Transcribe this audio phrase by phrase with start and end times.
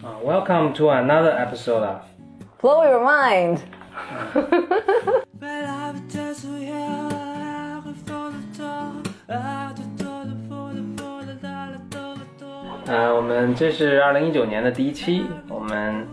[0.00, 2.02] Uh, welcome to another episode of
[2.60, 3.58] Blow your mind。
[12.86, 16.06] 呃，我们这是二零一九年的第一期，我们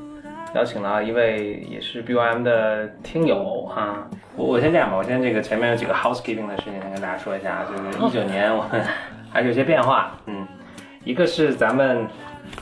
[0.53, 4.09] 邀请了一位也是 BYM 的听友哈。
[4.40, 8.82] 我我先这样吧，我先这个前面有几个 housekeeping 的事情先跟大家说一下啊，就是一九年我们
[9.30, 10.46] 还是有些变化，嗯，
[11.04, 12.06] 一个是咱们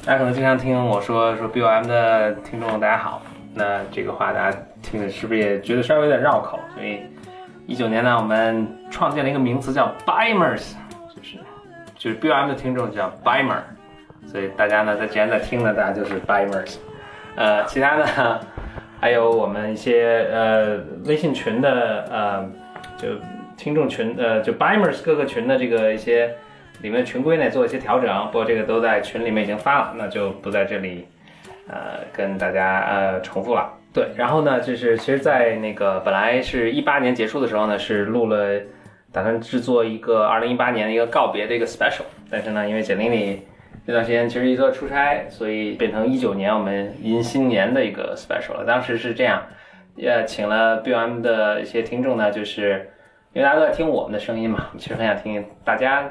[0.04, 3.22] 大家可能经常听我说说 BOM 的听众大家好，
[3.54, 6.58] 那这个话大家听的是不是也觉得稍微有点绕口？
[6.74, 7.00] 所以
[7.66, 10.72] 一九年呢，我们创建了一个名词叫 Bimers，
[11.14, 11.38] 就是
[11.96, 13.60] 就是 BOM 的听众叫 Bimer。
[14.26, 16.76] 所以大家呢，在既然在听呢，大家就是 Bimers。
[17.36, 18.40] 呃，其他呢，
[19.00, 22.50] 还有我们一些呃微信群的呃
[22.96, 23.08] 就
[23.56, 26.34] 听众群呃就 Bimers 各个群的这个一些
[26.82, 31.06] 里面群规呢做一些调整，不过这个都在群里面已经发了，那就不在这里
[31.68, 33.72] 呃跟大家呃重复了。
[33.92, 38.60] 对，然后呢，就是其实，在那个本来是一八年结束的时候呢，是录了
[39.12, 43.42] 打算制作一个二零一八年的一个告别的一个 special，但是呢，因为简历里。
[43.88, 48.64] 这段时间其实一直在出差，所以变成一九年我们迎新年的一个 special 了。
[48.66, 49.42] 当时是这样，
[49.96, 52.90] 呃，请了 BOM 的一些听众呢，就是
[53.32, 56.06] 因为大家都在听我们的声音嘛，其实很想听大家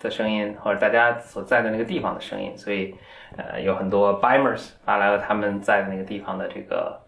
[0.00, 2.92] 的声音或者大家所在的那个地方的声音，所以
[3.36, 7.00] 呃，有很多 Bimers 发来了他们在的那个地方的这个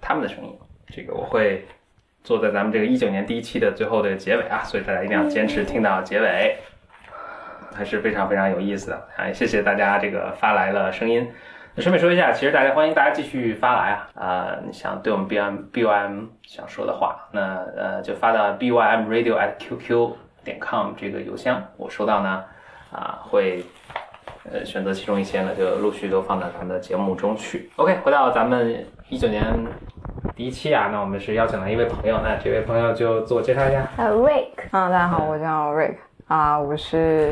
[0.00, 0.58] 他们的声音。
[0.88, 1.64] 这个我会
[2.24, 6.56] 做在咱们这个一九年第一期的最后的结尾啊，所以大家一定要坚持听到结尾。
[7.74, 9.32] 还是非常非常有意思的啊！
[9.32, 11.30] 谢谢大家这个发来了声音。
[11.74, 14.56] 那顺便说一下，其实大家欢迎大家继续发来啊啊！
[14.66, 20.92] 你想对我们 B M B Y M 想说的话，那呃就发到 B Y M Radio at Q Q 点 com
[20.96, 22.44] 这个邮箱，我收到呢
[22.90, 23.64] 啊会
[24.52, 27.70] 呃选择其中一些呢，就陆续都放到咱们的节目中去。
[27.76, 29.42] OK，回到咱们一九年
[30.36, 33.88] 第一期啊，那我们是邀请了一位朋友，那这位朋友就自我介绍一下。
[33.96, 35.96] 呃，Rick，啊，大家好，我叫 Rick。
[36.26, 37.30] 啊，我是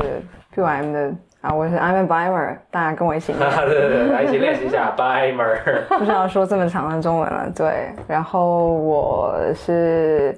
[0.55, 3.33] PYM 的啊，我是 I'm a Bimer，大家跟我一起。
[3.33, 5.57] 对对对，来一起练习一下 Bimer。
[5.97, 7.91] 不知道说这么长的中文了，对。
[8.07, 10.37] 然后我是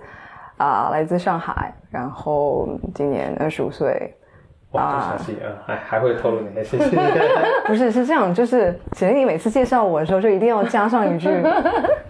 [0.57, 4.15] 啊，来自上海，然后今年二十五岁。
[4.71, 6.95] 哇，详细啊，还还会透露哪些信息？
[7.67, 11.27] 不是，是这样，就是其实你每次介绍我的时候，就一定要加上一句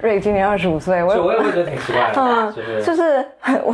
[0.02, 1.04] Rick 今年二十五岁。
[1.04, 3.26] 我我也会觉得挺奇怪的，嗯，就是就是
[3.64, 3.74] 我。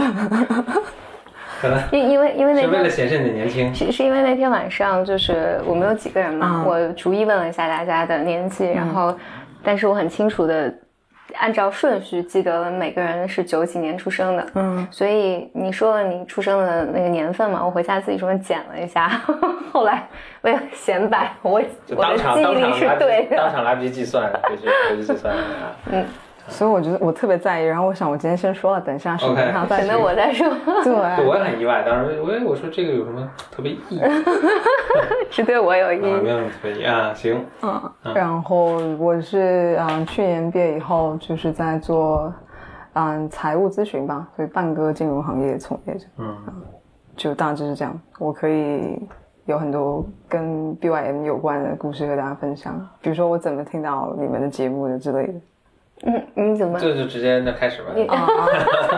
[1.91, 9.15] 因因为因为那天是为了显示你年轻，是是因为那天晚上就是我们有几个人嘛，我逐一问了一下大家的年纪，然后，
[9.63, 10.73] 但是我很清楚的
[11.35, 19.09] 按照顺序记得了每个人是九几年出生的，嗯，所以你说了你出生的那个年份嘛，我回家自己专门剪了一下，
[19.71, 20.07] 后来
[20.41, 21.61] 为了显摆，我
[21.95, 26.05] 我的记忆力是对的，当场来不及计算，就是回去计算啊，嗯。
[26.49, 30.47] 所以我觉得我特别在意，然后我想我今天先说了，等一下视频上再等我再说。
[30.83, 34.01] 对，我也很意外，当时我我说这个有什么特别意义？
[35.29, 37.13] 是对我有意义，没有什么特别意义啊。
[37.13, 42.33] 行，嗯，然后我是嗯去年毕业以后就是在做
[42.93, 46.35] 嗯财务咨询吧，所以半个金融行业从业者，嗯，
[47.15, 47.97] 就大致是这样。
[48.17, 48.99] 我可以
[49.45, 55.33] 有很多跟 BYM 有关的故事和大家分享，比如说我怎么听到你们的节目的之类的。
[56.03, 56.79] 嗯，你怎么？
[56.79, 57.91] 就就直接那开始吧。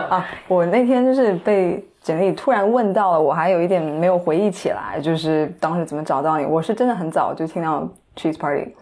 [0.08, 6.44] 啊， 我那天就是被简历突然问到了，我还有一点没有回忆起来，就是当时怎么找到你？
[6.44, 8.74] 我是真的很早就听到 Cheese Party，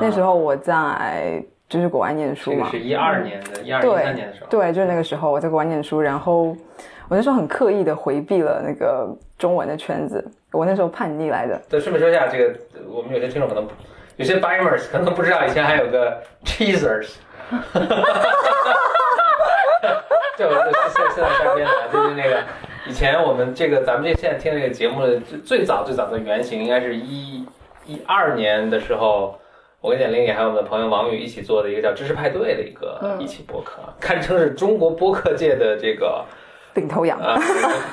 [0.00, 6.56] 那时候我在就是国外念书嘛，是一二年的，一二一三年的时候，对，就是那个时候我在国外念书，然后
[7.08, 11.60] 我那时候很刻意的回避了那个中文的圈子，我那时候叛逆来的。
[11.68, 12.58] 对，顺便说一下，这个
[12.90, 13.68] 我们有些听众可能
[14.16, 17.16] 有些 Bimers 可能不知道，以前还有个 Cheesers。
[17.50, 18.04] 哈哈哈
[20.36, 22.42] 就现现在改编的，就是那个
[22.86, 27.44] 以前我们这个咱们这现在听这个节目的最最早最早的原型，应该是一
[27.86, 29.36] 一二年的时候，
[29.80, 36.24] 我跟简玲玲还有我们的朋友王宇一起做的一个叫知识派对的一个一起播客，堪称是中国播客界的这个
[36.74, 37.36] 领头羊啊，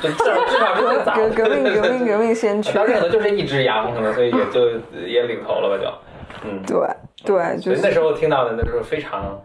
[0.02, 4.70] 至少至少是最早革命革命革命先驱， 当时可能就是一只羊，可能所以也就
[5.08, 6.78] 也领头了吧，就嗯对。
[7.24, 9.42] 对，就是那时候听到的，那时候非常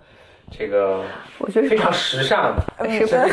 [0.50, 1.02] 这个，
[1.38, 3.25] 我觉得非常时尚的， 是吧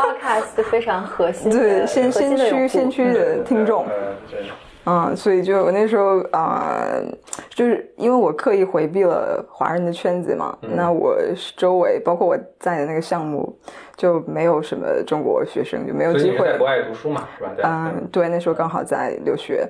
[0.00, 3.86] ？Podcast 非常核心，对，先先驱先驱的听众，
[4.86, 6.84] 嗯，所以就我那时候啊，
[7.50, 11.16] 就是因为我刻意回避了华人的圈子嘛，那我
[11.56, 13.56] 周围包括我在的那个项目，
[13.96, 16.46] 就没有什么中国学生，就没有机会。
[16.52, 17.50] 在国外读书嘛，是吧？
[17.62, 19.66] 嗯，对，那时候刚好在留学，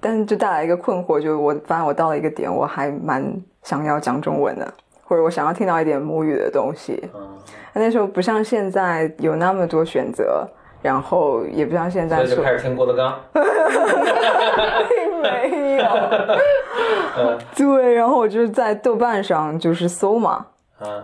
[0.00, 3.24] 但是就带来一个困惑，就是我发现我到了一个点，我还蛮
[3.62, 4.74] 想要讲中文的，
[5.06, 7.02] 或者我想要听到一点母语的东西。
[7.14, 7.20] 嗯，
[7.74, 10.46] 那时候不像现在有那么多选择。
[10.82, 13.42] 然后也不像现在，所以就开始听郭德纲，并
[15.20, 15.84] 没有。
[17.56, 20.46] 对，然后我就是在豆瓣上就是搜嘛，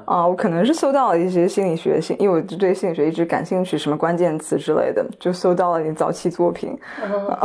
[0.04, 6.78] 啊，我可能是搜到了一些心理学性，因为我对心理学一直感兴趣，什么关键词之类的，就搜到了你早期作品。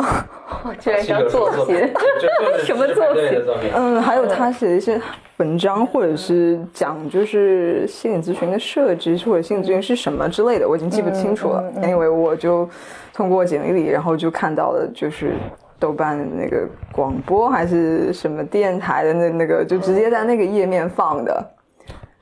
[0.79, 1.75] 居然叫作品，
[2.65, 3.71] 什么作品？
[3.73, 5.01] 嗯，还有他写的一些。
[5.37, 11.63] 文章或者是讲就是心理咨询的设置或者心理咨询是什么之类的，我已经记不清楚了。
[11.83, 12.67] 因为我就
[13.13, 15.35] 通过简历里，然后就看到了就是
[15.77, 21.45] 豆瓣那个广播还是什么电台的那那个，就直接在那个页面放的。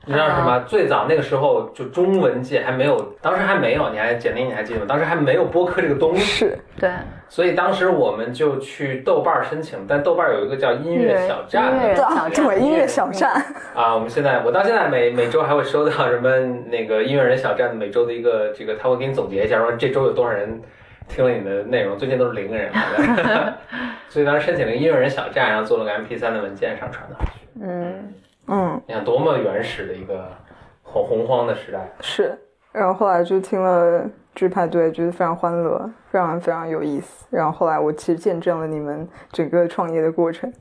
[0.06, 0.60] 你知道什么？
[0.68, 4.86] 最早那个时候就中文界还没有，当时还没有，你还简历你还记得吗？
[4.88, 6.22] 当时还没有播客这个东西。
[6.22, 6.90] 是，对。
[7.28, 11.72] 所以当时我们就去豆瓣申请，但豆瓣有一个叫音乐小站，
[12.32, 13.32] 对，音乐小站。
[13.74, 16.30] 啊，我们现在我到现在每每周还会收到什么
[16.70, 20.62] 那个音乐人小站的每周的一个这个，他会给你总结一下，说这周有多少人
[21.08, 21.98] 听了你的内容。
[21.98, 22.70] 最近都是零个人，
[24.08, 27.16] 所以当时申请了个音乐人小站，然后做了个 MP3 的文件上传的。
[27.60, 28.14] 嗯。
[28.48, 30.28] 嗯，你看多么原始的一个
[30.82, 31.88] 洪洪荒的时代。
[32.00, 32.38] 是，
[32.72, 34.04] 然后后来就听了
[34.34, 37.26] 剧派对，觉得非常欢乐，非常非常有意思。
[37.30, 40.52] 然后后来我其实见证了你们整个创业的过程。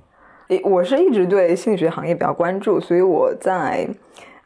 [0.48, 3.88] 诶，我是一直对心理学行业比较关注，所以我在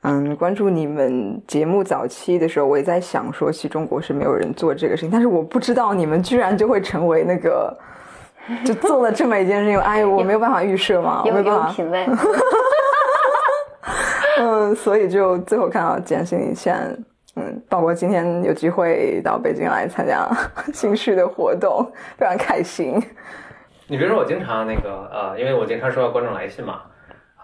[0.01, 7.77] 嗯关注你们节目早期的时候，我也在想说，其实中国是没有人做这个事情，但是我不知道你们居然就会成为那个，
[8.65, 9.79] 就做了这么一件事情。
[9.79, 11.69] 哎，我没有办法预设嘛，有没办法。
[11.69, 12.07] 品味。
[14.41, 16.75] 嗯，所以就最后看到简心理线，
[17.35, 20.29] 嗯，包括今天有机会到北京来参加
[20.73, 21.85] 新序的活动，
[22.17, 23.01] 非常开心。
[23.87, 26.81] 你别说，我经常那个呃，因为我经常收到观众来信嘛，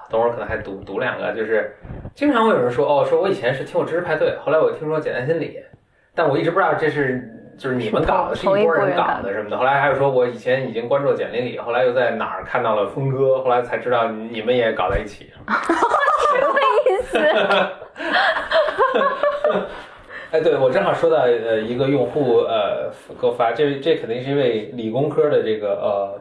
[0.10, 1.76] 等会儿可能还读读两个，就是
[2.14, 5.60] 经常会有人说，哦，说我以前是听我知识派对，后来我听说简单心理，
[6.14, 7.32] 但我一直不知道这是。
[7.58, 9.58] 就是你们搞的，是一拨人搞的什么的。
[9.58, 15.32] 后来还有说，我以前已经关注了简历里，后来又在哪儿看到了峰哥，后来才知道你们也搞在一起。
[15.48, 17.18] 什么意思？
[20.32, 22.92] 哎，对我正好说到呃一个用户呃
[23.22, 26.20] 给我发，这这肯定是一位理工科的这个呃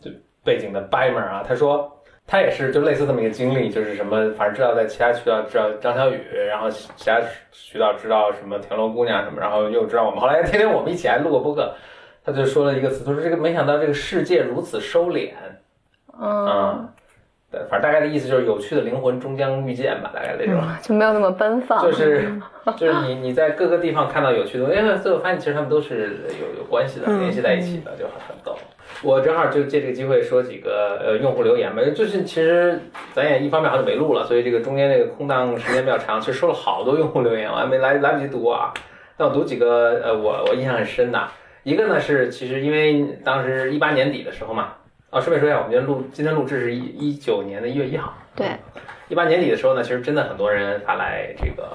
[0.00, 0.10] 就
[0.44, 1.90] 背景的 b i m e r 啊，他说。
[2.26, 7.20] 他也是就类似这么一个经历，就是什么，反正知道在其他渠道知道张小雨，然后其他
[7.52, 11.72] 渠道知道什么田螺姑娘什么，然后又知道我们，后来天天我们一起还录过播客，
[12.24, 15.30] 他就说了一个词，他说这个没想到这个世界如此收敛，
[16.20, 16.88] 嗯，
[17.50, 22.28] 对，反正大概的意思就是有趣的灵魂终将遇见吧，大概那种，就没有那么奔放，就是
[22.76, 28.56] 就是你你在各个地方看到有趣的东西，因为最后发现其实他们都是有有关系的，联系在一起的，就很很逗。
[29.02, 32.80] 我正好就借这个机会说几个呃用户留言吧，就是其实
[33.12, 38.72] 咱也一方面好久没录了，所以这个中间这个空档时间比较长，其实收了好多用户留言，我还没来来不及读啊。
[39.18, 41.28] 那我读几个呃我我印象很深的，
[41.62, 44.72] 一个呢是其实因为当时一八年底的时候嘛，
[45.16, 48.48] 啊顺便说一下，我们今天录今天录制是一一九年的一月一号，对，
[49.08, 51.70] 一八年底的时候呢，其实真的很多人发来这个。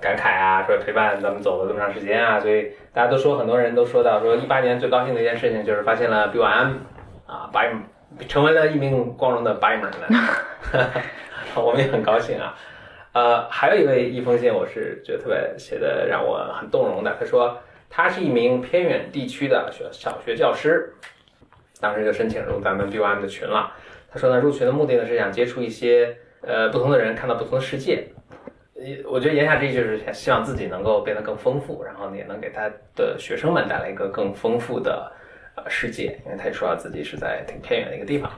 [0.00, 6.72] 感慨啊，说陪伴咱们走了这么长时间啊，所以大家都说，很多人都说到说，一八年最高兴的一件事情就是发现了 BYM
[7.24, 10.90] 啊，b y 成为了一名光荣的 b y m e r
[11.54, 12.52] 我们也很高兴啊。
[13.12, 17.16] 呃，还有一位一封信，我是觉得特别写的让我很动容的。
[17.20, 17.56] 他说
[17.88, 20.92] 他是一名偏远地区的学小学教师，
[21.82, 23.72] 当时就申请入咱们 BOM 的群了。
[24.08, 28.06] 他说呢，入群的目的呢是想接触一些呃不同的人，看到不同的世界。
[29.04, 35.10] 我觉得言下之意就是希望自己能够变得更丰富，然后呢也能给他的学生们带来一个更丰富的
[35.56, 36.18] 呃世界。
[36.24, 38.30] 因为他也说到自己是在挺偏远的一个地方，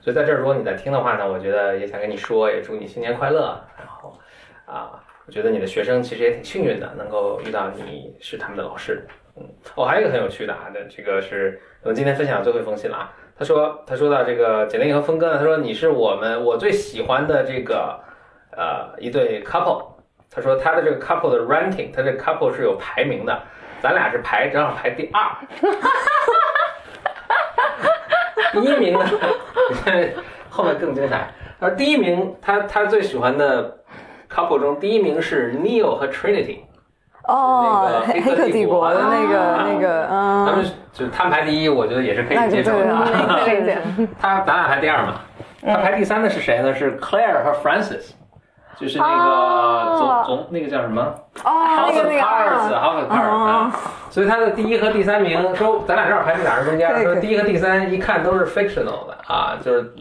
[0.00, 3.58] 所以在这儿如果你在听的话呢，我觉得也想跟你说，也祝你新年快乐。
[3.78, 4.18] 然后
[4.66, 9.02] 啊，我觉得你的学生其实也挺幸运的，能够遇到你是他们的老师。
[9.36, 13.12] 嗯，哦，还有一个很有趣的啊，这个是我们今天分享最后一封信了啊。
[13.36, 17.98] 他说他说到这个简历和峰哥呢，他说你是我们我最喜欢的这个
[18.56, 19.86] 呃一对 couple。
[20.30, 23.36] 他说他的这个 couple 的 ranking，他这 couple 是有排名的，
[23.82, 25.22] 咱俩是排正好排第二。
[25.22, 25.90] 哈哈
[27.80, 27.90] 哈
[28.52, 29.04] 第一名呢，
[30.48, 31.34] 后面更精彩。
[31.58, 33.78] 而第一名，他他最喜欢的
[34.30, 36.60] couple 中，第一名是 Neil 和 Trinity。
[37.28, 42.86] 哦，黑黑客帝国的那个那个，嗯，他们就他们排第一，我觉得也是可以接受的。
[44.20, 45.14] 他咱俩排第二嘛，
[45.64, 46.74] 他排第三的是谁呢？
[46.74, 48.12] 是 Claire 和 Francis。
[48.74, 51.00] 就是那个总总那个叫什么？
[51.44, 53.72] 哦，那个那个 House of Cards 啊，
[54.10, 56.90] 所以他的第一和第三名说，咱俩正好排在俩人中间？
[57.04, 59.92] 说第一和第三一看都是 fictional 的啊，就是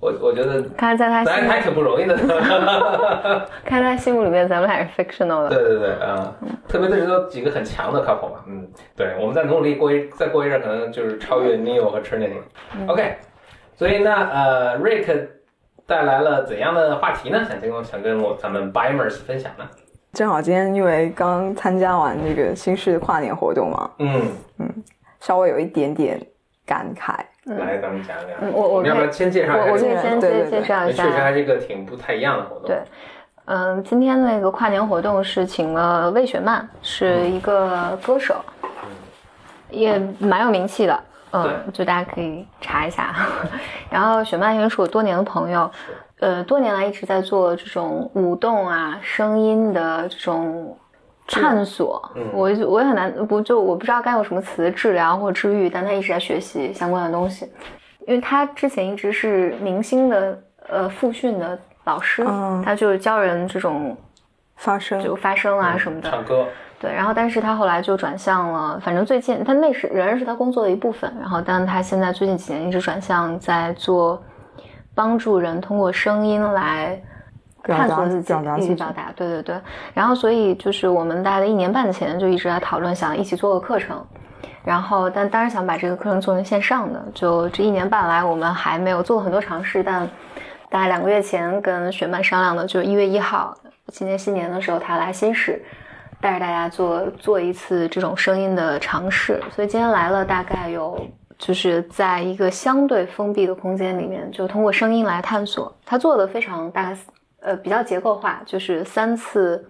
[0.00, 2.16] 我我觉得，看在他咱还挺不容易的。
[3.64, 5.48] 看他心目里面，咱们还是 fictional 的。
[5.48, 6.32] 对对对啊，
[6.68, 12.38] 特别的是都几个很强的 couple 嘛，嗯，对，我们再努努力过一再过一阵，可能就是超越 Neil 和 Trinity。
[12.86, 13.16] OK，
[13.74, 15.26] 所以呢，呃，Rick
[15.86, 17.44] 带来了怎样的话题呢？
[17.48, 19.64] 想跟我想跟我咱们 Bimers 分享呢？
[20.12, 24.22] 正好今天因为刚参加完那个新式跨年活动嘛，嗯
[24.58, 24.68] 嗯，
[25.20, 26.20] 稍微有一点点
[26.64, 27.16] 感慨。
[27.56, 28.36] 来，咱们讲讲。
[28.40, 29.64] 嗯，我我要不要先介绍一下？
[29.72, 31.04] 我可以先介介绍一下。
[31.04, 32.66] 确实还是一个挺不太一样的活动。
[32.66, 32.78] 对，
[33.46, 38.36] 嗯，今天那个跨年活动是请了魏雪曼，是一个歌手，
[39.70, 41.00] 也蛮有名气的。
[41.32, 43.14] 嗯，就大家可以查一下。
[43.90, 45.70] 然后雪曼因为是我多年的朋友，
[46.20, 50.77] 呃，多年来一直在做这种舞动啊、声音的这种。
[51.28, 57.44] 探索，我我也很难不就我不知道该用什么词治疗或治愈，但他一直在学习相关的东西，
[58.06, 62.24] 因为他之前一直是明星的呃复训的老师，
[62.64, 63.94] 他就是教人这种
[64.56, 66.46] 发声就发声啊什么的，唱歌。
[66.80, 74.22] 对，然后但是他后来就转向了，反正最近他那是仍然是他工作的一部分，然后但他现在最近几年一直转向在做
[74.94, 76.98] 帮助人通过声音来。
[77.76, 79.60] 探索自己，一起表达，对对对。
[79.94, 84.04] 然后，所以就是我们大概一年半前就一直在讨论，想一起做个课程。
[84.64, 87.02] 然后，但当然想把这个课程做成线上的。
[87.14, 89.82] 就这一年半来，我们还没有做很多尝试。
[89.82, 90.06] 但
[90.68, 93.56] 大概两个月前跟雪曼商量的，就是一月一号，
[93.86, 95.62] 今年新年的时候，他来新市，
[96.20, 99.42] 带着大家做做一次这种声音的尝试。
[99.54, 101.00] 所以今天来了，大概有
[101.38, 105.74] 就是在一个相对封闭的空间里面，就通过声音来探索。
[105.86, 106.96] 他做的非常大概。
[107.40, 109.64] 呃，比较结构化，就是三次，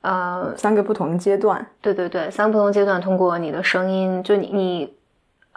[0.00, 1.64] 呃，三个不同的阶段。
[1.80, 4.94] 对对对，三个不同阶段，通过你的声音，就你你，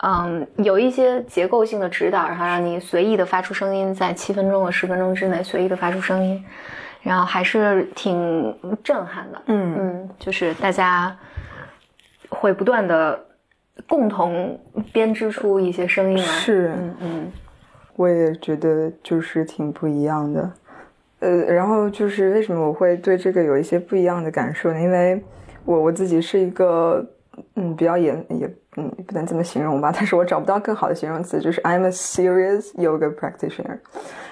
[0.03, 6.45] 嗯，有一些结构性的指导，然后让你随意的发出声音，在七分钟和十分钟之内随意的发出声音，
[7.01, 9.41] 然后还是挺震撼的。
[9.47, 11.17] 嗯嗯，就是大家
[12.29, 13.19] 会不断的
[13.87, 14.59] 共同
[14.93, 16.23] 编织出一些声音来。
[16.23, 17.31] 是，嗯嗯，
[17.95, 20.51] 我也觉得就是挺不一样的。
[21.19, 24.79] 呃，然后就是为什么我会对这个有一些不一样的感受呢？
[24.79, 25.21] 因为
[25.65, 27.05] 我我自己是一个，
[27.55, 28.47] 嗯，比较严也，
[28.77, 29.91] 嗯，不能这么形容吧。
[29.93, 33.79] 但是我找不到更好的形容词，就是 I'm a serious yoga practitioner。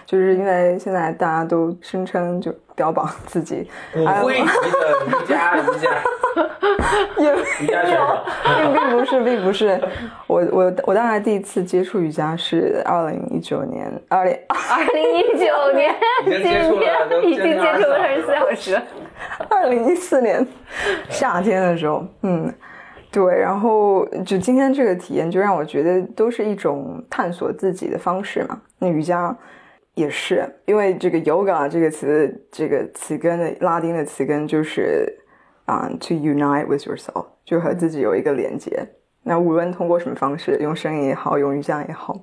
[0.05, 5.89] 就是因为现在大家都声称就标榜自己骨灰级的瑜伽瑜伽，
[7.17, 7.95] 瑜伽 选手，
[8.57, 9.81] 并并不是，并不是。
[10.27, 15.95] 我我我大概第一次接触瑜伽是二零一九年，二零 二零一九年，
[16.25, 16.69] 今天
[17.23, 18.79] 已经接触了二十四小时。
[19.49, 20.45] 二零一四年
[21.09, 22.53] 夏天的时候，嗯，
[23.11, 28.61] 对，然后就今天这个体验，就让我觉得都是一种探索自己的方式嘛。
[28.77, 29.35] 那瑜伽。
[29.95, 35.11] 也是，因为这个 yoga 这个词，这个词根的拉丁的词根就是
[35.63, 38.85] 啊，to unite with yourself，就和自己有一个连接。
[39.23, 42.19] 那无论通过什么方式，用声音也好，用瑜伽也好，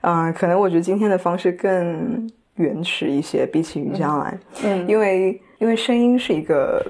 [0.00, 4.38] 啊，可能我觉得今天的方式更原始一些，比起瑜伽来。
[4.64, 6.82] 嗯，因为因为声音是一个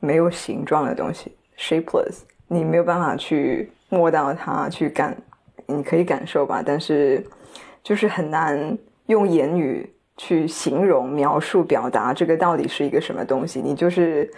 [0.00, 5.16] 没有形状的东西，shapeless，你没有办法去摸到它，去感，
[5.66, 7.24] 你可以感受吧，但是
[7.84, 8.76] 就是很难。
[9.10, 13.60] 用言语去形容、描述、表达这个到底是一个什么东西？
[13.60, 14.30] 你就是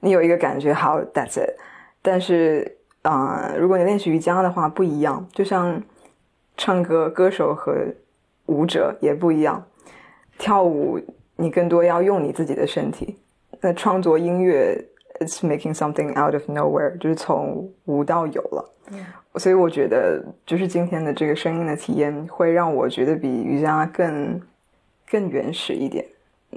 [0.00, 1.56] 你有一个感觉，好，That's it。
[2.02, 5.26] 但是啊，如果你练习瑜伽的话，不一样。
[5.32, 5.82] 就像
[6.56, 7.74] 唱歌，歌手和
[8.46, 9.64] 舞者也不一样。
[10.38, 11.00] 跳舞，
[11.36, 13.18] 你更多要用你自己的身体。
[13.60, 14.78] 那创作音乐
[15.20, 18.74] ，It's making something out of nowhere，就是从无到有了。
[19.38, 24.40] 所以我觉得，就是今天的这个声音的体验，会让我觉得比瑜伽更
[25.10, 26.04] 更原始一点。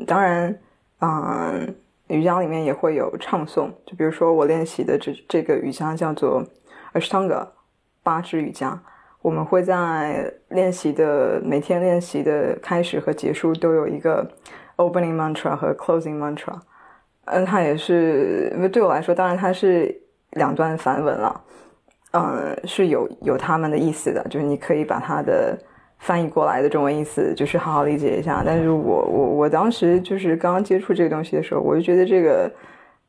[0.08, 0.58] 当然，
[1.00, 1.76] 嗯，
[2.08, 6.44] 瑜伽里面也会有唱诵，就比如说我练习的这这个瑜伽叫做
[6.94, 7.48] Ashtanga
[8.02, 8.82] 八支瑜伽，
[9.22, 14.30] 我们会在练习的每天练习的开始和结束都有一个
[14.78, 16.60] opening mantra 和 closing mantra。
[17.26, 19.96] 嗯，它也是，因为对我来说，当然它是
[20.32, 21.42] 两段梵文了。
[22.12, 25.58] 嗯，是有有他们的意思的，就是你可以把它的
[26.00, 28.44] 翻译过来的中文意思，就是好好理解一下。
[28.46, 32.51] 但是我我我当时就是刚刚接触这个东西的时候，我就觉得这个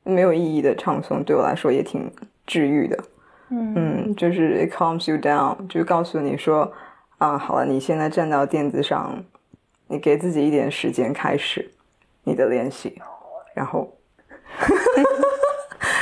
[0.05, 2.09] 没有意义的唱诵对我来说也挺
[2.47, 2.99] 治愈的。
[3.51, 6.73] 嗯，就是 it calms you down，就告诉你说
[7.19, 9.23] 啊，好了，你现在站到垫子上，
[9.89, 11.71] 你给自己一点时间开始
[12.25, 13.01] 你的练习，
[13.55, 13.93] 然后。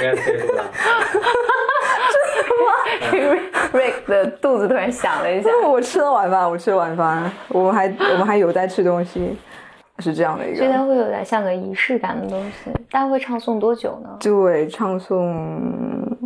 [0.03, 0.65] 应该退出了。
[3.73, 5.51] Rick 的肚子突然响了一下。
[5.69, 9.37] 我吃了晚饭，我吃了晚饭，我们还我们还有在吃东西，
[9.99, 10.57] 是这样的一个。
[10.57, 12.71] 所以它会有点像个仪式感的东西。
[12.91, 14.17] 大家会唱诵多久呢？
[14.21, 15.37] 对，唱诵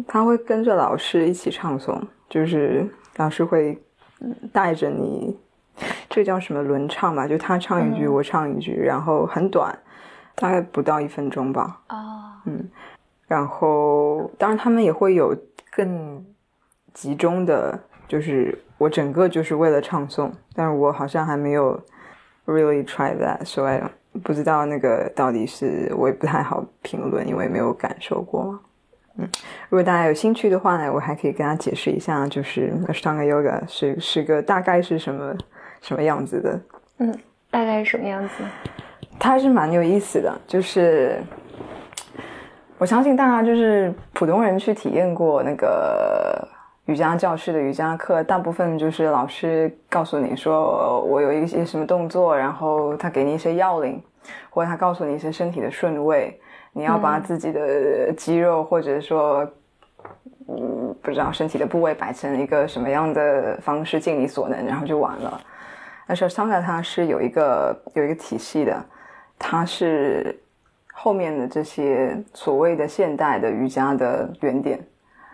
[0.06, 3.78] 他会跟着老师一起唱诵，就是老师会
[4.52, 5.38] 带着你，
[6.08, 7.26] 这叫什么轮唱吧？
[7.26, 9.76] 就他唱一句，我唱一句，然后很短，
[10.34, 11.80] 大概不到一分钟吧。
[11.88, 11.96] 哦，
[12.46, 12.68] 嗯，
[13.26, 15.36] 然后当然他们也会有
[15.74, 16.24] 更。
[16.92, 17.76] 集中的，
[18.06, 21.76] 就是我整个就是为了唱诵，但是我好像还没有
[22.46, 23.80] really try that，所以
[24.20, 28.56] 不知道那个到底是我也不太好评论，因为没有感受过。
[29.16, 29.28] 嗯，
[29.68, 35.36] 如果大家有兴趣的话呢，我还可以跟他解释一下，就是 Ashtanga Yoga 是是个大概是什么
[35.80, 36.60] 什么样子的。
[36.98, 37.18] 嗯，
[37.50, 38.44] 大概是什么样子？
[39.18, 41.20] 它是蛮有意思的，就是
[42.84, 46.46] 我相信大家就是普通人去体验过那个。
[46.84, 54.02] 瑜伽教室的瑜伽课，大部分就是老师告诉你说，我有一些什么动作，然后他给你一些要领，
[54.50, 56.38] 或者他告诉你一些身体的顺位，
[56.74, 59.48] 你要把自己的肌肉或者说，
[60.46, 65.40] 嗯，不知道身体的部位摆成一个什么样的方式，尽你所能，然后就完了。
[66.06, 68.84] 但是桑 a 它是有一个有一个体系的，
[69.38, 70.38] 它是
[70.94, 74.78] 后面的这些所谓的现代的瑜伽的原点，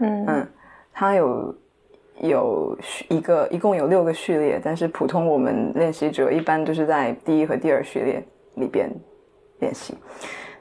[0.00, 0.48] 嗯嗯。
[0.92, 1.54] 它有
[2.20, 8.22] 有一个，一共有六个序列，但是普通我们练习者一般都是在第一和第二序列
[8.56, 8.90] 里边
[9.60, 9.94] 练习。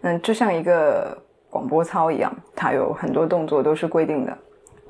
[0.01, 1.17] 嗯，就像一个
[1.49, 4.37] 广播操一样，它有很多动作都是规定的，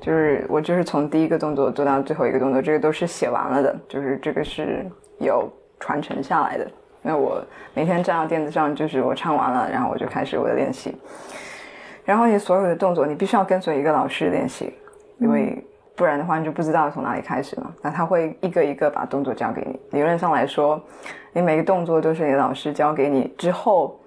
[0.00, 4.86] 就是我就是从第一个动作做到最后一个动作，这个都是写完了的，就是这个是
[5.18, 5.50] 有
[5.80, 6.70] 传承下来的。
[7.02, 7.42] 那我
[7.74, 10.94] 每天站到垫子上，就是我唱完了，然后我就开始我的练习。
[12.04, 14.72] 然后你所有的动作，你必须要跟随一个老师练习。
[15.18, 15.62] 因为
[15.94, 17.74] 不然的话，你就不知道从哪里开始了。
[17.82, 19.78] 那他会一个一个把动作教给你。
[19.90, 20.80] 理论上来说，
[21.32, 24.00] 你每个动作都是你老师教给你之后，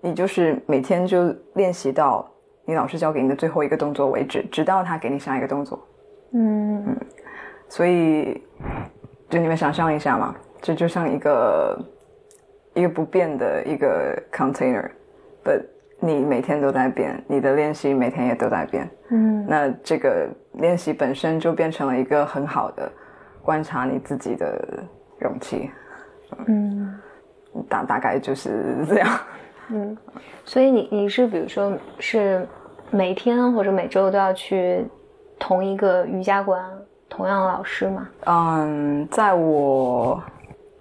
[0.00, 2.26] 你就是每天就练习到
[2.64, 5.78] 你老师教给你的最后一个动作为止，直到他给你下一个动作。
[6.32, 6.96] 嗯嗯。
[7.68, 8.42] 所以，
[9.28, 11.78] 就你们想象一下嘛，这就像一个
[12.74, 15.62] 一个不变的一个 container，but
[16.00, 18.88] 你每天都在变，你的练习每天也都在变。
[19.10, 20.28] 嗯，那这个。
[20.58, 22.88] 练习本身就变成了一个很好的
[23.42, 24.84] 观察你自己的
[25.18, 25.68] 容器，
[26.46, 26.94] 嗯，
[27.68, 29.08] 大大概就是这样，
[29.70, 29.98] 嗯，
[30.44, 32.46] 所以你你是比如说是
[32.92, 34.86] 每天或者每周都要去
[35.40, 36.64] 同一个瑜伽馆，
[37.08, 38.08] 同样的老师吗？
[38.26, 40.22] 嗯，在我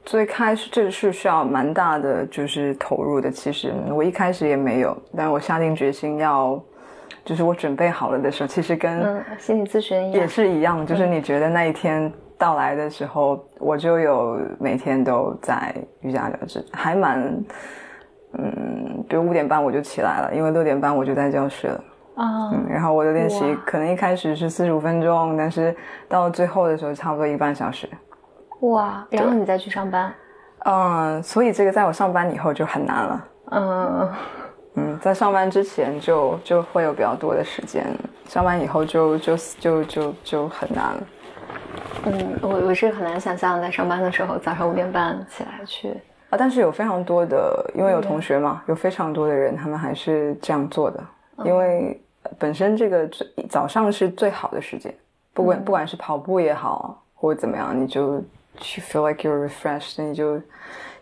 [0.06, 6.62] 最开始这是需要蛮大的就是投入的，其实我一开始也没有，但我下定决心要。
[7.26, 10.86] 就是我准备好了的时候，其实跟心理咨询也是一样。
[10.86, 17.22] 就是你觉得那一天到来的时候，我就有每天都在瑜伽教室，还蛮……
[18.34, 21.84] 嗯，比如五点半我就起来了，因为六点半我就在教室了
[22.16, 22.52] 啊。
[22.52, 25.74] 嗯，然后我的练习可能一开始是四十五分钟，但是
[26.10, 27.88] 到最后的时候差不多一个半小时。
[28.72, 29.06] 哇！
[29.10, 30.14] 然后你再去上班？
[30.66, 33.28] 嗯，所以这个在我上班以后就很难了。
[33.52, 34.10] 嗯。
[34.76, 37.86] 嗯，在上班之前就就会有比较多的时间，
[38.26, 41.04] 上班以后就就就就就很难了。
[42.06, 45.90] 嗯，我我是很难想象在上班的时候早上五点半起来去
[46.32, 51.04] 啊，但是有非常多的，因为有同学嘛，有非常多的人他们还是这样做的，
[51.46, 52.02] 因为
[52.40, 54.92] 本身这个最早上是最好的时间，
[55.36, 58.20] 不管不管是跑步也好或者怎么样，你就
[58.58, 60.42] 去 feel like you're refreshed，你就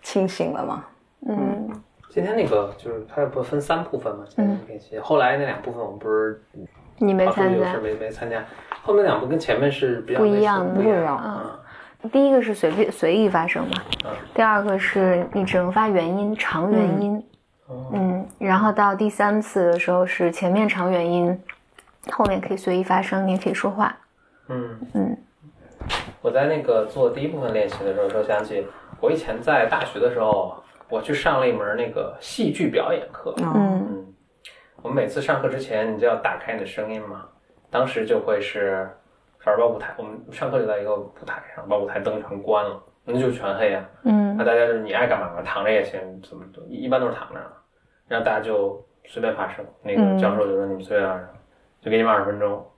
[0.01, 0.85] 清醒了嘛。
[1.27, 1.69] 嗯。
[2.09, 4.99] 今天那个就是它不分三部分嘛，嗯，练习。
[4.99, 6.43] 后来那两部分我们不是
[6.97, 8.43] 你没参加，没没参加。
[8.83, 11.59] 后面两部跟前面是比较不一样的，不一样。
[12.11, 13.77] 第一个是随便随意发生嘛，
[14.33, 17.23] 第二个是你只能发元音长元音，
[17.93, 21.41] 嗯，然后到第三次的时候是前面长元音，
[22.11, 23.95] 后面可以随意发声，你也可以说话。
[24.49, 25.17] 嗯嗯。
[26.21, 28.65] 我在那个做第一部分练习的时候，就想起
[28.99, 30.55] 我以前在大学的时候。
[30.91, 33.33] 我去上了一门那个戏剧表演课。
[33.37, 34.13] 嗯，
[34.81, 37.29] 我们每次上课之前，你就要打开你的声音嘛。
[37.69, 38.89] 当时就会是，
[39.39, 43.89] 反正把舞台，我们上课就在一个舞台上，把舞台灯全关了，那就全黑啊。
[44.03, 47.39] 嗯，那大家就是你爱干嘛嘛，躺着也行，怎么一般都是躺着，
[48.09, 49.65] 然后大家就随便发声。
[49.81, 51.25] 那个教授就说你们随便发声，
[51.79, 52.69] 就给你们二十分钟。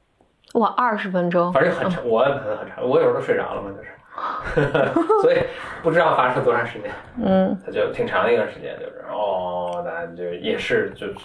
[0.54, 3.90] 哇，二十分钟，反正很长，我很很长，我有时候都睡着了嘛，就是。
[5.24, 5.38] 所以
[5.82, 11.16] 不知道发生多长时间，嗯，他就挺长的一段时间，就是哦，大家就也是就是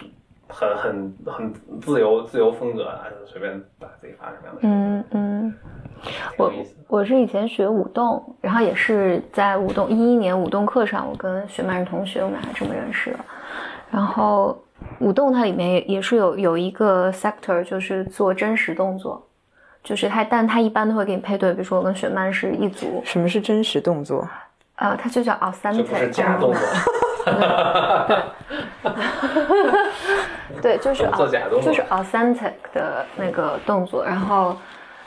[0.48, 1.52] 很很很
[1.82, 4.60] 自由自由风格啊，就随便把自己发什么样的。
[4.62, 5.54] 嗯嗯，
[6.38, 6.50] 我
[6.86, 13.18] 我是以前学舞动，然后也是在舞动一一年舞动课上，我跟雪曼是同学，我们俩这么认识的。
[13.90, 14.58] 然后
[15.00, 19.24] 舞动它里面也也是有有一个 sector，就是做真实动作，
[19.82, 23.00] 就是它，但它一般都会给你配对，比如说我跟雪曼是一组。
[23.04, 24.28] 什么是真实动作？
[24.76, 26.60] 呃，它就叫 authentic，不是假动作。
[30.62, 34.04] 对，就是做假动作，就是 authentic 的那个动作。
[34.04, 34.56] 然后，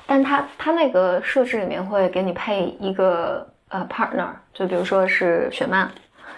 [0.06, 5.89] 但它它那个设置里面会给你配一个呃 partner，就比如说是雪曼，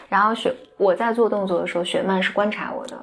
[0.10, 2.98] 然后雪我在做动作的时候，雪曼是观察我的，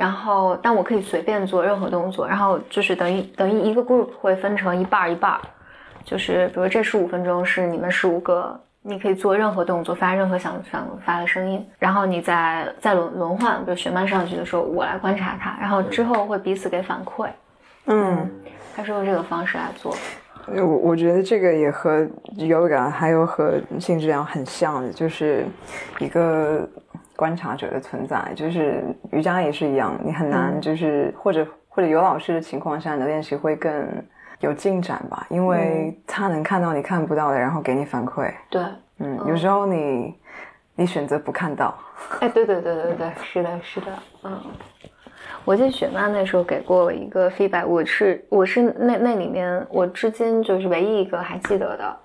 [0.00, 5.38] 然后但我可以随便做任何动作，然后就是等于等于一个 group 会分成一半一半，
[6.02, 8.58] 就是比如这十五分钟是你们十五个。
[8.82, 17.28] 你可以做任何动作，发任何想想发的声音，然后你再再轮轮换，比如雪曼上去的时候，我来观察他，然后之后会彼此给反馈。
[17.84, 18.26] 嗯，
[18.74, 19.94] 他是用这个方式来做。
[20.46, 22.08] 我我觉得这个也和
[22.38, 25.44] yoga 还有和性质量很像的，就是
[25.98, 26.66] 一个
[27.20, 28.32] 观察者的存在。
[28.34, 33.70] 就是瑜伽也是一样，你很难就是或者或者有老师的情况下，你的练习会更。
[34.40, 38.32] 有进展吧，因为他能看到你看不到的，然后给你反馈。
[38.48, 38.62] 对，
[38.96, 40.14] 嗯，有时候你
[40.76, 41.78] 你选择不看到。
[42.20, 43.86] 哎，对对对对对， 是的，是的，
[44.24, 44.40] 嗯。
[45.44, 51.96] 我记得雪曼那时候给过我一个 feedback，我是我是那那里面我至今就是唯一一个还记得的，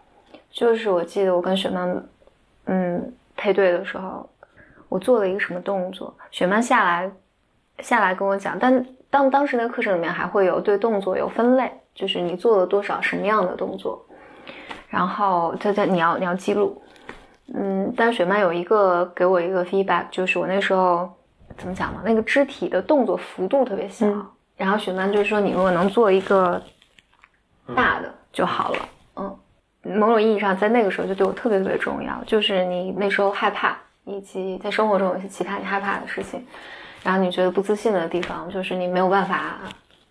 [0.49, 2.03] 就是我记得我跟雪曼
[2.65, 4.29] 嗯配对的时候，
[4.89, 7.11] 我做了一个什么动作，雪曼下来
[7.79, 11.71] 下来跟我讲，但当当时那个课程里面还会有对动作有分类。
[11.95, 14.05] 就是你做了多少什么样的动作，
[14.89, 16.83] 然后他在你要你要记录，
[17.53, 21.09] 嗯，但雪曼有一个给我一个 feedback，就是我那时候
[21.57, 22.01] 怎么讲呢？
[22.03, 24.05] 那个肢体的动作幅度特别小，
[24.57, 26.61] 然后雪曼就是说你如果能做一个
[27.73, 29.39] 大的就好了，嗯，
[29.97, 36.45] 某种意义上在那个时候就对我特别特别重要，就是你那时候害怕，以及在生活中有些其他你害怕的事情，
[37.03, 39.59] 然后你觉得不自信的地方，就是你没有办法。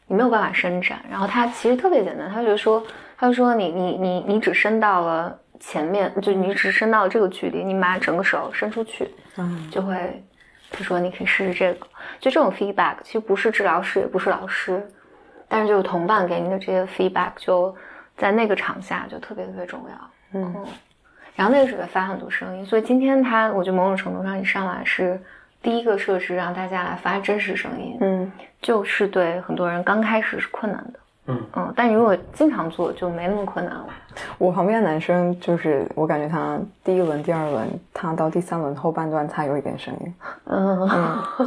[0.07, 2.85] 你没有办法伸展，然后他其实特别简单，他就说，
[3.17, 10.23] 他就说你你你你只伸到了前面，就你只伸到了这个距离，你把整个手伸出去，嗯，就会，
[10.71, 11.87] 他说你可以试试这个，
[12.21, 14.87] 就这种 feedback，其实不是治疗师，也不是老师，
[15.49, 17.75] 但是就是同伴给你的这些 feedback，就
[18.15, 20.55] 在那个场下就特别特别重要，嗯，
[21.35, 25.21] 然后那个时候发很多声音，所以今天他，我觉得某种程度上一上来是。
[25.63, 33.87] 第一个设置让大家来发真实声音，嗯，就是对很多人刚开始是困难的，嗯嗯，但如果经常做就没那么困难了。
[34.37, 40.87] 我旁边的男生就是我感觉他第一轮、第二轮，他到第三轮后半段才有一点声音，嗯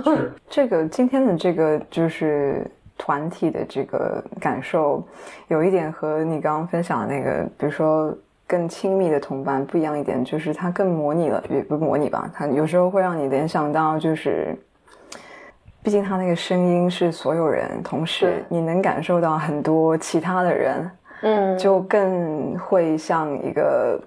[0.03, 2.65] 嗯， 这个今天的这个就是
[2.97, 5.07] 团体的这个感受，
[5.47, 8.17] 有一点和你刚刚分享的那个，比如说。
[8.47, 14.57] 更亲密的同伴不一样一点，就是它更模拟了，也不模拟吧，它有时候会让你联想到，就是，
[15.83, 24.01] 毕竟他那个声音是所有人，同时你能感受到很多其他的人，嗯，就更会像一个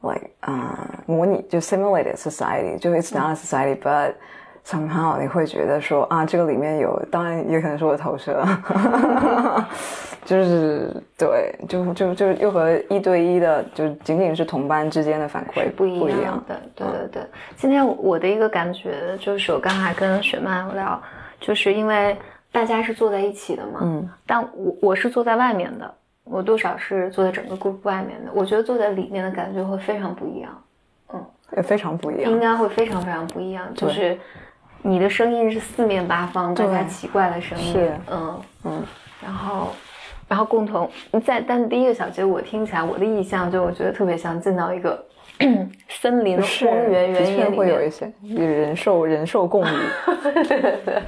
[0.00, 4.14] ，like 啊，模拟就 simulated society，就 it's not a society，but
[4.64, 8.44] somehow 你会觉得说啊，这个里面有，当然也可能是我的投射。
[10.24, 16.58] 就是对，就就就又和一对一的，就仅仅是同班之间的反馈不一样的。
[16.74, 17.22] 对对对，
[17.56, 20.98] 今天我的一个感觉就是，我刚才跟雪曼聊，
[21.38, 22.16] 就是因为
[22.50, 30.62] 大家是坐在一起的嘛，嗯，但我我是坐在外面的，我多少是坐在整个 group 外面的，我觉得坐在里面的感觉会非常不一样，
[31.12, 31.22] 嗯，
[31.54, 34.18] 也非常不一样，应该会非常非常不一样，就是
[34.86, 38.82] 你的声音是四面八方，大家奇怪的声音，是，嗯嗯，
[39.22, 39.68] 然后。
[40.26, 40.90] 然后共同
[41.22, 45.04] 在，但第一个小节我听起来，我的意象就我觉得特别像进到一个
[45.88, 49.64] 森林荒原原野里会有一些与人兽人兽共舞，
[50.32, 51.02] 对对对，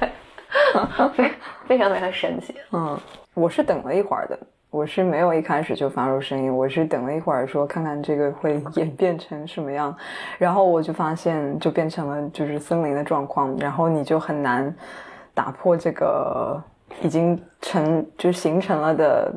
[1.15, 1.31] 非
[1.65, 2.53] 非常非常神奇。
[2.71, 2.97] 嗯，
[3.33, 9.95] 我是等了一会儿的，我是没有一开始就发出声音，我是等了一会儿说看看这个会 演变成什么样，
[10.37, 14.73] 然后我就发现就变成了就是森林的状况，然后你就很难
[15.33, 16.61] 打破这个。
[17.01, 19.31] 已经成就形成了的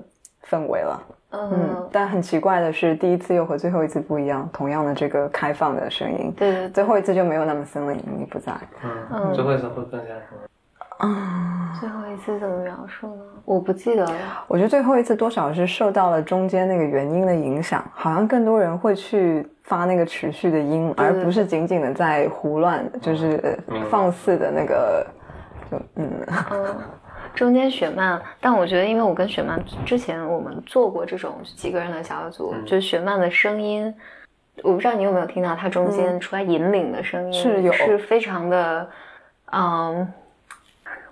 [0.49, 8.53] 氛围了，嗯，但很奇怪的是，第一次又和最后一次不一样，同样的这个开放的声音，对对，最后一次就没有那么森林，你不在，
[9.11, 10.49] 嗯，最后一次会更加什么？
[11.01, 13.23] 啊，最后一次怎么描述呢？
[13.45, 14.13] 我不记得了。
[14.47, 23.59] 我觉得最后一次多少是受到了中间那个原因的影响，好像更多人会去发那个持续的音，而不是仅仅的在胡乱，就是
[23.91, 25.07] 放肆的那个。
[25.71, 26.11] 就嗯
[26.51, 26.77] 嗯，
[27.33, 33.95] 中间雪曼，但我觉得，因为我跟雪曼之前我们做过这种几个人的小组，就是雪曼的声音，
[34.65, 38.91] 我不知道你有没有听到他中间出来引领的声音，是有是非常的，
[39.53, 40.13] 嗯，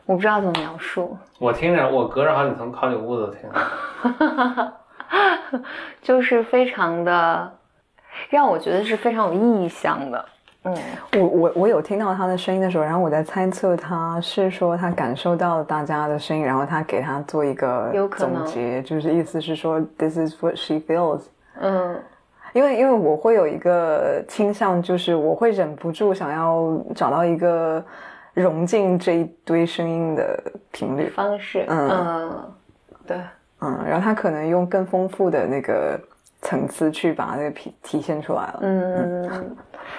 [0.08, 4.72] 我不知道怎么描述，我听着，我隔着好几层好几个屋子都听着，
[6.00, 7.52] 就是非常的
[8.30, 10.24] 让我觉得是非常有意向的。
[10.64, 10.74] 嗯，
[11.12, 21.20] 我我我有听到他的声音的时候，然后我在猜测他是说他感受到大家的声音，然后他给他做一个有可能总结，就是意思是说 this is what she feels。
[21.60, 22.02] 嗯，
[22.54, 27.84] 因为因为我会有一个倾向，就是我会忍不住想要找到一个
[28.42, 30.38] 融进这一堆声音的
[30.72, 31.08] 频率。
[31.10, 31.90] 方式，嗯。
[31.90, 32.54] 嗯，
[33.06, 33.16] 对，
[33.60, 35.98] 嗯，然后他可能用更丰富的那个
[36.40, 38.58] 层次去把那个体体现出来了。
[38.62, 39.56] 嗯，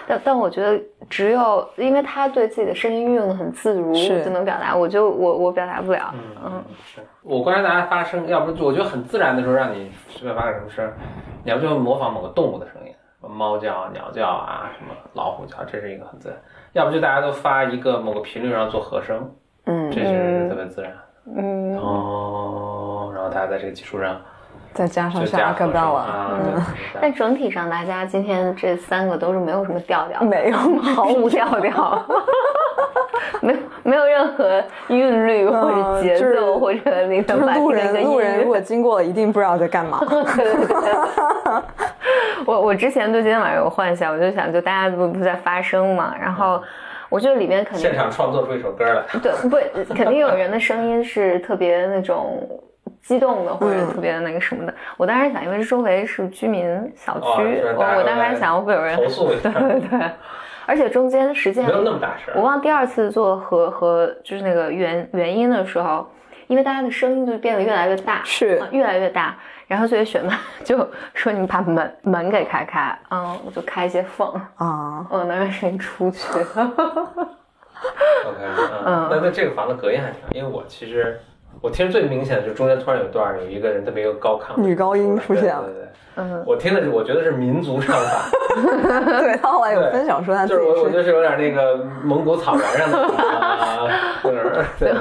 [0.07, 4.23] 但但我觉得只有因为他对自己的声音运用的很自如，是。
[4.23, 7.01] 就能表达，我就我我表达不了，嗯，是。
[7.21, 10.93] 我观察大家发声，要不就我觉得很自然的时候，让你随便发个什么声儿，
[11.43, 16.37] 你要不就模仿某个动物的声音，猫叫、鸟叫啊，什么老虎叫，这是一个很自然；
[16.73, 19.29] 要不就大家都发一个某个频率，然后做和声，
[19.65, 19.89] 嗯。
[19.91, 20.91] 这是特别自然。
[21.35, 24.19] 嗯，哦，然后大家在这个基础上
[24.73, 26.63] 再加上就是加和声 acapella，啊，嗯，对
[27.01, 32.05] 但整体上大家今天这三个都是没有什么调调，没有毫无调调，
[33.41, 39.99] 没有没有任何韵律或者节嗯就是奏或者那就是个把路那个人路人如果经过了，一定不知道在干嘛。
[40.07, 40.93] 对 对对，
[42.45, 46.61] 我我之前对今天晚上有幻想，我就想，就大家不不在发声嘛，然后
[47.09, 49.03] 我觉得里面肯定现场创作出一首歌来。
[49.21, 49.31] 对
[49.83, 52.47] 不肯定有人的声音是特别那种
[53.01, 54.73] 激动的，或者嗯特别那个什么的。
[54.97, 59.99] 我当时想，因为周围是居民小哦区，我我当时还想会不会有人投诉一下对对对，
[60.69, 66.07] 而且中间实际上没有那么大声我忘第二次做和和就是那个原原音的时候，
[66.45, 69.35] 因为大家的声音就变得越来越大，是啊越来越大。
[69.67, 70.77] 然后所以雪曼就
[71.13, 74.27] 说：“你们把门门给开开。”嗯，我就开一些缝，
[74.57, 76.27] 啊，我能让声音出去。
[76.39, 76.77] OK，
[78.85, 81.19] 嗯， 那那这个房子隔音还挺好，因为我其实
[81.61, 88.29] 我听着最明显的就是中间突然有段儿有一个人特别一个高亢的女高音出现了对对对，嗯，我听的是我觉得是民族唱法，
[89.19, 92.99] 对他后来有分享说他就是我我是就是有点那个蒙古草原上的
[94.79, 94.93] 对，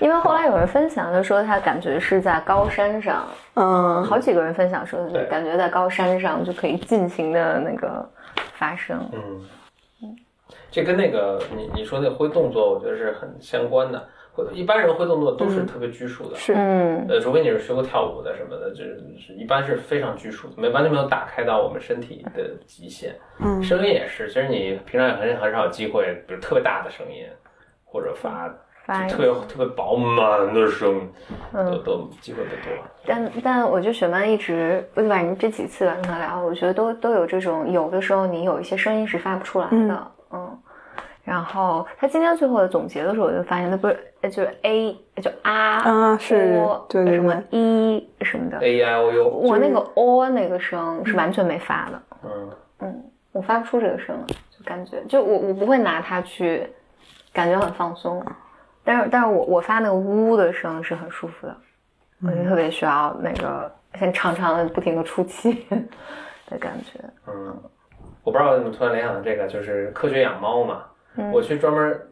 [0.00, 8.08] 因为后来有人分享，就说他感觉是在高山上，嗯好几个人分享说，就感觉在高山上就可以尽情的那个
[8.54, 8.98] 发声。
[9.12, 10.16] 嗯，
[10.70, 14.02] 这跟那个你你说那个挥动作，我觉得是很相关的。
[14.34, 23.14] 会一般人会动作都是特别拘束的，是嗯呃，除非你是学过跳舞的什么的，就是是一般是非常拘束，没完全没有打开到我们身体的极限。
[23.40, 27.26] 嗯声音也是，其实你平常也很很少有机会，比如特别大的声音，
[27.84, 28.48] 或者发
[28.84, 31.12] 发特别特别饱满的声音，
[31.52, 32.72] 嗯都都机会不多。
[33.04, 40.06] 但但我觉得雪曼一直，不反正这几次跟他聊，我觉得都都有这种，有的时候你有一些声音是发不出来的，嗯。
[41.24, 52.02] 然后他今天最后的总结的时候，我就发现他不是，呃就是 A 就啊啊是对对什么对一什么的，A I O U，我那个 o 那个声是完全没发的，
[52.80, 56.68] 嗯，我发不出这个声，就感觉就我我不会拿它去，
[57.32, 58.20] 感觉很放松，
[58.82, 61.56] 但是但是我我发那个呜的声是很舒服的，
[62.22, 65.64] 我就特别需要那个先长长的不停的出气
[66.50, 66.98] 的感觉。
[67.28, 67.56] 嗯，
[68.24, 70.82] 我不知道为什么突然联想到这个，就是科学养猫嘛。
[71.32, 72.08] 我去专门，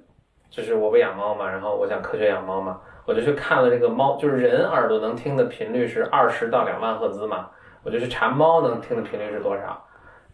[0.50, 7.48] 就是我不养猫嘛，然后我想科学养猫嘛，我就去看了这个猫，就是人耳朵能听的频率是二十到两万赫兹嘛，
[7.82, 9.82] 我就去查猫能听的频率是多少，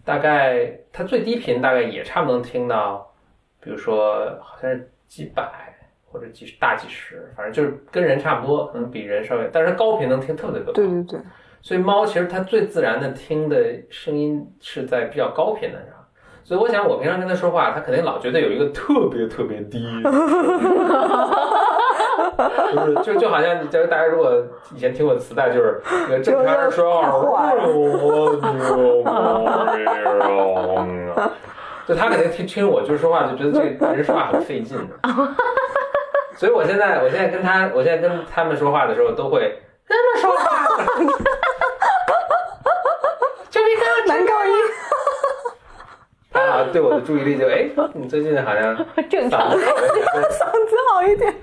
[0.05, 3.13] 大概它最低频大概也差不多能听到，
[3.61, 5.75] 比如说好像是几百
[6.11, 10.73] 或者几十大几十，反正就是跟人差不多，可能比人稍微，但是它高频能听特别多。
[10.73, 11.21] 对对对，
[11.61, 13.57] 所以猫其实它最自然的听的
[13.91, 15.96] 声音是在比较高频的上，
[16.47, 19.83] 所以我想我平常跟他说话，他肯定老觉得有一个特别特别低
[22.73, 24.33] 就是就就好像就是大家如果
[24.73, 27.51] 以前听过磁带，就是那个正常人说话，
[31.85, 34.79] 就他肯定听听我就是说话，就觉得这个人说话很费劲。
[36.39, 40.69] 所以我现在我现在跟他，我现在跟他们说话的时候都会那么说话。
[43.51, 44.53] 就一个男高音，
[46.65, 48.77] 对我的注意力就哎，你最近好像
[49.09, 51.35] 正常嗓子好一点嗓子好一点。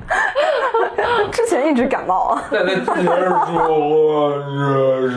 [1.32, 2.94] 之前一直感冒啊，对对对，说
[3.34, 4.32] 话
[5.10, 5.14] 是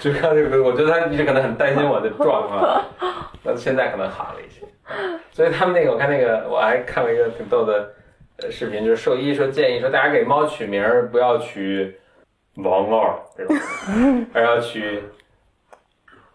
[0.00, 2.84] 就看这个，我觉得他一直可能很担心我的状况，
[3.42, 4.64] 那现在可能好了一些。
[5.32, 7.90] 所以他们那个，我看那个，我还看了一个挺逗的
[8.48, 11.98] 视频，就是兽医说建议说，大家给猫取名不要取
[12.56, 13.56] 王二这种，
[14.32, 15.02] 而要取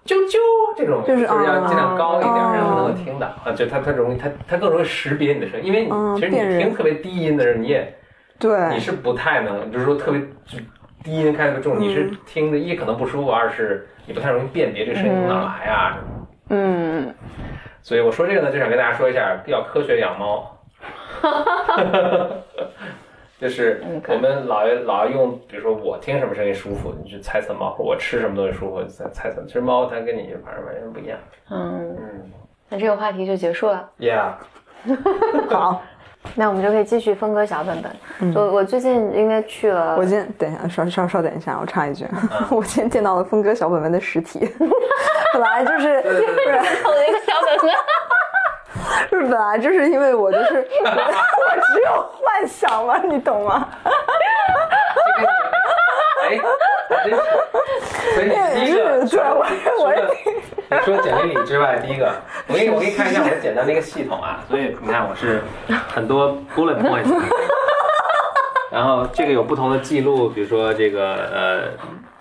[0.05, 0.37] 啾啾
[0.75, 7.93] 这种，就是就是要尽量高一点，哦让它能够听到啊，就它它容易它它更容易识别你的声音，因为你嗯其实你听特别低音的时候，你也
[8.39, 10.59] 对，你是不太能，就是说特别就
[11.03, 15.97] 低音开特别重，你是听的一可能不舒服，二是你不太容易辨别这声音从哪儿来啊。
[16.49, 17.13] 嗯，
[17.81, 20.49] 所以我说这个呢，就想跟大家说一下，要科学养猫。
[23.43, 29.43] 就是我们老老用，比如说我听什么声音舒服，你去猜测猫；或者我吃什么东西舒服，猜猜测。
[29.45, 31.19] 其实猫它跟你反正完全不一样。
[31.51, 32.31] 嗯，嗯
[32.69, 33.89] 那这个话题就结束了。
[33.99, 34.31] ，Yeah，
[35.51, 35.81] 好。
[36.35, 38.33] 那我们就可以继续分割小本本。
[38.33, 42.05] 我我最近因为去了，我今天等一下，稍稍稍等一下，我插一句，
[42.49, 44.39] 我今天见到了峰哥小本本的实体，
[45.33, 47.69] 本来就是不是我的一个小本本。
[49.09, 50.93] 就是本来就是因为我就是我 我
[51.73, 53.67] 只有幻想嘛，你懂吗？
[56.23, 56.39] 哎，
[56.89, 57.21] 还真是。
[58.15, 59.45] 所以你第一个，对我
[59.77, 59.93] 除了
[60.69, 62.11] 你除了简历里之外，第一个，
[62.47, 64.39] 我给你我给你看一下我简单的一个系统啊。
[64.49, 65.41] 所以你看，我是
[65.93, 67.11] 很多 bullet points，
[68.71, 71.63] 然后这个有不同的记录，比如说这个呃，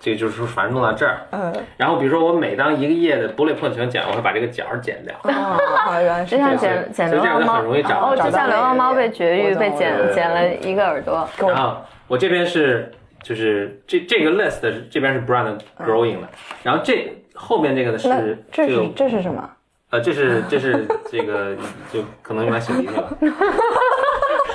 [0.03, 5.15] 这个就是说反正弄到这儿，嗯，然后比如说我每当一个页的 bullet point 全讲，我会把这个角儿剪掉。
[5.23, 6.83] 哦，好，原来是就像这样。
[6.91, 11.25] 剪剪流所以这样浪猫，就很容易找哦，找到就像流浪猫被绝育被剪剪了一个耳朵。
[11.37, 11.77] 然后
[12.09, 14.59] 我这边是就是这这个 list
[14.91, 16.27] 这边是 brand growing 的，
[16.63, 19.49] 然后这后面这个呢是这个是这是什么？
[19.89, 21.55] 呃，这是这是这个
[21.93, 23.09] 就可能用来洗鼻涕了。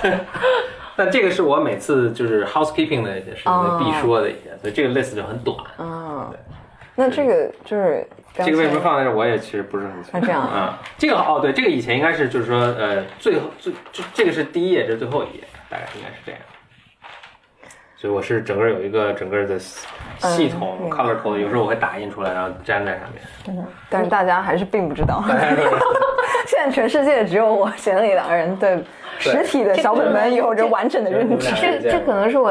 [0.98, 5.56] 但这个是我每次就是 housekeeping 的一些事情必说的一些，所以这个 list 就很短。
[5.76, 6.28] 啊，
[6.96, 10.18] 那这个就是这个为什么放在这儿，我也其实不是很清楚。
[10.18, 10.78] 啊这样啊？
[10.98, 16.40] 这个哦，对，这个以前应该是就是说呃，最后最这这个是第一页，这是最后一页，大概应该是这样。
[17.96, 23.66] 所以我是整个有一个整个的系统、嗯 color code，有时候我会打印出来，然后粘在上面。
[23.88, 25.22] 但是大家还是并不知道，
[26.48, 28.82] 现在全世界只有我贤里两个人对
[29.18, 31.50] 实体的小本本有着完整的认知。
[31.54, 32.50] 这这可能是我，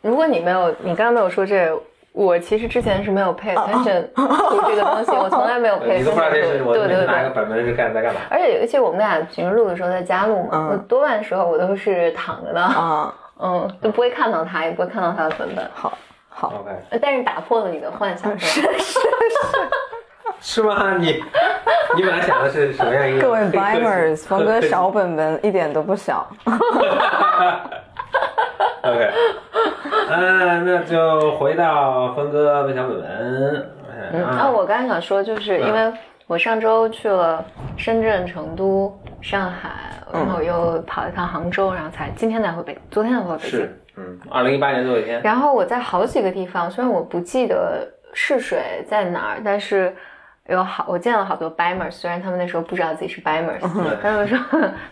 [0.00, 1.70] 如果你没有，你刚刚没有说这，
[2.12, 7.34] 我其实之前是没有 pay attention to 这个东西，我从来没有 pay 你都不知道 attention 这是 to，我对对拿一个对。
[7.34, 8.20] 本本是干在干嘛？
[8.30, 15.92] 而且尤其我们俩平时录的时候在家录嘛，嗯我多半时候我都是躺着的，啊， 嗯，都不会看到他，也不会看到他的本本，好，
[16.30, 16.64] 好
[17.02, 18.78] 但是打破了你的幻想，是 是？
[18.78, 18.98] 是
[20.62, 20.96] 吗？
[20.98, 21.22] 你
[21.96, 23.20] 你本来想的是什么样一个？
[23.20, 26.26] 各位黑科技 Bimers， 峰哥小本本一点都不小。
[28.82, 29.10] OK，
[30.10, 33.66] 嗯，那就回到峰哥的小本本。
[34.12, 35.92] 嗯，啊啊，我刚才想说，就是因为
[36.28, 37.44] 我上周去了
[37.76, 39.70] 深圳、成都、上海，
[40.12, 43.50] 然后又跑了一趟杭州，然后才今天才回北，昨天才回北京。
[43.50, 45.20] 是，嗯，二零一八年最后一天。
[45.22, 49.92] 然后我在好几个地方，虽然我不记得试水在哪儿，但是
[50.48, 53.60] 有好我见了好多 Bimers，虽然他们那时候不知道自己是 Bimers，
[54.00, 54.38] 他们说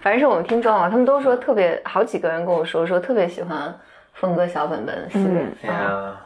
[0.01, 3.73] 反正是我们听众啊，他们都说特别好几个人跟我说说特别喜欢
[4.15, 6.17] 峰哥小本本系呀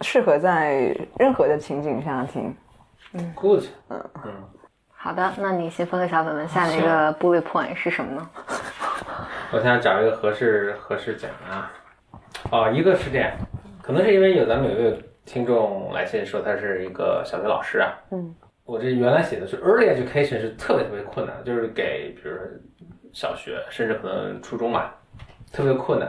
[0.00, 2.54] 适合在任何的情景下听。
[3.12, 4.32] 嗯，Good，嗯嗯
[4.90, 8.30] 好的，那你先峰哥小本本下面一个 bullet point 是什么呢？
[9.52, 11.70] 我想找一个合适合适讲啊。
[12.50, 13.30] 哦，一个是这样，
[13.82, 17.92] 可能是因为有咱们有一位听众来信说他是一个小学老师啊。
[18.10, 18.34] 嗯。
[18.64, 22.40] 我这原来写的是 early education 是特别特别困难，就是给比如说
[23.12, 24.94] 小学甚至可能初中吧，
[25.52, 26.08] 特别困难，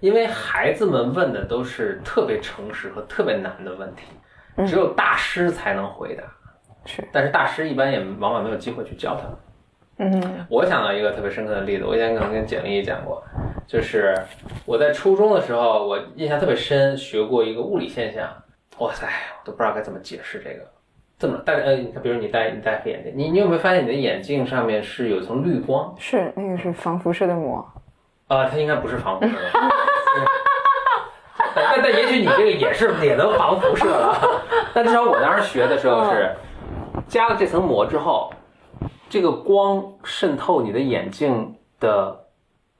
[0.00, 4.06] 因为孩子们问的都是特别诚实和特别难的问题，
[4.66, 6.24] 只有大师才能回答。
[6.86, 9.36] 是，但是大师一般也往往没有机会去教他们。
[10.02, 13.22] 嗯我想到一个特别深刻的例子，我以前可能跟简历也讲过，
[13.66, 14.16] 就是
[14.64, 18.26] 我在初中的时候，我印象特别深，学过一个物理现象，
[18.78, 20.69] 哇塞，我都不知道该怎么解释这个。
[21.20, 25.94] 这么，但是呃，你看，比如你戴你戴黑眼镜，你你有没有发现你的眼镜上面是有一层绿光？
[25.98, 27.62] 是那个是防辐射的膜。
[28.28, 29.50] 啊、它应该不是防辐射的。
[31.54, 34.18] 但但但也许你这个也是也能防辐射了。
[34.72, 36.34] 但至少我当时学的时候是
[37.06, 38.32] 加了这层膜之后，
[39.10, 42.18] 这个光渗透你的眼镜的，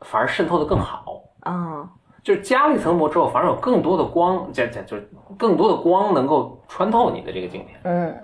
[0.01, 1.25] 反而渗透的更好。
[1.41, 1.87] 啊，
[2.23, 5.09] 就是加了一层膜之后，反而有更多的光，加加就是
[5.39, 7.81] 更多的光能够穿透你的这个镜片。
[7.85, 8.15] 嗯，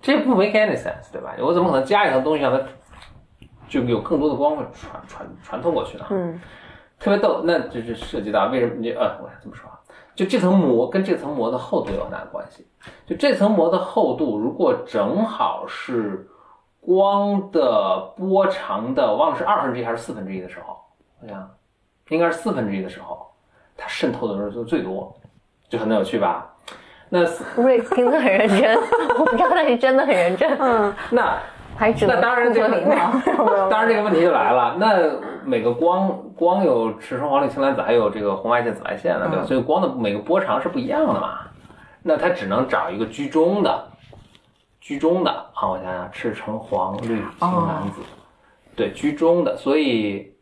[0.00, 1.34] 这不 make any sense，对吧？
[1.40, 2.60] 我怎么可能加一层东西让它
[3.68, 6.06] 就有更多的光会传传传透过去呢？
[6.10, 6.40] 嗯，
[6.98, 9.78] 特别逗，那就是涉及到为什么你呃，我这么说啊，
[10.14, 12.66] 就这层膜跟这层膜的厚度有很大的关系。
[13.06, 16.28] 就这层膜的厚度，如果正好是
[16.80, 20.76] 光的波长的，忘了是二分之一还是四分之一的时候，
[21.20, 21.50] 我想
[22.08, 23.29] 应该是四分之一的时候，
[23.80, 25.10] 它渗透的时候就最多，
[25.70, 26.46] 就很有趣吧？
[27.08, 27.24] 那
[27.56, 28.76] 瑞听得很认真，
[29.18, 30.56] 我不知道他是真的很认真。
[30.60, 31.36] 嗯，那
[31.76, 33.10] 还只那当然这个礼貌。
[33.68, 35.10] 当然这个问题就来了，那
[35.44, 39.44] 每个光光有赤橙黄绿青蓝紫，还有这个红外线、紫外线的，对吧？
[39.44, 41.38] 所以光的每个波长是不一样的嘛。
[42.02, 43.84] 那它只能找一个居中的，
[44.80, 48.02] 居中的啊，我想想，赤橙黄绿青蓝紫，
[48.76, 50.32] 对，居中的，所以。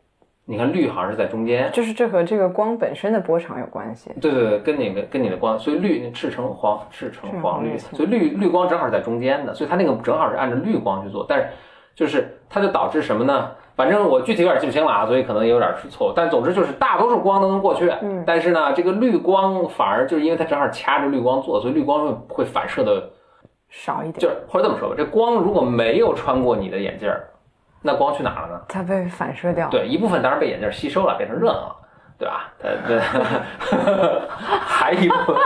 [0.51, 4.11] 你看绿好像是在中间，就是这和这个光本身的波长有关系。
[4.19, 11.27] 对对对，跟你的跟你的光，所以绿赤橙黄赤橙黄绿，所以绿绿光正好是在中间的，所以它那个正好是按照绿光去做。
[11.29, 11.49] 但是
[11.95, 13.51] 就是它就导致什么呢？
[13.77, 16.13] 反正我具体有点记不清了啊，所以可能有点错误。
[16.17, 23.07] 但总之就是大多数光都能过去，嗯，但是呢，这个绿光反而就是因为它正好掐着绿光做，所以绿光会会反射的
[23.69, 24.15] 少一点。
[24.15, 27.29] 就是或者这么说吧，这光如果没有穿过你的眼镜儿。
[27.83, 28.61] 那光去哪了呢？
[28.69, 29.69] 它被反射掉。
[29.69, 31.77] 对，一部分当然被眼镜吸收了，变成热能了，
[32.19, 32.53] 对吧？
[32.61, 32.99] 它对，
[34.29, 35.37] 还一部分，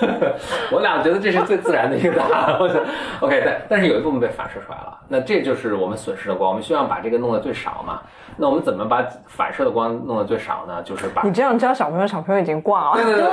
[0.70, 2.58] 我俩觉得这是最自然的一个答案。
[2.60, 2.84] 我觉得
[3.20, 6.50] OK，但但是有一部分被反射出来了，那这就是我们损失的光。
[6.50, 8.00] 我们希望把这个弄得最少嘛？
[8.36, 10.82] 那我们怎么把反射的光弄得最少呢？
[10.82, 12.96] 就是把你这样教小朋友，小朋友已经挂了。
[12.96, 13.24] 对对对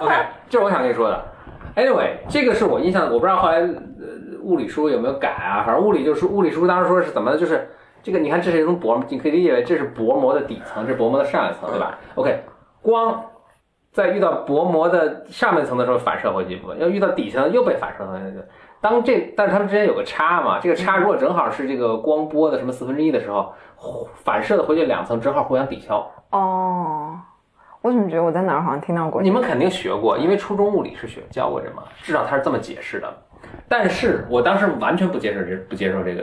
[0.00, 0.14] ，OK，
[0.50, 1.24] 这是我想跟你说的。
[1.76, 3.70] Anyway，这个是我印象，我不知道后来呃
[4.42, 5.62] 物理书有没有改啊？
[5.64, 7.70] 反正物理就是物理书当时说是怎么就是。
[8.02, 12.42] 这个你看，这是一层薄膜，你可以理解为这是薄膜的底层，这是薄膜的上一层，对吧？OK，
[12.80, 13.24] 光
[13.92, 18.42] 在遇到薄膜的上面层的时候反射回去一部分，要遇到底层又被反射回去。
[18.80, 23.54] 当这但是它们之间有个差嘛，这个差如果正好是这个光波的什么四分之一的时候，
[24.24, 26.04] 反射的回去两层正好互相抵消。
[26.30, 27.16] 哦，
[27.82, 29.22] 我怎么觉得我在哪儿好像听到过？
[29.22, 33.08] 你们肯定学过，因为初中物理是学教过这嘛，至少他是这么解释的。
[33.68, 36.22] 但是我当时完全不接受这不接受这个。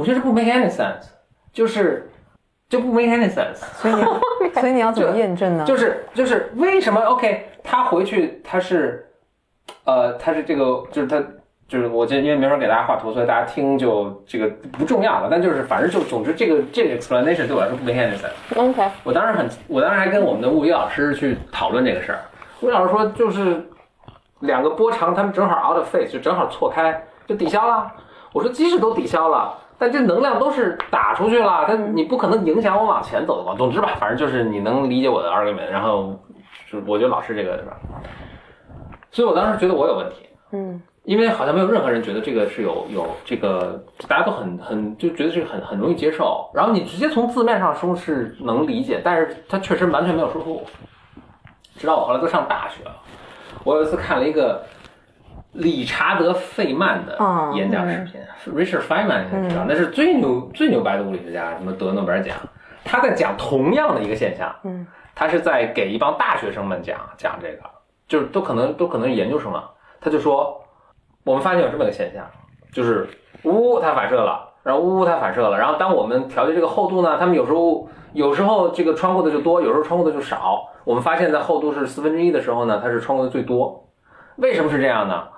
[0.00, 1.08] 我觉得不 make any sense，
[1.52, 2.10] 就是
[2.70, 4.02] 就不 make any sense，所以你
[4.58, 5.64] 所以你要怎么验证呢？
[5.66, 9.06] 就是就是为什么？OK，他回去他是，
[9.84, 11.22] 呃，他是这个就是他
[11.68, 15.28] 就是我这因为没法给大家画图，所以大家听就这个不重要了。
[15.30, 18.58] 但就是反正就总之这个这个 explanation 对我来说不 make any sense。
[18.58, 22.20] OK，我当时很我当时还跟我们的物理老师去讨论这个事儿。
[22.62, 23.68] 物理老师说就是
[24.38, 27.92] 两个波长他们正好 out of phase，就正好错开就抵消了。
[28.32, 29.58] 我说即使都抵消了。
[29.80, 33.56] 但这能量都是打出去了，它你不可能影响我往前走的光。
[33.56, 36.14] 总之吧，反正就是你能理解我的 argument，然后
[36.70, 37.78] 就我觉得老师这个是吧？
[39.10, 46.50] 所以我当时觉得我有问题，嗯，因为好像没有任何人觉得这个是有有这个，大家都很很就觉得这个很很容易接受。
[46.52, 50.62] 然后你直接从字面上说是能理解，但是它确实完全没有说服我。
[51.78, 52.94] 直到我后来都上大学了，
[53.64, 54.62] 我有一次看了一个。
[55.52, 57.18] 理查德·费曼的
[57.54, 58.20] 演讲视频
[58.54, 62.36] ，Richard Feynman 你知道，那是最牛最牛掰的物理学家，什么得诺贝尔奖。
[62.84, 67.62] 他在讲同样的一个现象，嗯，他是在给一帮大学生们讲讲这个，
[68.06, 69.70] 就是都可能都可能是研究生了。
[70.00, 70.58] 他就说，
[71.24, 72.24] 我们发现有这么个现象，
[72.72, 73.06] 就是
[73.42, 80.68] 呜它反射了，然后呜它反射了，然后当我们调节这个厚度呢，他们有时候有时候这个穿过的就多，有时候穿过的就少。
[80.84, 83.86] 我们发现，在厚度是四分之一的时候呢，它是穿过的最多。
[84.36, 85.28] 为什么是这样呢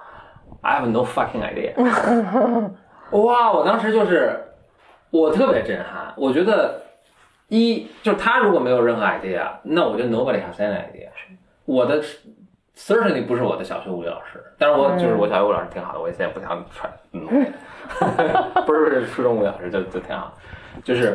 [0.63, 1.75] ？I have no fucking idea。
[3.11, 4.41] 哇，我当时就是，
[5.11, 6.15] 我特别震撼。
[6.17, 6.81] 我觉得，
[7.49, 11.09] 一就是他如果没有任何 idea，那我觉得 nobody has any idea。
[11.67, 12.03] 我的
[12.75, 16.91] certainly 不是我的小学物理老师，但是我就是我小学物理老师挺好的，我现在不想传。
[17.13, 17.27] 嗯，
[18.65, 20.33] 不是不是初中物理老师就就挺好，
[20.83, 21.15] 就是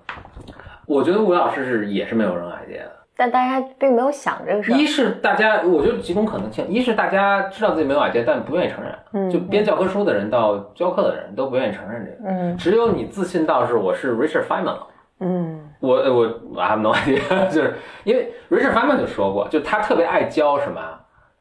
[0.86, 2.92] 我觉得物理老师是也是没有任何 idea 的。
[3.16, 4.72] 但大家并没有想这个事。
[4.72, 8.94] 一是大家，我觉得几种可能性：一是大家知道自己没有矮阶，但不愿意承认。
[9.12, 12.30] 嗯，就编教科书的人到教课的人都不愿意承认这个。
[12.30, 14.86] 嗯，只有你自信到是我是 Richard Feynman 了。
[15.20, 20.80] 嗯，我我 I have no idea， 就是因为 Richard Feynman 就说过，就他特别爱教什么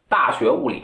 [0.08, 0.82] 大学物理，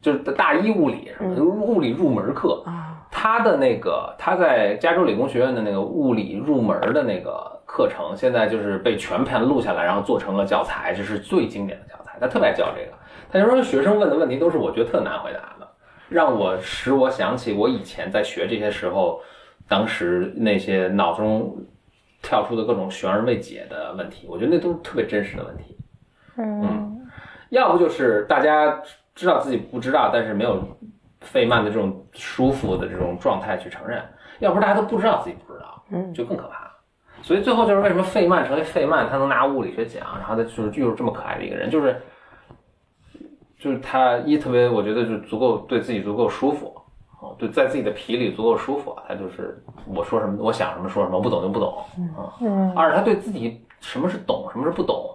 [0.00, 3.04] 就是大一物理什么物理入门课啊。
[3.10, 7.52] 他的那个他在加州理工学院的那个物理入门的那个。
[7.66, 12.18] 课程现在就是被全盘录下来，然后做成了教材，这是最经典的教材。
[12.20, 12.92] 他特别爱教这个，
[13.30, 15.68] 他就说学生问的问题都是我觉得特难回答的，
[16.08, 19.20] 让我使我想起我以前在学这些时候，
[19.66, 21.56] 当时那些脑中
[22.22, 25.76] 跳出的各种悬而未解的问题，我觉得那都是特别真实的问题。
[26.36, 27.06] 嗯，
[27.50, 28.80] 要不就是大家
[29.14, 30.62] 知道自己不知道，但是没有
[31.20, 34.00] 费曼的这种舒服的这种状态去承认；
[34.38, 36.63] 要不是大家都不知道自己不知道，嗯，就更可怕。
[37.24, 41.98] 所以最后就是为什么费曼成为费曼，他能拿物理学奖，然后他就是就是这么可爱的一个人，就是
[43.58, 46.76] 就是他一特别，我觉得就足够对自己足够舒服，
[47.22, 51.82] 哦，对，在自己的皮里足够舒服，他就是我说什么，我想什么说什么，不懂就不懂，
[52.42, 55.10] 嗯，二他对自己什么是懂，什么是不懂，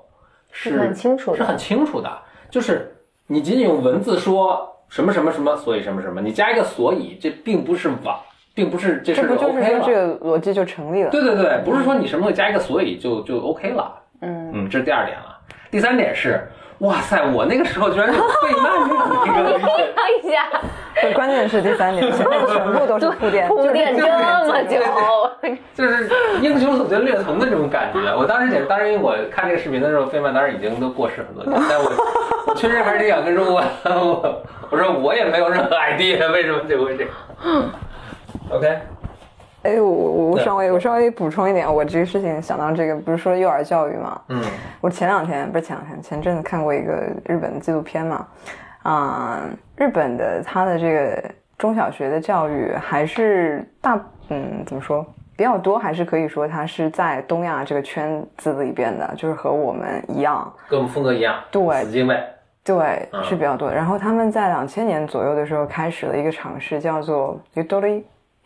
[0.52, 2.10] 是很清楚，是很清楚的，
[2.50, 2.92] 就是
[3.28, 8.18] 你仅仅用文字说什么什么什么，所以什么什么，你加一个所以，这并不是完，
[8.60, 13.90] 并不是这事 OK 了，这个逻辑就成立了，对对对，不是说你什么东西加一个所以就就 OK 了，
[14.22, 15.38] 嗯嗯，这是第二点了，
[15.72, 16.46] 第三点是。
[16.80, 17.22] 哇塞！
[17.34, 18.72] 我那个时候居然有费曼
[19.26, 19.60] 那个，
[19.98, 20.44] 哎呀，
[21.02, 24.80] 对，关键是第三点，前面全部都是铺垫， 铺垫这么久，
[25.76, 26.10] 就是
[26.42, 28.00] 英雄所见略同的这种感觉。
[28.16, 31.92] 我当时简，当时因为我看这个视频的时候，费曼当时已经都过世很多年，但我
[32.48, 37.12] 我确实还是挺想跟说，我我我说我也没有任何 idea 为什么就会这样。
[38.52, 38.80] OK。
[39.62, 44.22] 哎，我我稍微我稍微补充一点，我这个事情想到这个，不是说幼儿教育嘛？
[44.30, 44.42] 嗯，
[44.80, 46.94] 我前两天不是前两天，前阵子看过一个
[47.26, 48.26] 日本的纪录片嘛，
[48.84, 49.42] 啊，
[49.76, 51.22] 日本的他的这个
[51.58, 61.84] 中小学的教育还是大，嗯，怎么说比较多，还是可以说它是在东亚这个圈子里边的，就是和我们一样，跟我们风格一样，对，
[62.64, 63.70] 对，是比较多。
[63.70, 67.38] 然后他们在两千年左右的时候开始了一个尝试，叫做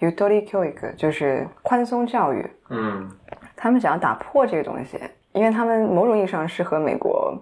[0.04, 0.14] Udori。
[0.14, 3.10] Utori Kyoik 就是宽松教育，嗯，
[3.56, 5.00] 他们想要打破这个东西，
[5.32, 7.36] 因为他们某种意义上是和美国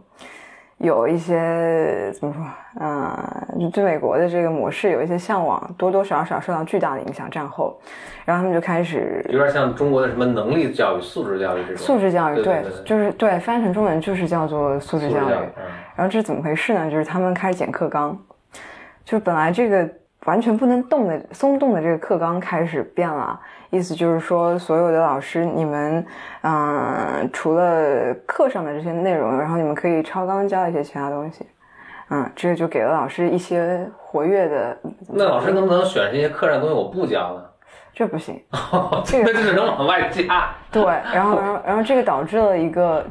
[0.77, 2.43] 有一些怎么说，
[2.79, 7.29] 嗯，对美国的这个模式有一些向往，多多少少受到巨大的影响。
[7.29, 7.79] 战后，
[8.25, 11.77] 然后他们就开始有点像中国的什么能力教育、素质教育这种。
[11.77, 15.33] 素质教育，对，就是对，翻译成中文就是叫做素质教育。
[15.95, 16.89] 然后这是怎么回事呢？
[16.89, 18.17] 就是他们开始减课纲，
[19.05, 19.89] 就是本来这个。
[20.25, 23.39] 完全不能动的松动的这个课纲开始变了，
[23.71, 26.05] 意思就是说，所有的老师，你们，
[26.43, 31.45] 嗯，除了课上的这些内容，然后你们可以超纲教一些其他东西，
[32.09, 34.77] 嗯，这个就给了老师一些活跃的。
[35.07, 37.43] 那老师能不能选这些课上东西我不教呢？
[37.93, 38.39] 这不行，
[39.03, 40.49] 这个只能往外加。
[40.71, 43.03] 对，然后，然后，然后这个导致了一个，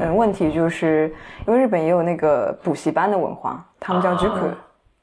[0.00, 1.12] 嗯，问题就是
[1.46, 4.40] 因为日本也有那个补习班的文化，他们叫 j u k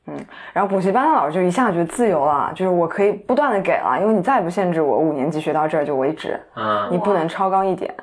[0.10, 7.94] 嗯，然后补习班的老师就一下觉得自由了，就是我可以不断的给了，因为你再也不限制我五年级学到这儿就为止，啊，你不能超纲一点，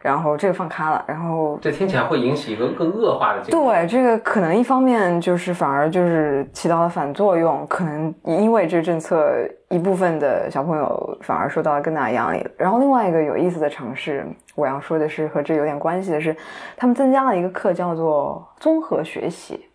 [0.00, 3.72] 然后这个放开了，然后这听起来会引起一个更恶化的结果。
[3.72, 9.32] 对，这个可能一方面就是反而就是起到了反作用，可能因为这个政策
[9.70, 12.46] 一部分的小朋友反而受到了更大的压力。
[12.58, 16.36] 然后另外一个有意思的尝试，我要说的是和这有点关系的是，
[16.76, 19.66] 他们增加了一个课叫做综合学习。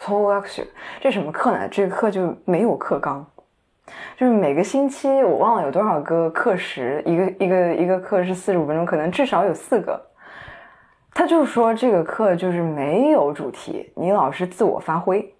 [0.00, 0.66] Torture
[1.00, 1.68] 这什么课呢？
[1.68, 3.24] 这个课就没有课纲，
[4.16, 10.00] 就是每个星期我忘了有多少个课时，一个一个一个课是四十五分钟，可能至少有四个。
[11.12, 15.34] 他就说这个课就是没有主题，你老是自我发挥，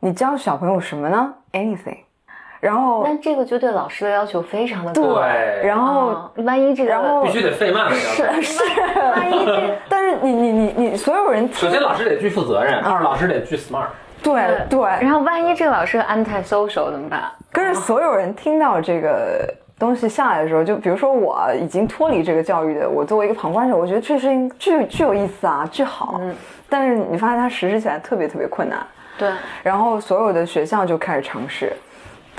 [0.00, 1.98] 你教小朋友什么呢？Anything。
[2.60, 5.14] 然后，那这个就对老师的要求非常的高。
[5.14, 8.60] 对，然后万一这个，然后必须得费曼是是，
[9.16, 13.86] 万一这，但是你你你你所有人，首先老师得巨负责任，二老师得巨 smart。
[14.22, 17.22] 对对，然后万一这个老师 anti social 怎么办？
[17.50, 26.18] 可是所有人听到这个东西下来的时候，就比如说我已经脱离这个教育的，我作为一个旁观者，我觉得这事情巨巨有意思啊，巨好。
[26.20, 26.36] 嗯，
[26.68, 28.86] 但是你发现它实施起来特别特别困难。
[29.16, 29.30] 对，
[29.62, 31.72] 然后所有的学校就开始尝试。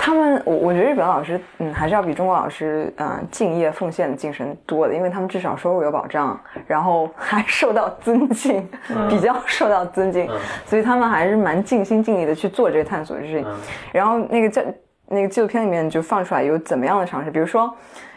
[0.04, 6.36] 他们，我我觉得日本老师，嗯，还是要比中国老师，嗯，敬业奉献的精神多的，因为他们至少收入有保障，
[6.66, 8.68] 然后还受到尊敬，
[9.08, 10.28] 比较受到尊敬，
[10.66, 13.46] 所以他们还是蛮尽心尽力的去做这个探索的事情。
[13.92, 14.60] 然后那个教
[15.06, 17.72] 那个纪录片里面就放出来有怎么样的尝试，比如说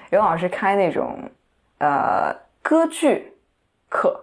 [0.09, 1.15] 有老师开那种
[1.77, 3.31] 呃歌剧
[3.89, 4.19] 课，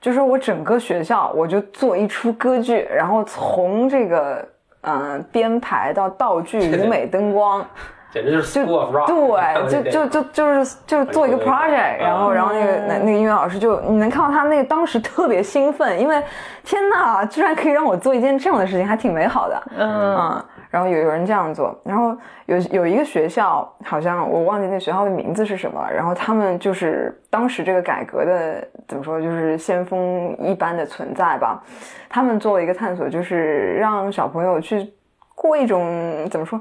[0.00, 4.48] 就是我整个学校我就做一出歌剧，然后从这个。
[4.82, 7.64] 嗯，编排到道具、 舞美、灯光，
[8.12, 9.06] 简直就是 school of rock。
[9.06, 16.22] 对，就 就就就是就是做一个 project，然后然后那个那那个音乐老师就你能看到他那个当时特别兴奋，因为
[16.64, 19.62] 天哪，居然可以让我做一件这样的事情，还挺美好的。
[19.78, 20.44] 嗯。
[20.72, 22.16] 然后有有人这样做，然后
[22.46, 25.92] 有有一个学校，好像我忘记那学校的名字是什么了。
[25.92, 31.62] 然后他们就是当时这个改革的怎么说，就是先锋一般的存在吧。
[32.08, 34.90] 他们做了一个探索，就是让小朋友去
[35.34, 36.58] 过一种怎么说，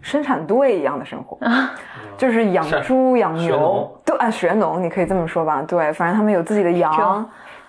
[0.00, 1.38] 生产队一样的生活，
[2.16, 5.62] 就是养猪养牛，对，啊，学农，你可以这么说吧。
[5.68, 7.28] 对，反正他们有自己的羊。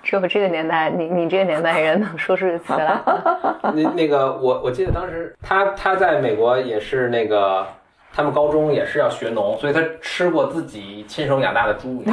[0.09, 2.99] 只有这个年代，你你这个年代人能说出词来。
[3.61, 7.63] 那那个我我记得当时他他在美国也是那个，
[8.11, 12.03] 他们高中也是要学农，所以他吃过自己亲手养大的猪。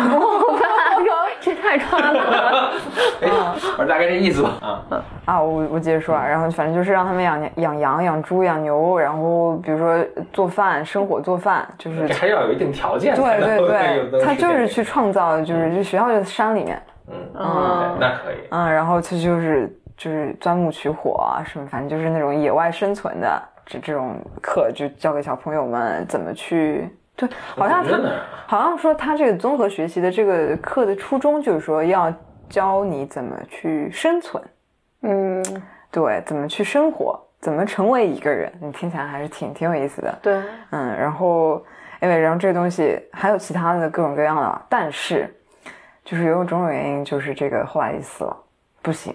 [1.41, 2.73] 这太夸张了。
[3.23, 4.51] 我说大概这意思吧。
[4.61, 13.15] 啊啊，我我接着说啊，然后反正就是让他们养养羊、养猪、养牛，然后比如说做饭、生火做饭，就是这还要有一定条件。
[13.15, 18.37] 对对对，他就是去创造，就是就学校就在山里面，嗯嗯，那可以。
[18.51, 26.89] 嗯，然后他就是就是钻木取火啊什么，反正就是那种野外生存的这这种课，就教给小朋友们怎么去。
[27.17, 27.27] 对，
[27.57, 27.99] 好像他
[28.47, 32.13] 好像说他这个综合学习的这个课的初衷就是说要
[32.47, 34.45] 教你怎么去生存，
[35.01, 35.43] 嗯，
[35.91, 40.19] 对，怎么去生活，怎么成为一个人，你听起来还是挺挺有意思的。
[40.21, 41.65] 对，嗯，然后
[42.03, 45.35] 因为然后这个东西还有其他的各种各样的，但是
[46.07, 48.35] 就是有种种原因，就是这个后来死了，
[48.81, 49.15] 不行。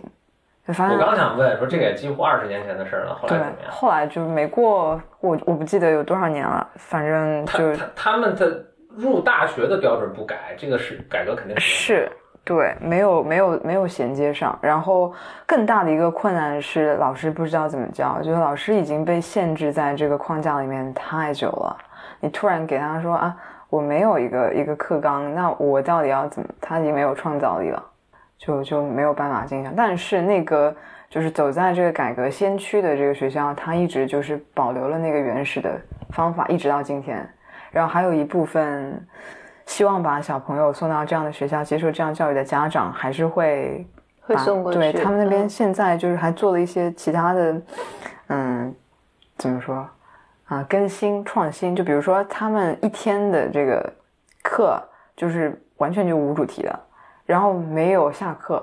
[0.68, 3.72] 就发现我刚想问说，这个也几乎二十年前的事了，后来怎么样？
[3.72, 12.12] 后来就没过，我我不记得有多少年了，反正就他他们的入大学的标准不改，这个是改革肯定是
[12.44, 14.58] 对，没有没有没有衔接上。
[14.62, 15.12] 然后
[15.48, 21.76] 更大的一个困难是老师不知道怎么教，就是老师已经被限制在这个框架里面太久了，
[22.20, 23.36] 你突然给他说啊，
[23.72, 26.48] 我没有一个一个课纲，那我到底要怎么？
[26.62, 27.84] 他已经没有创造力了。
[28.38, 30.76] 就就没有办法进行，但是那个
[31.08, 37.24] 就是走在这个改革先驱的这个学校，它一直就是保留了那个原始的方法，一直到今天。
[37.70, 39.00] 然后还有一部分
[39.68, 43.86] 希望把小朋友送到这样的学校接受这样教育的家长，还是会
[44.22, 44.80] 会送过去。
[44.80, 47.62] 对他们那边现在就是还做了一些其他的，
[48.30, 48.74] 嗯，
[49.38, 49.88] 怎么说
[50.52, 50.66] 啊？
[50.70, 53.93] 更新创新，就比如说他们一天的这个
[54.43, 54.82] 课
[55.16, 56.80] 就是完全就无主题的。
[57.26, 58.62] 然后没有下课，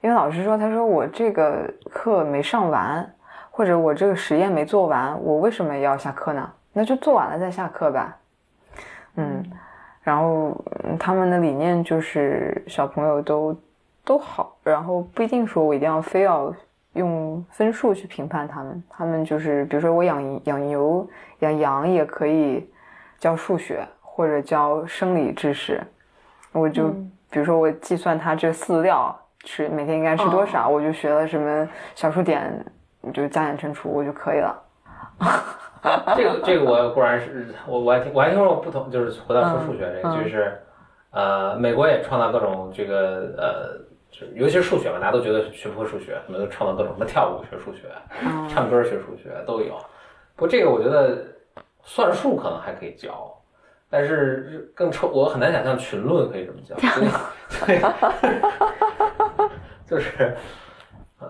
[0.00, 3.14] 因为老师说，他说我这个课没上完，
[3.50, 6.48] 或者我这个实验没做完，我为什么要下课呢？
[6.72, 8.16] 那就做完了再下课吧。
[9.16, 9.42] 嗯，
[10.02, 10.56] 然后
[11.00, 13.56] 他们的理念就是小朋友都
[14.04, 16.54] 都好，然后不一定说我一定要非要
[16.96, 21.08] 用分数去评判他们，他们就是比如说我养养牛
[21.40, 22.68] 养羊也可以
[23.18, 25.80] 教数学或者教生理知识，
[26.52, 26.92] 我就。
[27.28, 32.64] 比如说，我计算它这饲料吃每天应该吃多少，我就学了什么小数点，
[33.12, 34.62] 就加减乘除，我就可以了。
[36.14, 40.56] 这个 这个我固然是我我还听我还听说过不同，就是回到说数学这个，就是
[41.10, 43.80] 呃，美国也创造各种这个呃，
[44.18, 47.82] 就尤其是数学嘛，大家都觉得学不会数学，什么都创造各种什么跳舞学数学，
[48.48, 49.76] 唱歌学数学都有。
[50.34, 51.24] 不过这个我觉得
[51.82, 53.32] 算术可能还可以教。
[53.88, 56.74] 但是更抽，我很难想象群论可以这么教，
[57.64, 57.80] 对，
[59.88, 60.36] 就是，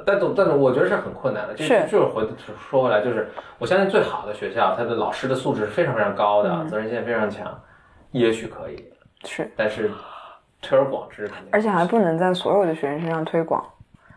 [0.07, 2.27] 但总但是我觉得是很困难的，就是就是回
[2.71, 3.29] 说回来，就是
[3.59, 7.63] 我相信最好的学校，它的老师的素质是非常非常高的，责任心非常强，
[8.13, 8.91] 也许可以，
[9.25, 9.91] 是，但是
[10.63, 13.65] 推而广之而且还不能在所有的学生身上推广，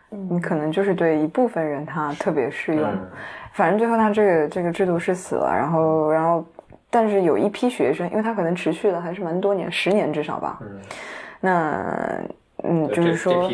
[0.09, 2.89] 你可能就是对一部分人他特别适用，
[3.53, 6.45] 反正最后他这个这个制度是死了，然后然后。
[6.91, 10.59] 但是有一批学生，因为他可能持续了还是蛮多年，十年至少吧。
[10.63, 10.79] 嗯，
[11.39, 12.19] 那
[12.63, 13.47] 嗯，就是说，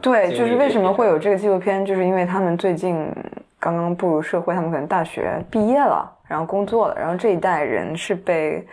[0.00, 3.14] 对，就是为什么会有这个纪录片，就是因为他们最近
[3.60, 8.66] 刚刚步入社会，他们可能大学毕业了，然后工作了，然后这一代人是被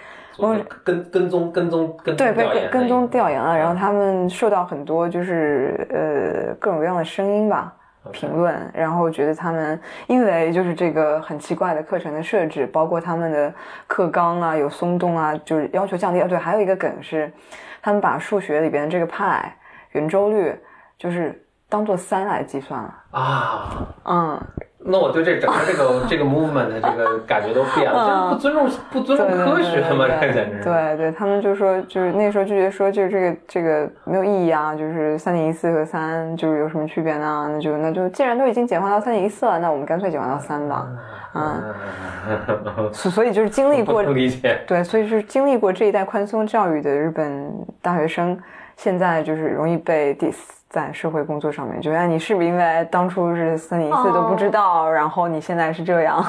[0.84, 7.74] 跟跟踪跟踪跟对被跟跟踪调研了，然后他们受到很多就是呃各种各样的声音吧。
[8.12, 13.52] 评论，然后觉得他们因为就是这个很奇怪的课程的设置，包括他们的
[13.88, 16.22] 课纲啊有松动啊，就是要求降低。
[16.28, 17.34] 对，还有一个梗是，
[17.82, 19.52] 他们把数学里边这个派
[19.94, 20.56] 圆周率
[21.00, 24.40] 就是当做三来计算了啊，嗯。
[24.88, 30.06] 那我对这整个这个 这个 movement 的这个感觉都变了，这不尊重不尊重科学吗？
[30.22, 30.64] 这简直。
[30.64, 37.50] 对对，他们就说，就是那时候就觉得说，就是这个这个没有意义啊，就是三点一四和三就是有什么区别呢？
[37.52, 40.88] 那就那就既然都已经简化到三点一四了，那我们干脆简化到三吧。
[41.34, 48.38] 嗯，所所以就是经历过理解对，所以是经历过这一代宽松教育的日本大学生，
[48.78, 50.36] 现在就是容易被 diss。
[50.76, 56.22] 在社会工作上面，觉得你是不是因为当初是三点一四都不知道，然后你现在是这样，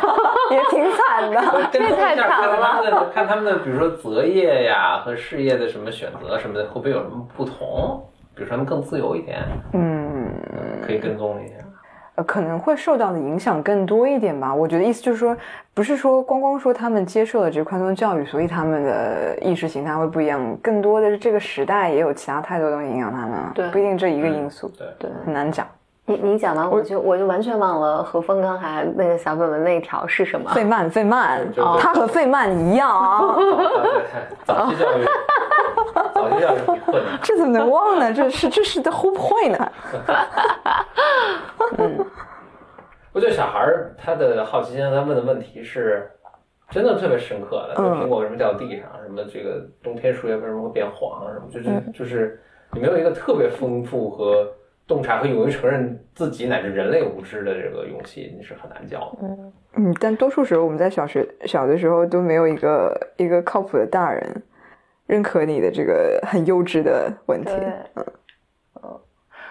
[0.52, 3.10] 也挺惨的，这太惨了。
[3.14, 8.06] 看他们的，比如说择业呀和事业的什么选择什么的，会不会有什么不同？
[8.34, 9.38] 比如说他们更自由一点，
[9.72, 10.30] 嗯，
[10.86, 11.54] 可以跟踪一下。
[12.16, 14.54] 呃，可能会受到的影响更多一点吧。
[14.54, 15.36] 我觉得意思就是说，
[15.72, 20.56] 不是说光光说他们接受了这个宽松教育，所以他们的意识形态会不一样。
[20.62, 25.66] 更多的是这个时代也有其他太多东西影响他们，了，不一定这一个因素，对对，很难讲。
[26.06, 30.50] 你你讲完我就我就完全忘了何峰刚才那个小本本那一条是什么？
[30.50, 31.40] 费曼，费曼，
[31.78, 33.34] 他和费曼一样啊。
[34.44, 35.04] 早期教育。
[36.14, 36.58] 早期教育。
[37.22, 38.12] 这怎么能忘呢？
[38.12, 39.72] 这是这是 the whole point 呢。
[41.78, 42.06] 嗯，
[43.14, 46.10] 我觉得小孩儿他的好奇心，他问的问题是
[46.68, 47.76] 真的特别深刻的。
[47.76, 48.90] 苹果为什么掉地上？
[49.06, 51.32] 什么这个冬天树叶为什么会变黄？
[51.32, 52.38] 什么就是就是
[52.72, 54.46] 你没有一个特别丰富和。
[54.86, 59.18] 洞察和勇于承认自己乃至人类无知的这个勇气，你是很难教的。
[59.22, 64.42] 嗯嗯，但多数时候我们在小学小的时候都没有一个一个靠谱的大人
[65.06, 67.50] 认可你的这个很幼稚的问题。
[67.94, 68.04] 嗯，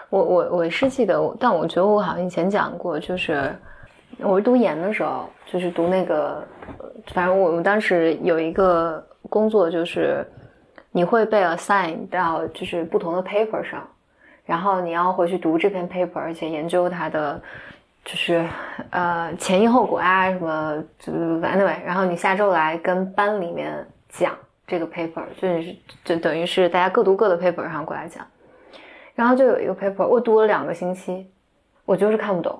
[0.10, 3.52] 我我我是记得，但我觉得我好像以前讲过，就是
[4.20, 6.48] 我读研的时候，就是读那个，
[7.08, 10.24] 反正我们当时有一个工作，就是
[10.92, 13.86] 你会被 assign 到就是不同的 paper 上。
[14.46, 17.42] 然后你要回去读这篇 paper，而且研究它的
[18.04, 18.46] 就是
[18.90, 24.36] 呃前因后果啊什么，就 anyway，然后你下周来跟班里面讲
[24.68, 28.26] 这个 paper，就是就等于是大家各读各的 paper，然后过来讲。
[29.16, 31.30] 然后就有一个 paper，我读了两个星期。
[31.86, 32.58] 我就是看不懂，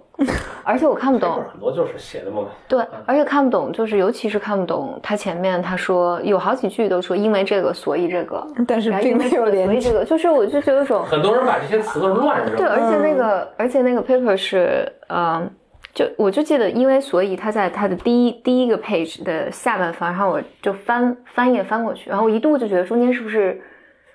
[0.66, 2.42] 而且我看不懂 很多就是写的嘛。
[2.68, 12.56] 对，而且看不懂，就是尤其是看不懂他前面他说有好几句都说因为这个所以这个， 但是并没有连这个，就是我就觉得种 很多人把这些词都乱扔。
[12.58, 15.50] 对，而且那个而且那个 paper 是嗯，
[15.94, 23.62] 就我就记得因为所以他在他的第一第一个 page 的下半方，然后我就翻翻页翻过去，然后我一度就觉得中间是不是。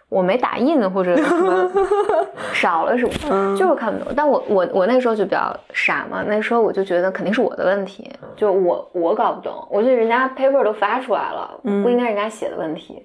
[0.09, 1.71] 我没打印或者什么
[2.55, 4.13] 少了什么，就是看不懂。
[4.17, 9.67] 但我我我那时候就比较傻嘛，那时候我就觉得肯定是我的问题，就我我搞不懂。
[9.71, 13.05] 我觉得人家 paper 都发出来了，不应该人家写的问题。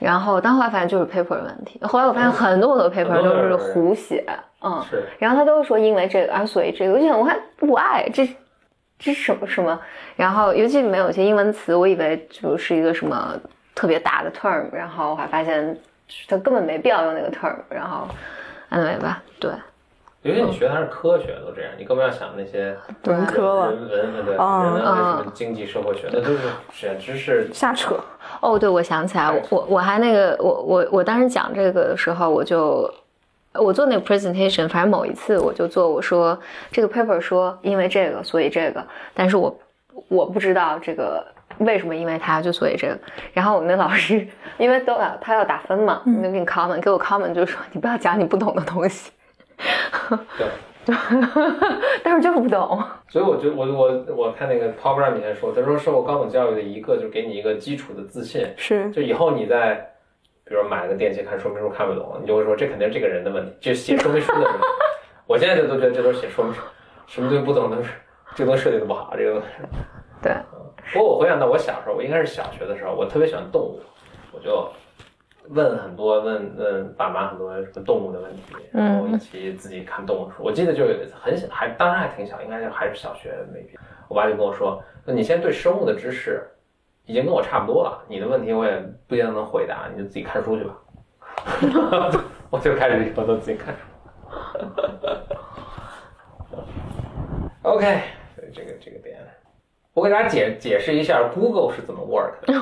[0.00, 1.78] 然后，但后来发现就是 paper 的问题。
[1.84, 4.24] 后来我发现很多很多 paper 都是胡写，
[4.64, 5.04] 嗯，是。
[5.20, 8.28] 然后他都说因为这个啊，所以这个，我就想我还不爱这
[8.98, 9.78] 这什么什么。
[10.16, 13.38] 然后尤其里面有些英文词，我以为就是一个什么
[13.76, 15.78] 特别大的 term，然后我还发现。
[16.28, 18.06] 他根本没必要用那个 term，然后
[18.70, 19.50] ，anyway 吧，对。
[20.22, 22.76] 尤其你学的还是科学，都这样，你更不要想那些
[23.06, 26.38] 文科了，文文对，人文什么经济社会学，那都是
[26.72, 27.98] 简直是 瞎扯。
[28.40, 32.88] 哦，对，我想起来，我我我还那个，我我我当时讲这个的时候，我就
[33.54, 36.38] 我做那个 presentation，反正某一次我就做，我说
[36.70, 39.58] 这个 paper 说因为这个所以这个，但是我
[40.06, 41.26] 我不知道这个。
[41.58, 41.94] 为什么？
[41.94, 42.98] 因为他就所以这个，
[43.32, 44.26] 然后我们那老师
[44.58, 49.12] 因为都要他要打分嘛，就给你 comment，给我 comment 就说你不要讲你不懂的东西。
[50.36, 50.46] 对，
[52.02, 52.82] 但是就是不懂。
[53.08, 59.74] 所以我觉得我我我看那个 Paul Brown 以前说，他说受过高等教育的一个就是给你一个基础的自信，是就以后你在
[60.44, 64.50] 比如买个电器看说明书看不懂，你就会说这肯定是这个人的问题，就写说明书的人。
[65.28, 66.60] 我现在就都觉得这都是写说明书，
[67.06, 67.90] 什么东西不懂都是
[68.34, 69.46] 这东西设计的不好，这个东西。
[70.20, 70.32] 对。
[70.92, 73.80] 不过我回想到我小时候，我应该是小学的时候，我特别喜欢动物，
[74.32, 74.70] 我就
[75.48, 80.42] 问很多问问爸妈很多什么动物的问题，然后一起自己看动物书。
[80.42, 83.78] 我记得就有一次很小，还当时还挺小，应该还是小学没毕
[84.08, 86.42] 我爸就跟我说：“那你现在对生物的知识
[87.06, 88.76] 已经跟我差不多了，你的问题我也
[89.08, 90.76] 不一定能回答，你就自己看书去吧。
[92.50, 93.80] ”我就开始以后都自己看书。
[97.62, 98.02] OK，
[98.52, 99.01] 这个这个点。
[99.94, 102.54] 我给大家解解释一下 Google 是怎么 work 的。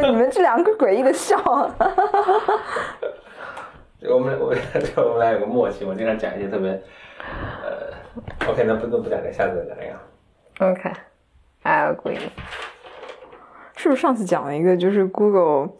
[0.08, 1.36] 你们这两个诡异的笑。
[4.06, 4.58] 我们我们
[4.96, 6.70] 我们俩有个默契，我经常讲一些特别
[7.62, 7.92] 呃
[8.48, 10.70] ，OK，那不那不讲这个，下次再讲这个。
[10.70, 12.18] OK，I agree。
[13.76, 15.70] 是不是上次讲了一个，就是 Google，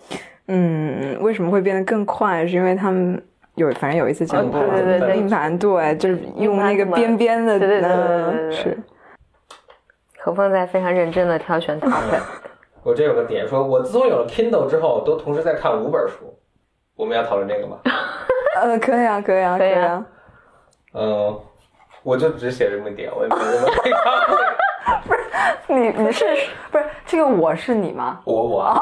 [0.49, 2.47] 嗯，为什么会变得更快？
[2.47, 3.23] 是因为他们。
[3.57, 8.79] 有，反正有一次讲过，对对对，硬盘对，就是用那个边边的，对对对是。
[10.19, 12.21] 何峰在非常认真的挑选 topic。
[12.83, 16.39] 我这有个点，说我自从有了 Kindle 之后，都同时在看五本书。
[16.97, 17.79] 我们要讨论这个吗？
[18.61, 20.07] 呃，可以啊，可以啊，可以啊。
[20.95, 21.41] 嗯，
[22.03, 23.93] 我就只写这么点，我也没什么 可以
[25.09, 25.21] 不是
[25.75, 26.25] 你，你是
[26.71, 28.21] 不是这个我是你吗？
[28.25, 28.75] 我我。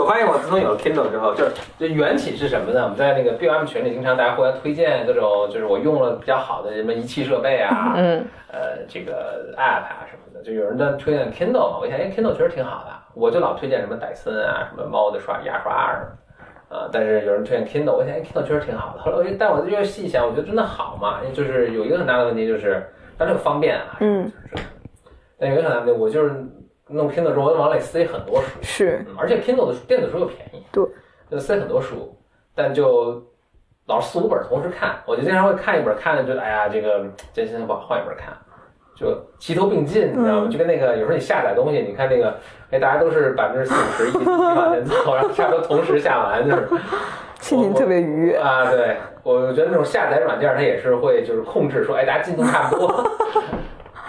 [0.00, 2.82] 我发现我自从有了 Kindle 之后，就是就缘起是什么呢？
[2.84, 11.78] 我们在那个 BOM 群里，经常大家互相推荐各种，就是我用了比较好的什么仪器设备啊，嗯，呃，这个 App 啊什么的，就有人在推荐 Kindle 嘛。
[11.80, 16.00] 我想，哎，Kindle 确实挺好的，我就老推荐什么戴森啊，什么猫的刷牙刷啊什
[16.70, 19.02] 么，啊，但是有人推荐 Kindle，我想，哎，Kindle 确实挺好的。
[19.02, 22.82] 后来我，但我越细想，我觉得真的好嘛，就是有一个很大的问题，就是
[23.18, 24.30] 它这个方便啊，嗯，
[25.38, 26.34] 但有一个很大的问题，我就是。
[26.92, 30.84] 弄 Kindle 之后，我往里塞很多书，是，而且 Kindle 的电子书又便宜，对，
[31.30, 32.16] 就塞很多书，
[32.54, 33.22] 但就
[33.86, 38.32] 老是四五本同时看，我就经常会看一本，看了就哎呀，这个真心不好，换一本看，
[38.94, 40.48] 就齐头并进，你知道吗？
[40.50, 42.38] 就跟那个有时候你下载东西，你看那个，
[42.70, 46.68] 哎，大家都是百分之四五十一起往前走，然后差不多同时下完，就是
[47.40, 48.70] 心情特别愉悦啊。
[48.70, 53.10] 对，我觉得那种下载软件它也是会就是控制说，哎，大家进度差不多。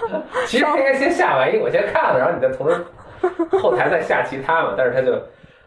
[0.46, 2.86] 其实应该先下完，因为我先看了，然后你再同时
[3.62, 4.74] 后台再下其他嘛。
[4.78, 5.12] 但是他就，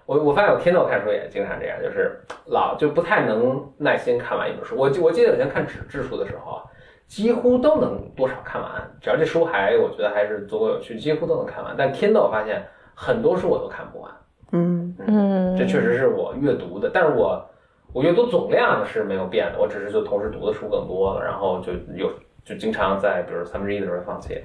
[0.05, 4.77] 我我发现我天 e 看书也经常这样，就是老就不太能耐心看完一本书。
[4.77, 6.63] 我我记得以前看纸质书的时候啊，
[7.07, 8.71] 几乎都能多少看完，
[9.01, 11.75] 只要这书还我觉得还是足够有趣，几乎都能看完。
[11.77, 12.63] 但天 e 发现
[12.95, 14.11] 很多书我都看不完。
[14.53, 17.45] 嗯嗯，这确实是我阅读的，但是我
[17.93, 22.11] 我阅读总量是没有变的，我只是就同时读的书更多了，然后就有。
[22.47, 24.41] 就经常在，比如三分之一的时候放弃。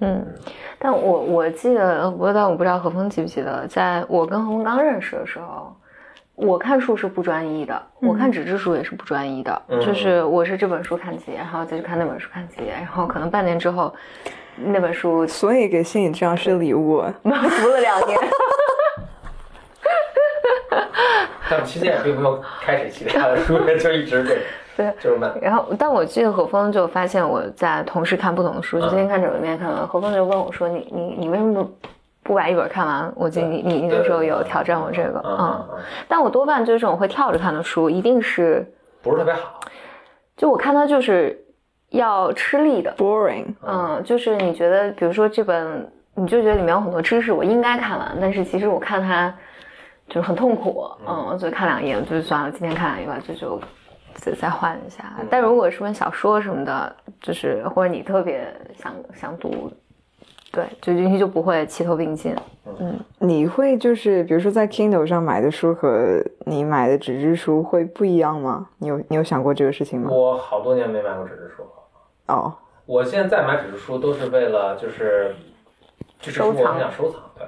[0.00, 0.26] 嗯，
[0.76, 5.72] 但我我记得，我但我不知道何峰记不记得，在我跟何峰刚认识的时候，
[6.34, 13.94] 我看书是不专一的，我看纸质书也是不专一的，就是我是这本书看几页，然后再去看那本书看几页，然后可能半年之后
[14.56, 17.30] 那本书，所以给心理治疗师礼物， 读
[17.68, 18.18] 了两年。
[21.48, 24.38] 但期间也并没有开始其他的书，就一直对。
[24.76, 25.32] 对，就是慢。
[25.40, 29.86] 然后，但我记得何峰就发现我在同时看不同的书，就今天看这本，明天看完。
[29.86, 31.64] 何峰就问我说：“你你你为什么
[32.24, 35.64] 不把一本看完？”我记得你你那时候有挑战我这个，嗯。
[36.08, 38.66] 但我多半就是这种会跳着看的书，一定是
[39.00, 39.60] 不是特别好。
[40.36, 41.38] 就我看它就是
[41.90, 43.46] 要吃力的，boring。
[43.64, 49.32] 嗯，就是你觉得，比如说这本，你就觉得里面有很多知识，我应该看完，但是其实我看它
[50.08, 53.60] 就是很痛苦，嗯，所以看两页就算了，今天看两页吧，就就。
[54.14, 58.46] 再再换一下，但如果是本小说什么的，就是或者你特别
[58.76, 59.70] 想想读，
[60.50, 62.34] 对，就进去就不会齐头并进。
[62.80, 68.66] 嗯，你会就是比如说在 Kindle 上买的书和你买的纸质书会不一样吗？
[68.78, 70.08] 你有你有想过这个事情吗？
[70.10, 72.34] 我好多年没买过纸质书了。
[72.34, 72.54] 哦，
[72.86, 75.34] 我现在再买纸质书都是为了就是
[76.20, 77.46] 就是我很想收藏，对。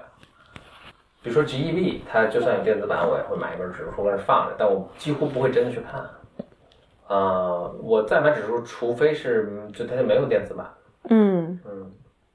[1.22, 6.00] 比如说 GEB，它就算有电子版，我也会买一本纸质书在那放着，但我几乎不会真的去看。
[7.09, 10.66] 呃，我再买指数，除非是就它就没有电子版。
[11.09, 11.92] 嗯嗯，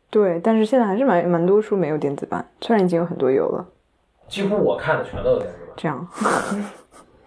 [0.09, 3.65] 对，但是现在还是蛮蛮多书没有电子版，虽然已经有很多有了。
[4.27, 5.73] 几乎我看的全都有电子版。
[5.75, 6.07] 这样。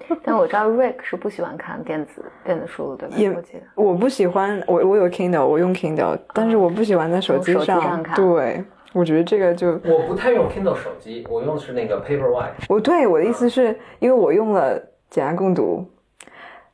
[0.23, 3.41] 但我知道 Rick 是不喜欢看电子电子书的，对吧？
[3.75, 8.15] 我我不喜欢，我我有 Kindle，我用 Kindle，但是我不喜欢在手机上看。
[8.15, 12.53] 对，我觉得这个就我不太用 Kindle 手机，我用的是那个 Paperwhite。
[12.69, 14.79] 我对我的意思是因为我用了
[15.09, 15.85] 简单共读。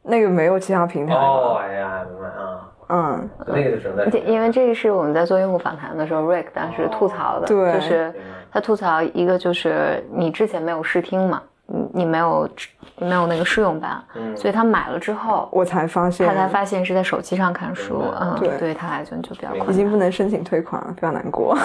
[0.02, 8.12] 那个没有其他平台哦，哎呀，明白啊，嗯，那个就正在，因为这个是我们在做用户访谈的时候，Rick 当时吐槽的，对，就是
[8.50, 11.42] 他吐槽一个就是你之前没有试听嘛，
[11.72, 12.48] 你你没有
[12.98, 21.56] 没有那个试用版，嗯，所以他买了之后，我才发现，他才发现是在手机上看书，嗯，对，对他来讲就比较已经不能申请退款了，比较难过。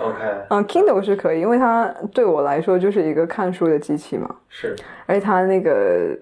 [0.00, 4.32] OK，嗯，Kindle 是可以，因为它对我来说就是一个看书的机器嘛。
[4.48, 6.16] 是，而且它那个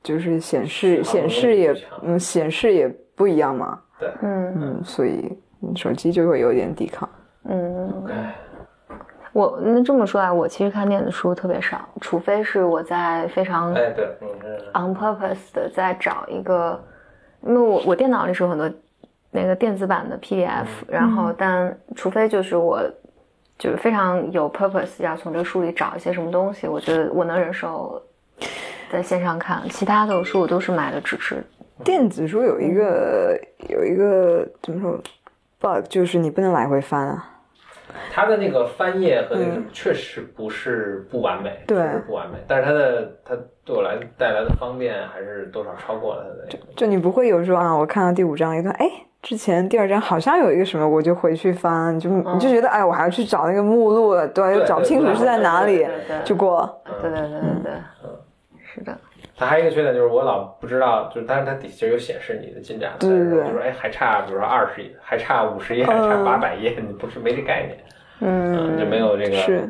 [0.00, 3.80] 就是显示显示也嗯显示也不一样嘛。
[3.98, 4.54] 对，嗯。
[4.56, 5.36] 嗯，所以
[5.74, 7.08] 手机就会有点抵抗。
[7.46, 8.12] 嗯，OK。
[9.32, 14.06] 我那这么说来，我其实看电子书特别少，除非是我在非常哎对
[14.74, 16.82] ，on purpose 的在找一个，
[17.42, 18.70] 因为我我电脑里是有很多
[19.30, 22.82] 那个电子版的 PDF，然后但除非就是我。
[23.62, 28.02] 就是非常有 purpose，要从这个书里找一些什么东西，我觉得我能忍受
[28.90, 29.60] 在线上看。
[29.68, 31.44] 其他的书我都是买的纸质。
[31.84, 34.98] 电子书有一个有一个怎么说
[35.60, 37.28] bug，就是你不能来回翻啊。
[38.12, 42.38] 它的那个翻页和那个确实不是不完美，对，不完美。
[42.46, 46.46] 但是它的它对我来带来的方便还是多少超过了它的。
[46.48, 48.86] 就就你不会有说啊，我看到第五章一段，哎。
[49.22, 55.86] 之前第二章好像有一个什么，我就回去翻，就你就觉得哎，我还要去找那个目录了，对，又找不清楚是在哪里，
[56.24, 56.74] 就过了。
[57.02, 57.72] 对对对对对，
[58.02, 58.10] 嗯，
[58.64, 58.96] 是的。
[59.40, 67.78] 它还有一个缺点就是我老不知道，就是但是它底下有显示你的进展，对对对，就说哎还差，比如说二十页，还差五十页，还差八百页，你不是没这概念，
[68.20, 69.66] 嗯，就没有这个是。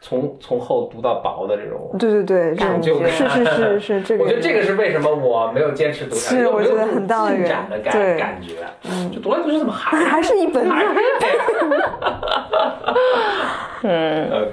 [0.00, 4.24] 从从厚读到薄的这种，对对对，成就感是是是 是这个。
[4.24, 8.54] 我觉得这个是为什么我没有坚持读下去，我觉得很大的进展的感感觉，
[8.90, 10.66] 嗯，就读来读去怎么还 还是一本，
[13.84, 14.50] 嗯，OK，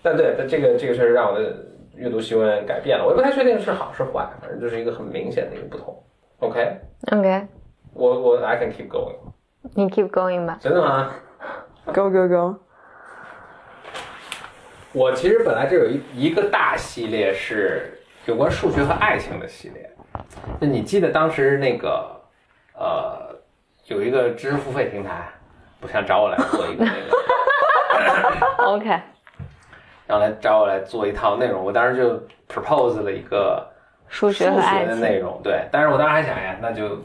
[0.00, 1.54] 但对，但这个这个确实让我的
[2.00, 6.02] 阅读习惯改变了，我也不太确定是好是坏，反正就是一个很明显的一个不同。
[6.38, 7.46] OK，OK，
[7.92, 9.16] 我我 I can keep going，
[9.74, 11.10] 你 keep going 吧，真的吗
[11.92, 12.58] ？Go go go。
[14.92, 19.88] 我其实本来这有一一个大系列是有关数学和爱情的系列，
[20.58, 22.18] 那你记得当时那个
[22.72, 23.36] 呃
[23.84, 25.28] 有一个知识付费平台，
[25.78, 26.92] 不想找我来做一个那
[28.56, 29.00] 个， OK，
[30.10, 32.20] 然后来找我来做一套内容，我当时就
[32.52, 33.64] propose 了一个
[34.08, 36.98] 数学的内容，对，但是我当时还想呀，那就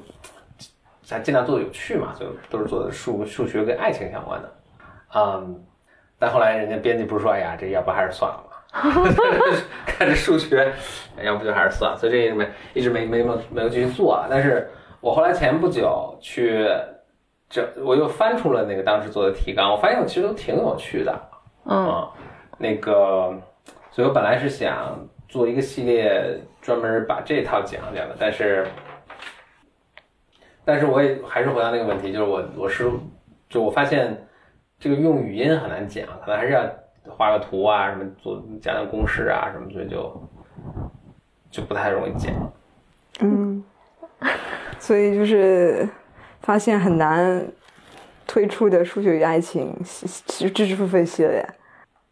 [1.04, 4.52] 咱尽量做的有趣嘛，所以都是做的数数学跟爱情相关的，
[5.14, 5.64] 嗯，
[6.18, 8.52] 但后来人家编辑不是说，哎呀，这要不还是算了吧。
[9.86, 10.74] 看着数学，
[11.22, 14.26] 要不就还是算了，所以这一直没一直没没没没有继续做啊。
[14.28, 14.68] 但是
[15.00, 16.68] 我后来前不久去，
[17.48, 21.22] 这我又翻出了那个当时做的提纲，我发现我其实都挺有趣的，
[21.66, 22.10] 嗯，
[22.58, 23.34] 那个，
[23.92, 24.98] 所以我本来是想
[25.28, 28.68] 做一个系列，专门把这套讲讲的，但是，
[30.64, 32.90] 但是我也还是回到那个问题，就是我我是
[33.50, 34.28] 就我发现
[34.80, 36.62] 这个用语音很难讲，可能还是要。
[37.08, 40.30] 画个图啊，什么做讲讲公式啊，什么所以就
[41.52, 42.34] 就不太容易讲。
[43.20, 43.64] 嗯，
[44.80, 45.88] 所以就是
[46.42, 47.48] 发现很难
[48.26, 51.48] 推出的数学与爱情知识付费系列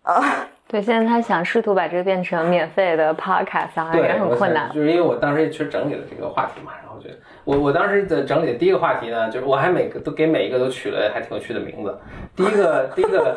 [0.03, 0.47] 啊。
[0.65, 4.71] 对，现在他想试图把这个变成免费的 podcast，也很困难。
[4.73, 11.95] 就是因为我当时也去整理了这个话题嘛，然后觉得我我当时的整理的第一个话题呢，就是我还每个都给每一个都取了还挺有趣的名字。
[12.35, 13.35] 第一个第一个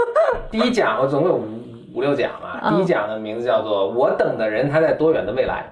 [0.50, 1.46] 第一讲我总共有五
[1.96, 5.66] 五六讲啊，第一讲的名字叫做“我等的人他在多远的未来”，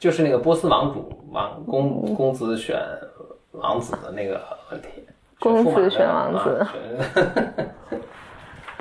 [0.00, 2.78] 就是那个波斯王主王公公子选
[3.50, 4.40] 王子的那个
[4.70, 4.88] 问题。
[5.38, 6.66] 公子选王子。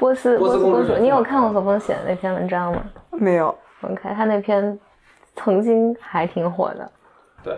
[0.02, 2.82] 波斯波斯公主，你有看过何峰写的那篇文章吗？
[3.12, 3.56] 没有。
[3.82, 4.80] OK，他那篇
[5.36, 6.92] 曾经还挺火的。
[7.44, 7.56] 对，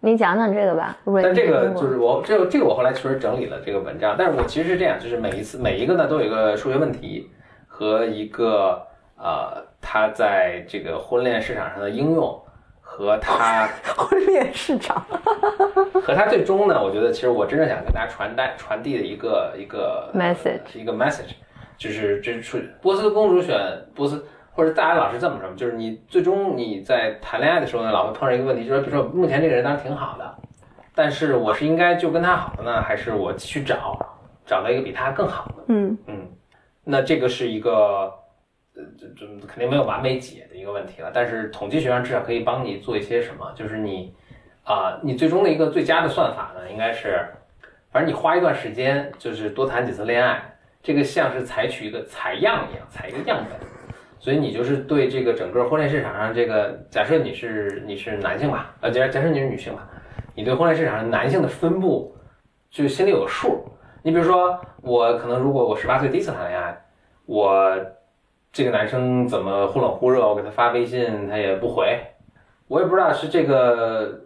[0.00, 0.96] 你讲讲这个吧。
[1.22, 7.30] 但这个就是我这个这个我后来确实整理了这个文章，但是我其实是这样，就是每一次每一个呢都有一个数学问题
[7.66, 8.82] 和一个
[9.18, 12.40] 呃，他在这个婚恋市场上的应用
[12.80, 13.68] 和他
[13.98, 15.04] 婚恋市场
[16.02, 21.34] 和他最终呢，我觉得其实我真正想跟大家传达传递的一个一个 message 一个 message。
[21.78, 23.56] 就是这出波斯公主选
[23.94, 30.34] 波斯，或者大家老是这么说，就是你最终你在谈恋爱的时候呢，老会碰上一个问题，就是比如说目前这个人当然挺好的，
[30.94, 33.98] 但是我是应该就跟他好的呢，还是我继续找
[34.46, 35.64] 找到一个比他更好的？
[35.68, 36.26] 嗯嗯，
[36.82, 38.10] 那这个是一个
[38.74, 44.14] 呃这这肯定没有完美解的一个问题了，但是统计学上至少可以帮你做一些什么，就是你
[44.64, 47.28] 啊，你最终的一个最佳的算法呢，应该是
[47.92, 50.42] 反正你花一段时间，就是多谈几次恋爱。
[50.86, 53.58] 这个像是采取一个采样一样，采一个样本，
[54.20, 59.84] 所以你就是对这个整个婚恋市场上这个，假设你是你是男性吧，呃，假假设你是女性吧，
[60.32, 62.16] 你对婚恋市场上男性的分布
[62.70, 63.68] 就心里有数。
[64.00, 66.80] 你比如说，我可能如果我十八岁第一次谈恋爱，
[67.24, 67.76] 我
[68.52, 71.98] 这个男生怎么忽冷忽热，我给他发微信他也不回，
[72.68, 74.20] 我也不知道是这个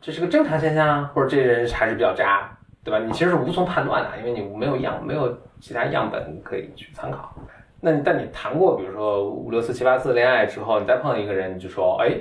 [0.00, 2.53] 这是个正常现象，或者这人还是比较渣，
[2.84, 2.98] 对吧？
[2.98, 5.36] 你其实是无从判断的，因为你没有样，没有。
[5.60, 7.34] 其他样本可以去参考。
[7.80, 12.14] 那但你谈过，比如说五六次、七八次恋爱之后，你再碰到一个人，你就说，哎，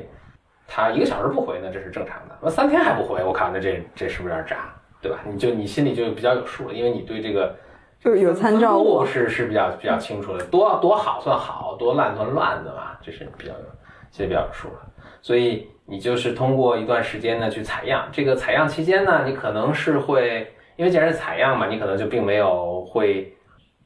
[0.65, 2.37] 他一个小时不回，那这是正常的。
[2.41, 5.19] 那三天还不回，我靠，那这这是不是有点渣，对吧？
[5.25, 7.53] 你就你心里就比较有数了，因为你对这个
[7.99, 10.45] 就是有参照物，是是比较比较清楚的。
[10.45, 13.65] 多多好算好，多烂算烂的嘛，这是比较有
[14.09, 14.79] 心里比较有数了。
[15.21, 20.51] 所以你就是通过一段时间呢去采样，这个采样期间呢，你可能是会。
[20.75, 23.31] 因为既然是采样嘛，你可能就并没有会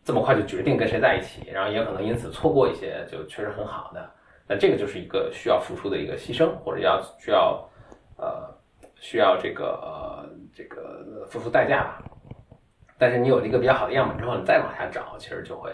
[0.06, 4.10] 这么快就决定跟谁在一起，然后也可能因此错过一些就确实很好的。
[4.48, 7.70] 那这个就是一个需要付出的一个牺牲，或者要需要
[8.16, 8.50] 呃
[8.96, 12.02] 需要这个这个付出代价吧。
[12.98, 15.70] 但是你有了一个比较好的样本之后，你再往下找，其实就会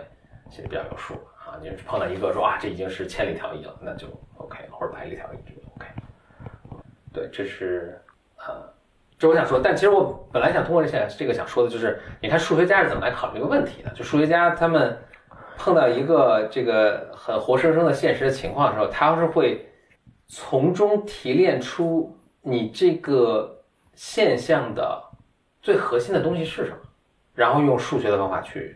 [0.50, 1.62] 心里比较有数啊。
[1.62, 4.08] 你碰到一个说啊，这已经是千里挑一了，那就
[4.38, 5.86] OK，或者百里挑一就 OK。
[7.14, 8.02] 对，这是
[8.38, 8.74] 呃。
[9.20, 13.90] 这我想说，但其实我本来想通过这些这个想说的就是，你看数学家是怎么来考虑这个问题的？
[13.92, 14.98] 就数学家他们
[15.56, 19.66] 碰到一个这个很活生生的现实的情况的时候，他是会
[20.28, 25.02] 从中提炼出你这个现象的
[25.62, 26.78] 最核心的东西是什么，
[27.34, 28.76] 然后用数学的方法去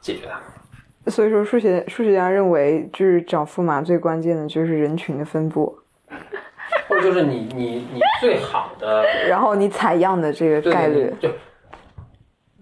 [0.00, 1.10] 解决它。
[1.10, 5.78] 所以说，数学数学家认为，就是找驸马最关键的就是人群的分布。
[6.88, 11.30] 或者就是你你你最好的， 然后你采样的这个概率，对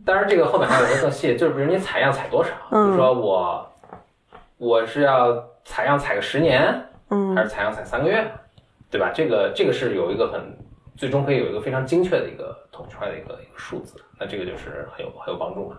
[0.05, 3.72] 当然这个后面还有一个更细，就是比如你采样采多少，比如说我
[4.59, 8.31] 我是要采样采个十年，嗯，还是采样采三个月，
[8.91, 9.11] 对吧？
[9.14, 10.57] 这个这个是有一个很
[10.97, 15.77] 最终可以有一个非常精确的一个统计出来的一个一个数字，那这个就是很有很有帮助嘛。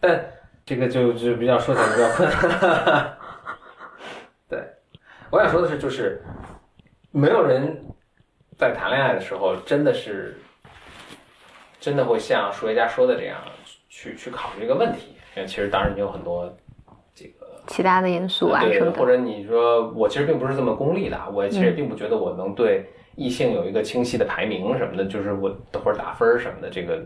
[0.00, 0.24] 但
[0.64, 3.16] 这个就就比较说起来比较困难。
[4.48, 4.62] 对，
[5.30, 6.22] 我想说的是就是。
[7.16, 7.80] 没有人
[8.58, 10.36] 在谈恋爱的时候真的是
[11.78, 13.38] 真的会像数学家说的这样
[13.88, 15.14] 去去考虑这个问题？
[15.36, 16.52] 因为其实当然你有很多
[17.14, 18.98] 这个其他的因素啊对什么，的。
[18.98, 22.84] 或者你说我其实并不是这么功利的，我其实并不觉得我能对
[23.14, 27.00] 异性有一个清晰的排名什么的，就是我或者打分儿什么的，这个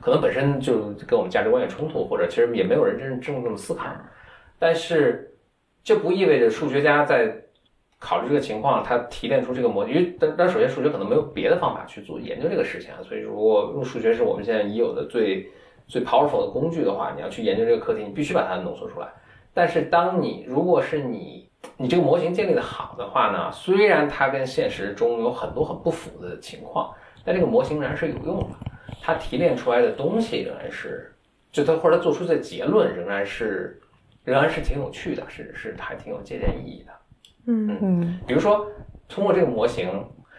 [0.00, 3.86] 可能本身就跟我们价值观有冲突，或者其实也没有人真正这么思考。
[4.58, 5.32] 但是
[5.84, 7.32] 这不意味着数学家在
[8.00, 15.46] 考虑这个情况，他提炼出这个模型，因为但但首先数学可能没有别的方法去做研究这个事情啊，所以如果用数学是我们现在已有的最
[15.86, 19.08] 最 powerful 的工具的话，你要去研究这个课题，你必须把它浓缩出来。
[19.52, 28.56] 但是当你如果是你你这个模型建立的好的话呢，虽然它跟现实中有很多很不符的情况，但这个模型仍然是有用的，
[29.02, 31.12] 它提炼出来的东西仍然是，
[31.52, 33.78] 就它或者它做出的结论仍然是
[34.24, 36.92] 仍然是挺有趣的，是是还挺有借鉴意义的。
[37.46, 38.66] 嗯嗯比如说，
[39.08, 39.88] 通过这个模型，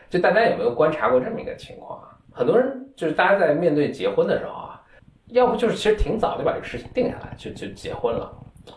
[0.10, 2.08] 就大家有没有观察过这么一个情况啊？
[2.32, 4.82] 很多人就是大家在面对结婚的时候啊，
[5.28, 8.32] 要不就是其实挺早就把这个事情定下来，就就结婚了。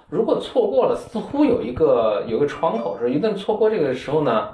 [0.08, 4.48] 如果错过了，似乎有一个有一个窗口，说一旦错过这个时候呢，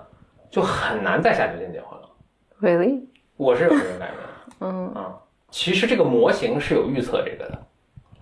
[0.51, 2.09] 就很难再下决定结婚了。
[2.61, 3.05] Really？
[3.37, 4.15] 我是有这种感觉。
[4.67, 5.17] 嗯啊，
[5.49, 7.59] 其实这个模型是有预测这个的。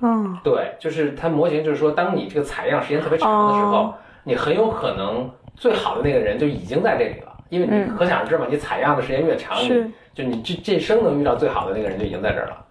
[0.00, 3.94] 嗯对，就是它模型就是说，当你这个采样时间特别长的时候，哦
[4.24, 12.64] 你很有可能最好的那个人就已经在这里了，因为你嗯可想而知嘛，你采样的时间越长，是你就你这这生能遇到最好的那个人就已经在这儿了。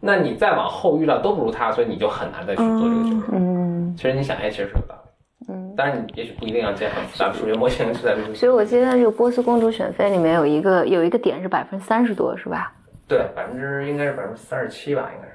[0.00, 3.22] 那你再往后遇到都不如他，所以你就很难再去做这个决定。
[3.32, 5.52] 嗯其实你想，哎，其实是有道理。
[5.52, 5.74] 嗯。
[5.76, 12.72] 当然，你也许不一定要建很复杂的数学模型去在这个所以我记得这个波斯公主选妃里面有一个有一个点是百分之三十多，是吧？
[13.06, 15.34] 对百分之应该是百分之三十七吧，应该是。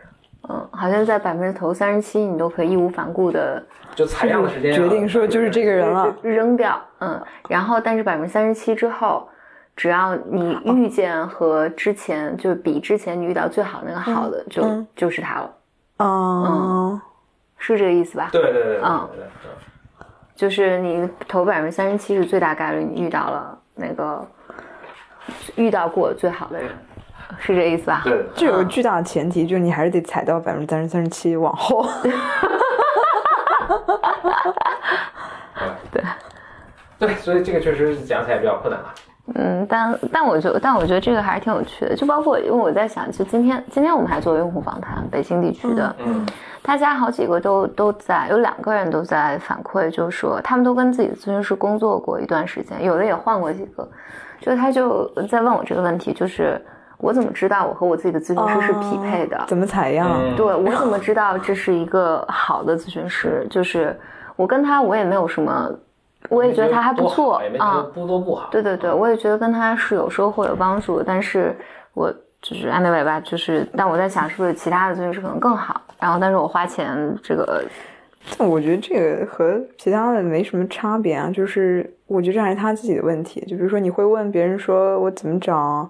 [0.50, 3.62] 嗯，好像在百分之头三十七，你都可以义无反顾的
[3.96, 6.16] 就采样的时间啊决定说就是这个人了。
[6.22, 9.28] 扔掉，嗯，然后但是百分之三十七之后，
[9.76, 15.54] 只要你遇见和之前就是比之前你遇到最好那个好的，就嗯就是他了，
[16.00, 17.02] 嗯
[17.58, 18.30] 是这个意思吧？
[18.32, 19.10] 对对对对对嗯。
[20.36, 24.24] 就是你投百分之三十七是最大概率你遇到了那个
[25.56, 26.70] 遇到过最好的人，
[27.38, 28.02] 是这意思吧？
[28.04, 31.86] 对这有个巨大的前提，就是你还是得踩到百分之三十三十七往后。
[35.92, 36.04] 对
[37.00, 38.94] 对，所以这个确实讲起来比较困难啊。
[39.36, 41.94] 嗯，但但我觉得，但我觉得这个还是挺有趣的。
[41.96, 46.26] 就包括，因为我在想，就今天今天我们还做用户访谈，北京地区的，嗯
[46.62, 53.88] 大家好几个都都在，有两个人都在反馈，就是说他们都跟自己的咨询师工作过一段时间，有的也换过几个，
[54.40, 56.62] 就他就在问我这个问题，就是
[56.98, 59.44] 我怎么知道我和我自己的咨询师是匹配的？
[59.48, 60.10] 怎么采样？
[60.12, 63.46] 嗯对我怎么知道这是一个好的咨询师？
[63.50, 63.96] 就是
[64.36, 65.70] 我跟他，我也没有什么，
[66.30, 67.84] 我也觉得他还不错啊得。
[67.84, 68.50] 不多不好。
[68.52, 71.56] 对对对，我也觉得跟他是有收获有帮助，但是
[71.94, 77.64] 我就是安德伟吧，就是但我在想是不是其他的咨询师可能更好，然后但是我花钱这个
[78.38, 83.40] 但我觉得这个和其他的没什么差别啊，就是我觉得这还是他自己的问题。
[83.48, 85.90] 就比如说你会问别人说我怎么找，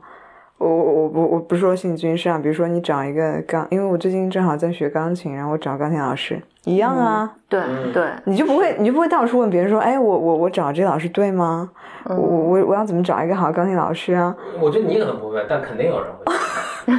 [0.58, 11.70] 我我我我我不是说心理咨询师啊，比如说你找一个钢，因为我最近正好在学钢琴，然后我找钢琴老师一样啊，对嗯对，你就不会你就不会到处问别人说，哎，我我我找这老师对吗？
[12.06, 12.18] 我嗯。
[12.18, 14.36] 我我我要怎么找一个好钢琴老师啊？
[14.60, 16.26] 我觉得你可能不会，但肯定有人会。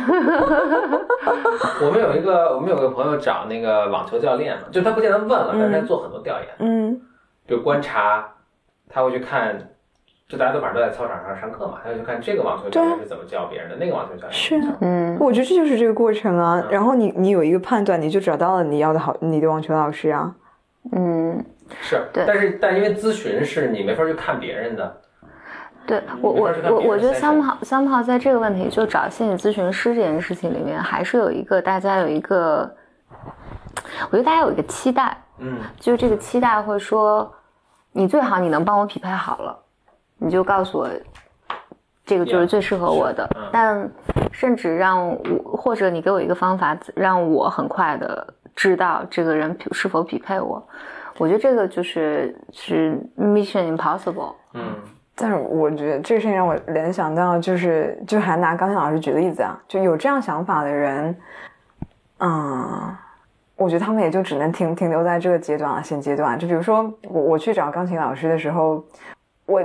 [1.80, 7.00] 我们有一个，我们有个朋友找那个网球教练嘛，就他不见得问了，但是他做很多调研，嗯。
[7.46, 8.28] 比如观察，
[8.88, 9.70] 他会去看，
[10.28, 15.16] 就大家都晚上都在操场上上课嘛，他就去看这个网球教练是怎么教别人的，那个网球教练是啊怎么教嗯。
[15.18, 16.62] 我觉得这就是这个过程啊。
[16.70, 20.34] 然后你你有一个判断，你就找到了你要的好你的网球老师啊。
[20.92, 21.42] 嗯，
[21.80, 22.24] 是，对。
[22.26, 25.00] 但是但因为咨询是你没法去看别人的，
[25.86, 32.70] 对我我我我觉得三炮三炮在这个问题，就找心理咨询师这件事情里面，还是有一个大家有一个，
[34.10, 37.32] 我觉得大家有一个期待，嗯，就是这个期待会说，
[37.92, 39.58] 你最好你能帮我匹配好了，
[40.18, 40.88] 你就告诉我，
[42.04, 43.28] 这个就是最适合我的。
[43.36, 43.90] 嗯但
[44.30, 50.62] 甚至让我，或者你给我一个方法，让我很快的知道这个人是否匹配我。
[51.16, 54.34] 我觉得这个就是是 mission impossible。
[54.52, 54.74] 嗯，
[55.16, 61.16] 但是我觉得这个事情让我联想到，就是就还拿钢琴老师举例子啊，就有这样想法的人，
[62.18, 62.96] 嗯，
[63.56, 66.38] 我觉得他们也就只能停停留在这个阶段了，现阶段。
[66.38, 68.84] 就比如说我我去找钢琴老师的时候，
[69.46, 69.60] 我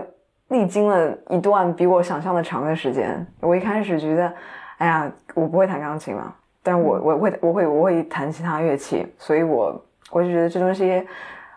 [0.50, 3.26] 历经了一段比我想象的长的时间。
[3.40, 4.34] 我一开始觉得，
[4.78, 11.06] 哎呀，我不会弹钢琴嘛，但我我会我会我会弹其他乐器，所以我我就觉得这东西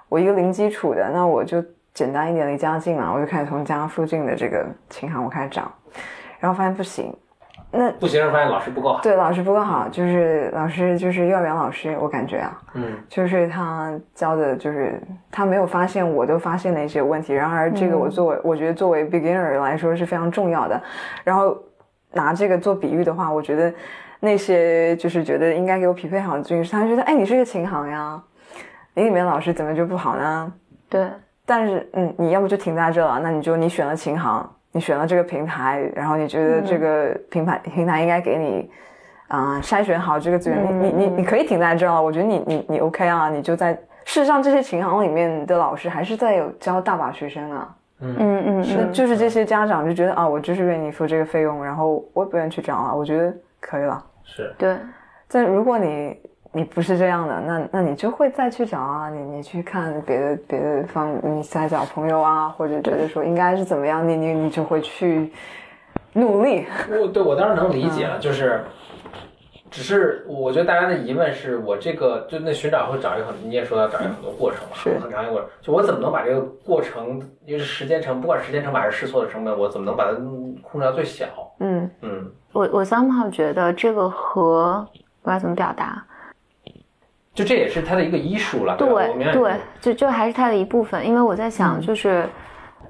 [0.09, 5.71] 我一个零基础的，那我就简单一点离家近嘛，我就开始从家附近的这个琴行我开始找，
[6.39, 7.15] 然后发现不行，
[7.77, 9.01] 那不行，发现老师不够好。
[9.01, 15.01] 对，老师不够好，就是老师就是幼儿园老师，我感觉啊，嗯，就是他教的，就是
[15.31, 17.33] 他没有发现，我都发现的一些问题。
[17.33, 20.81] 然而，这个我作为我觉得作为 beginner 来说是非常重要的。
[21.23, 21.57] 然后
[22.13, 23.73] 拿这个做比喻的话，我觉得
[24.21, 28.23] 那些就是觉得应该给我匹配好的军师，他觉得哎，你是个琴行呀，
[28.95, 30.53] 你里面老师怎么就不好呢？
[30.89, 31.07] 对。
[31.49, 34.51] 但是，嗯，你要不就停在这了，那你就你选了琴行。
[34.77, 38.71] 你选了这个平台，然后你觉得这个平台平台应该给你
[39.29, 42.03] 啊筛选好这个资源，你你你你可以停在这了。
[42.03, 43.73] 我觉得你你你 OK 啊，你就在
[44.05, 47.75] 事实上这些琴行里面的老师还是在有教大把学生啊。
[48.01, 54.05] 嗯嗯嗯，那就是这些家长就觉得啊，我就是愿意付这个费用，然后我也不愿意去找啊，我觉得可以了。
[54.25, 54.77] 是对，
[55.27, 56.21] 但如果你。
[56.57, 65.31] 你不是这样的，那那你就会再去找啊，你你去看别的别的方，你再找朋友啊，或者觉得说应该是怎么样，你你你就会去
[66.15, 66.65] 努力。
[66.89, 68.65] 我对我当然能理解了，就是，
[69.71, 80.15] 只是我觉得大家的疑问是我这个就那寻找会找一个很，你也说要找一个很多过程嘛，是很长一个过程，就我怎么能把这个过程，因为是时间成，不管时间成本还是试错的成本，我怎么能把它
[80.63, 81.27] 控制到最小？
[81.61, 84.89] 嗯嗯，我我 somehow 觉得这个和我
[85.23, 86.03] 该怎么表达？
[87.37, 88.89] 就这也是他的一个医术了，对
[89.31, 91.07] 对，就就还是他的一部分。
[91.07, 92.27] 因为我在想，就是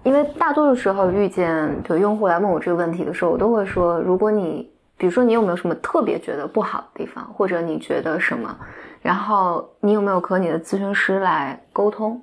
[0.05, 8.57] 因为大多数时候遇见有用户来问我这个问题的时候，我都会说，如果你比如说你有没有什么特别觉得不好的地方，或者你觉得什么，
[9.03, 12.23] 然后你有没有和你的咨询师来沟通？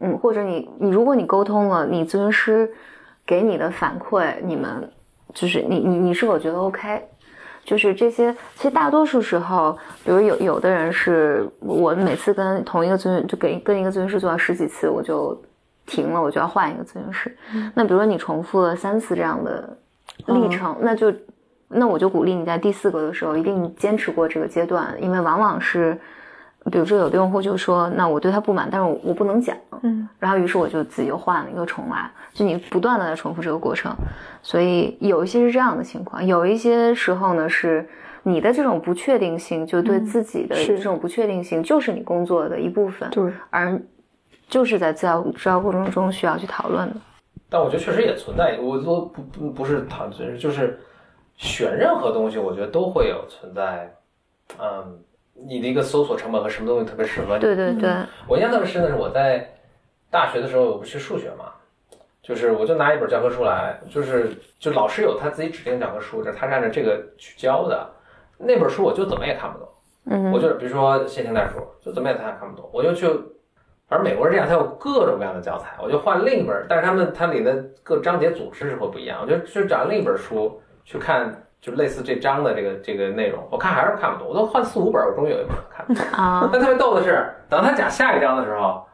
[0.00, 2.70] 嗯，或者你你如果你沟通了，你咨询师
[3.24, 4.90] 给你的反馈，你们
[5.32, 7.02] 就是你你你是否觉得 OK？
[7.64, 15.40] 就是这些，其实大多数时候，比如有有的人是我每次跟同一个咨询，就跟跟一个咨询师做到十几次，我就
[15.86, 17.36] 停了，我就要换一个咨询师。
[17.74, 19.76] 那比如说你重复了三次这样的
[20.26, 21.12] 历程，那就
[21.68, 25.98] 那我就鼓励你在第四个的时候一定坚持过这个阶段，因为往往是。
[26.70, 33.92] 比如说，有的用户就说：“那我对他不满，但是我我不能讲。”嗯，然后于是我就自己又换了一个重来，就你不断的在重复这个过程，
[34.42, 37.88] 所以有一些是这样的情况，有一些时候呢是
[38.24, 43.80] 你的这种不确定性，就对自己的这种不确定性，就是你工作的一部分，对，而
[44.48, 46.96] 就是在治疗治疗过程中需要去讨论的。
[47.48, 50.78] 但我觉得确实也存在，我都不不不是讨论，就是
[51.36, 53.94] 选任何东西，我觉得都会有存在，
[54.58, 54.98] 嗯。
[55.44, 57.40] 你的一个搜索成本和什么东西特别适合你？
[57.40, 57.90] 对对对，
[58.28, 59.50] 我印象特别深的是我在
[60.10, 61.46] 大学的时候，我不学数学嘛，
[62.22, 67.90] 就是我就拿一本教科书来，就是就老师有他自己指定教科书，就是他是按照这个去教的。
[68.38, 69.68] 那本书我就怎么也看不懂，
[70.06, 73.06] 嗯，我就比如说线性代数，就怎么也他也看不懂，我就去，
[73.88, 81.32] 而美国是这样，他有各种各样的教材，我就换另一本，但是他们它里的各章节组织是会不一样，我就去找另一本书去看。
[81.62, 86.04] 就类似这章的这个这个内容，我看还是看不懂，我都换四五本，我终于有一本看懂。
[86.20, 86.50] 啊！
[86.52, 88.84] 但特别逗的是，等他讲下一章的时候，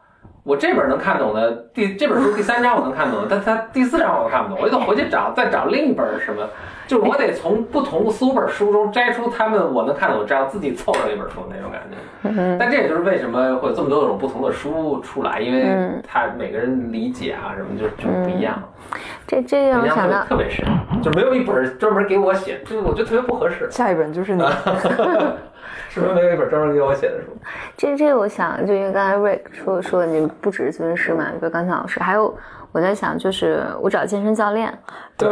[0.49, 6.43] 我这本能看懂的第这本书第三章我能看懂，但它第四章我看不懂，我就得回去找再找另一本什么。
[6.87, 12.57] 就是我得从不同四五本书中摘出他们我能看懂，这样自己凑成一本书那种感觉。
[12.57, 15.63] 但这也就是为什么会有这么多种不同的书出来，因为
[16.07, 18.59] 他每个人理解啊什么就就不一样。
[19.27, 20.65] 这这让我想到特别深，
[21.01, 23.69] 就没有一本专门给我写，就是我觉得特别不合适。
[23.71, 24.43] 下一本就是你，
[25.89, 27.37] 是不是没有一本专门给我写的书？
[27.77, 32.35] 这这我想，就因为刚才 Rick 说说你不只是咨询师嘛，就刚才老师还有。
[32.71, 34.71] 我在想，就是我找健身教练，
[35.17, 35.27] 对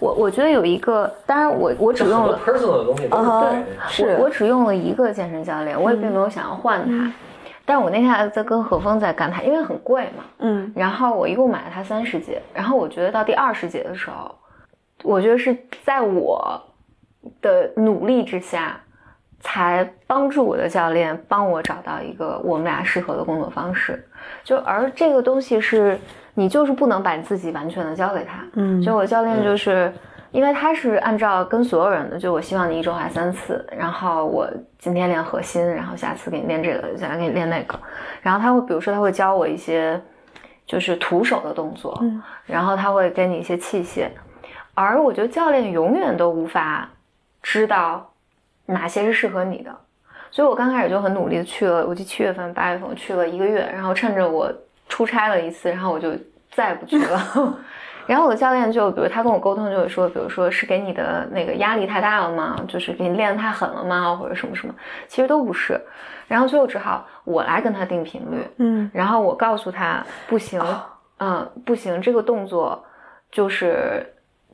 [0.00, 7.12] 我我觉得有一个，当然我我只用了 personal 的东西，对，是我只用了一个健身教练，我也并没有想要换他，
[7.70, 14.34] 但是我那天还在跟何峰在干他，因为很贵嘛，嗯，然后我一共买了他三十节，然后我觉得到第二十节的时候，
[15.04, 16.60] 我觉得是在我
[17.40, 18.80] 的努力之下，
[19.38, 24.04] 才帮助我的教练帮我找到一个我们俩适合的工作方式，
[24.42, 25.96] 就而这个东西是。
[26.32, 29.92] 你就是不能把你自己完全的交给他，嗯，就我教练就是，
[30.30, 34.48] 因为他是按照跟所有人的，就我希望你一周来三次，然后我
[34.78, 37.78] 今天练核心，然后下次给你练这个，下次给你练那个，
[38.22, 40.00] 然后他会比如说他会教我一些
[40.66, 44.08] 就是徒手的动作，嗯，然后他会给你一些器械，
[44.74, 46.88] 而我觉得教练永远都无法
[47.42, 48.12] 知道
[48.66, 49.76] 哪些是适合你的，
[50.30, 54.52] 所以我刚开始就很努力的去了，我记七月份八月份我去了一个月，然后趁着我。
[54.92, 56.10] 出差了一次，然后我就
[56.50, 57.56] 再也不去了。
[58.10, 62.56] 然后我的教练就，比如他跟我沟通，就会说，比如说是给你的那个压力太大了吗？
[62.66, 64.16] 就是给你练得太狠了吗？
[64.16, 64.74] 或者什么什么？
[65.06, 65.80] 其实都不是。
[66.26, 70.60] 然后最后只好我来跟他定频率，嗯，然后我告诉他不行，
[71.20, 72.84] 嗯，不行，这个动作
[73.30, 74.04] 就是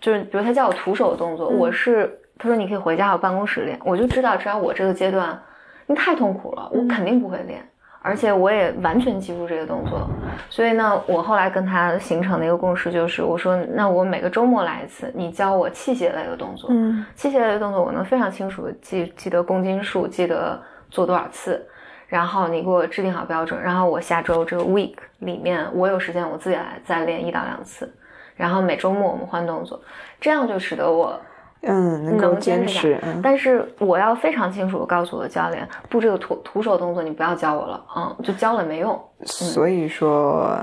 [0.02, 3.80] 就是，比如他叫我徒手动作，我是他说你可以回家我办公室练。
[3.86, 5.42] 我就知道，只要我这个阶段，
[5.86, 7.66] 你太痛苦了，我肯定不会练。
[8.06, 10.08] 而且我也完全记住这个动作，
[10.48, 21.66] 所以呢，我后来跟他形成的一个共识就是，我说那我每个周末来一次，你教我器械类的动作，嗯，器械类的动作我能非常清楚的记记得公斤数，记得做多少次，
[22.06, 27.92] 然后你给我制定好标准，然后我下周这个 week 里面我有时间我自己来再练一到两次，
[28.36, 29.80] 然后每周末我们换动作，
[30.20, 31.20] 这样就使得我。
[31.66, 33.00] 嗯，能够坚持。
[33.22, 38.98] 但是我要非常清楚的告诉我的教练，不，这个徒徒手动作你不要教我了，嗯，就教了没用。
[39.24, 40.56] 所以说，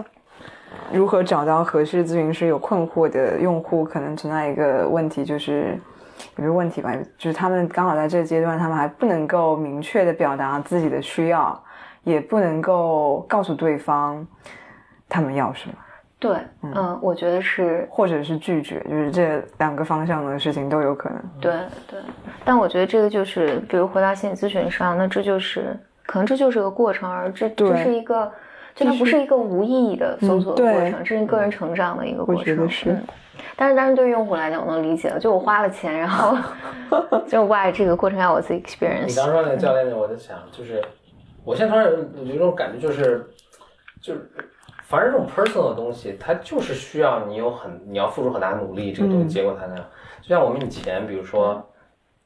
[0.92, 5.80] 如何找到合适咨询师有困惑的用户，可能存在一个问题，就是
[6.38, 11.62] 有个问题吧，就是他们刚好在这个阶段，他们还不能够明确的表达自己的需要，
[12.04, 14.26] 也不能够告诉对方
[15.10, 15.76] 他们要什么。
[16.24, 21.22] 对，嗯，我觉得是，或者是拒绝，就是这两个方向的事情都有可能。
[21.42, 21.52] 对
[21.86, 22.00] 对，
[22.46, 28.32] 但我觉得这个就是，比如回到心理咨询上，那这就是可能这就是个过程，而这这是一个，
[28.74, 32.40] 就它不是一个无意义的搜索的过程，这是个人成长的一个过程。
[32.40, 32.98] 我觉得是，
[33.58, 36.38] 但是但是对于用户来讲，我能理解了，就我花了钱，然后
[37.28, 39.08] 就 why 这个过程要我自己 experience。
[39.08, 40.82] 你刚说那个教练呢，我在想，就是
[41.44, 43.30] 我现在突然有有一种感觉，就是
[44.02, 44.32] 就是。
[44.94, 49.76] 反正这种 personal 的东西，它就是需要你有很，你要付出很大的努力，这个东西结果才能。
[49.76, 51.60] 就像我们以前，比如说，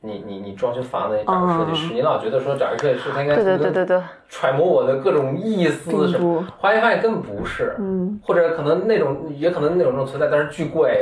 [0.02, 4.02] 你你你装修房子找个设计师，你老觉得说找一个设计师，他应该对对对对。
[4.27, 10.99] 揣摩我的各种意思什么，后来发现根本不是，嗯，或者可能那种也可能那种种存在，但是巨贵，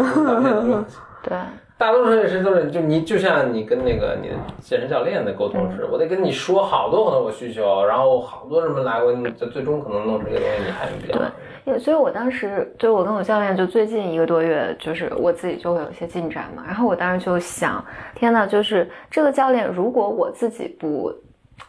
[1.27, 1.35] 对。
[1.77, 11.19] 大多数设计师都是，就你就像你跟那个你的健身教练的沟通似的，我得跟你说好多好多我需求，然后好多人来过，最最终可能弄出这个东西，你还比较
[11.65, 11.77] 对。
[11.79, 16.63] 所以，我当时就我跟我教练就最近一个多月，就是我自己就会有一些进展嘛。
[16.65, 17.83] 然后我当时就想，
[18.13, 21.11] 天呐，就是这个教练，如果我自己不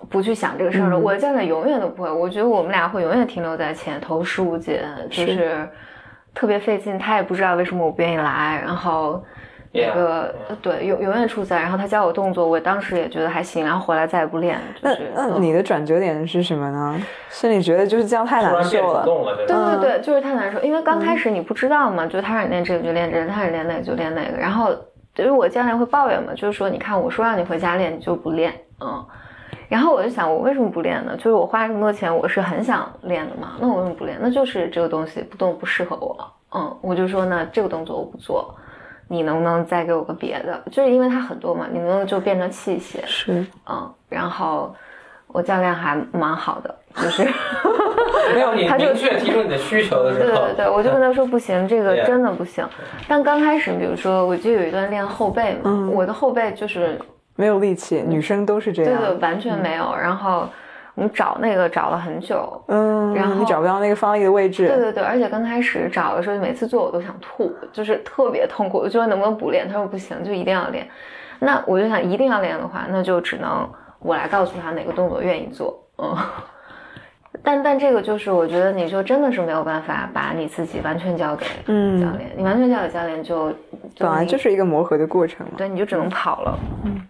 [0.08, 2.12] 不去想这个事儿了，我的教练永远都不会。
[2.12, 5.68] 我觉得我们俩会永远停留在前头十五节，就是
[6.34, 6.98] 特别费劲。
[6.98, 9.24] 他也不知道为什么我不愿意来，然后。
[9.72, 14.58] 那个对永永远处在，然后他教我动作，我当时也觉得还行，然后回来再也不练。
[14.80, 17.00] 那那你的转折点是什么呢？
[17.28, 19.04] 是你觉得就是这样太难受了？
[19.04, 20.60] 对对对，就是太难受。
[20.62, 24.36] 因为刚开始你不知道嘛，就他让你练这个就练这个，他让你练那个就练那个。
[24.38, 24.74] 然后
[25.14, 29.04] 对于我教练会抱怨嘛，就是说你看我说让你回家练，你就不练，嗯。
[29.68, 31.16] 然后我就想，我为什么不练呢？
[31.16, 33.54] 就是我花这么多钱，我是很想练的嘛。
[33.60, 34.16] 那我为什么不练？
[34.20, 36.16] 那就是这个东西不动不适合我，
[36.54, 36.76] 嗯。
[36.80, 38.54] 我就说那这个动作我不做。
[39.08, 40.62] 你能不能再给我个别的？
[40.70, 43.04] 就是因为它很多嘛，你能不能就变成器械？
[43.06, 44.74] 是，嗯，然后
[45.28, 47.22] 我教练还蛮好的，就是
[48.34, 52.66] 没有你 明确提出你的需求的时候，对对对，我就跟他说不行， 这个真的不行。
[53.06, 56.98] 但刚开始，比如说我就有一段练后背嘛，我的后背就是
[57.36, 59.94] 没有力气，女生都是这样，对对，完全没有。
[59.96, 60.48] 然后。
[60.96, 64.66] 我们找那个找了很久，嗯，然后你找不到那个方力的位置。
[64.66, 68.78] 对对对，而且刚开始找的时候，每次做我都想吐，就是特别痛苦。
[68.78, 69.68] 我就说能不能不练？
[69.68, 70.88] 他说不行，就一定要练。
[71.38, 73.68] 那我就想一定要练的话，那就只能
[73.98, 75.78] 我来告诉他哪个动作愿意做。
[75.98, 76.16] 嗯，
[77.44, 83.52] 但但这个就是我觉得你就真的是没有办法把你自己完全交给教练，你完全交给教练就
[83.98, 85.52] 本来就是一个磨合的过程嘛。
[85.58, 86.58] 对，你就只能跑了。
[86.86, 87.02] 嗯。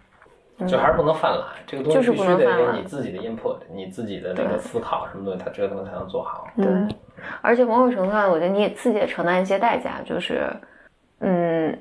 [0.65, 6.47] 就还是不能犯懒，这个东西必须得有你自己的 input，你自己的那个思考什么东西，它这个东西才能做好。
[6.55, 6.65] 对，
[7.41, 10.49] 而且某种程度上，我觉得你也自己也承担一些代价，就是，
[11.19, 11.77] 嗯，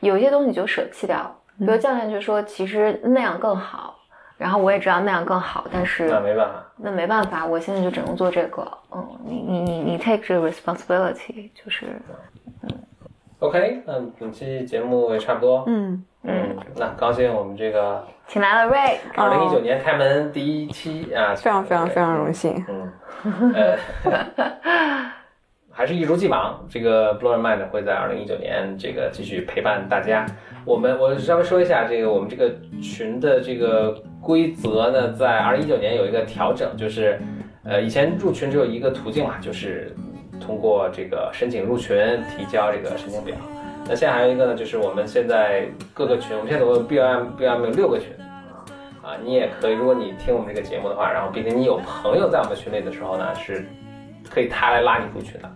[0.00, 1.30] 有一些东西就舍弃掉。
[1.58, 3.98] 比如教练就说，其实那样更好，
[4.38, 8.66] 然后我也知道那样更好，但是那没办法，那没办法，我现在就只能做这个。
[8.94, 11.86] 嗯，你你你你 take 这个 responsibility，就是，
[12.62, 12.70] 嗯。
[13.40, 15.64] OK，那本期节目也差不多。
[15.66, 16.02] 嗯。
[16.26, 22.64] 嗯，那高兴我们这个请来了瑞，二零一九年开门第一期啊，非常非常非常荣幸。
[22.68, 23.78] 嗯，呃，
[25.70, 30.26] 还是一如既往，这个 Blower Mind 会在二零一九年这个继续陪伴大家。
[30.64, 37.20] 我们我稍微说一下这个我们这个群的这个规则呢，在二零一九年有一个调整，就是
[37.62, 39.94] 呃以前入群只有一个途径嘛，就是
[40.40, 41.96] 通过这个申请入群
[42.36, 43.36] 提交这个申请表。
[43.88, 48.08] 那现在还有一个呢，就是我们现在各个群，我们现在总共 B M B M 有六个群，
[49.02, 53.64] 啊，你也可以，如果你听我们这个节目的话，然后并且你有朋友在我们群里的时候呢，是
[54.28, 55.48] 可以他来拉你入群的，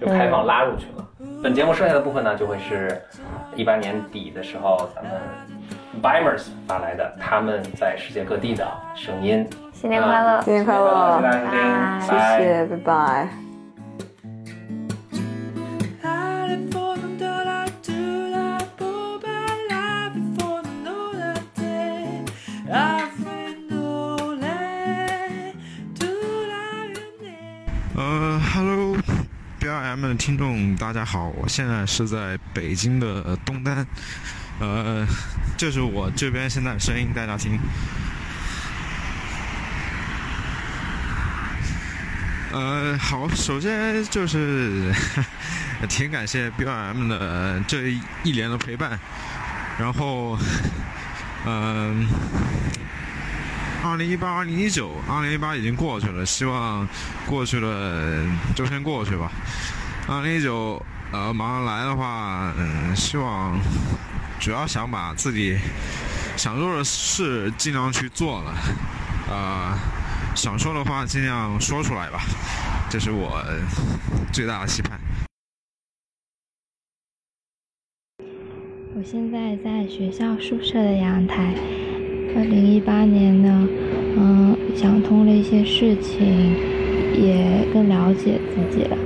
[0.00, 1.06] 就开放拉入群了。
[1.42, 3.00] 本节目剩下的部分呢，就会是
[3.54, 5.12] 一八年底的时候咱们
[6.02, 9.46] Bimers 发来的他们在世界各地的声音。
[9.72, 11.20] 新年快乐，新年快乐，
[12.00, 12.08] 谢
[12.38, 13.43] 谢，拜拜。
[29.94, 33.86] 咱们的听众，大家好，我现在是在北京的东单，
[34.58, 35.06] 呃，
[35.56, 37.56] 这是我这边现在声音，大家听。
[42.50, 44.92] 呃，好，首先就是
[45.88, 47.92] 挺感谢 B R M 的这
[48.24, 48.98] 一年的陪伴，
[49.78, 50.36] 然后，
[51.46, 52.04] 嗯。
[53.86, 56.88] 二零一八、二零一九、二零一八已经过去了，希望
[57.26, 58.26] 过去了
[58.56, 59.30] 就先过去吧。
[60.06, 60.80] 二零一九，
[61.12, 63.58] 呃，马上来的话，嗯，希望
[64.38, 65.56] 主要想把自己
[66.36, 68.54] 想做的事尽量去做了，
[69.34, 69.78] 啊，
[70.36, 72.20] 想说的话尽量说出来吧，
[72.90, 73.42] 这是我
[74.30, 75.00] 最大的期盼。
[78.94, 81.54] 我现在在学校宿舍的阳台。
[82.36, 83.68] 二零一八年呢，
[84.18, 86.52] 嗯，想通了一些事情，
[87.14, 88.96] 也更了解自己了。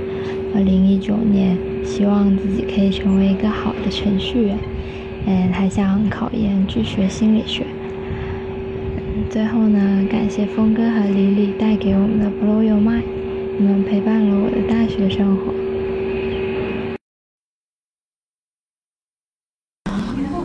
[0.53, 4.57] 二零一九年，希望自己可以成为一个好的程序员，
[5.27, 7.65] 嗯，还想考研去学心理学。
[9.29, 13.03] 最后呢，感谢峰哥和李李带给我们的 Blow Your Mind，
[13.59, 15.53] 你们陪伴了我的大学生活。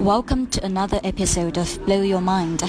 [0.04, 2.60] Welcome to another episode of Blow Your Mind。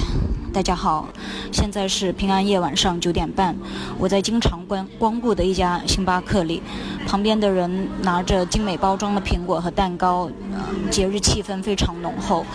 [0.56, 1.10] 大家好，
[1.52, 3.54] 现在是平安夜晚上九点半，
[4.00, 6.64] 我在经常光光顾的一家星巴克里，
[7.06, 10.32] 旁边的人拿着精美包装的苹果和蛋糕，
[10.90, 12.46] 节日气氛非常浓厚。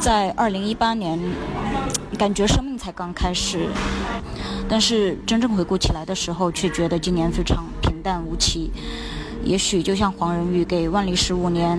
[0.00, 1.20] 在二零一八年，
[2.16, 3.68] 感觉生命才刚开始，
[4.66, 8.72] 但是真正回顾起来的时候，却觉得今年非常平淡无奇。
[9.44, 11.78] 也许就像黄仁宇给《万历十五年》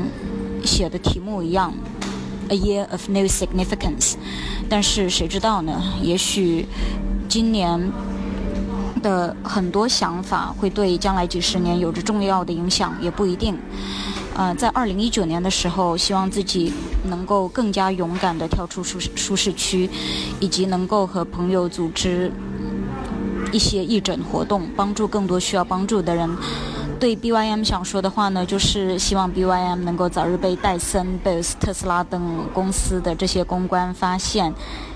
[0.67, 1.73] 写的题目一样。
[2.49, 4.13] A year of no significance，
[4.69, 5.81] 但是谁知道呢？
[6.01, 6.65] 也许
[7.27, 7.91] 今年
[9.03, 13.57] 的很多想法会对将来几十年有着重要的影响，也不一定。
[14.33, 16.71] 呃，在二零一九年的时候，希望自己
[17.09, 19.89] 能够更加勇敢地跳出舒舒适区，
[20.39, 22.31] 以及能够和朋友组织
[23.51, 26.29] 一些义诊活动，帮助更多需要帮助的人。
[26.99, 34.53] 对 BYM 想说的话呢，就是希望 BYM 能够早日被戴森、贝斯、特斯拉等公司的这些公关发现，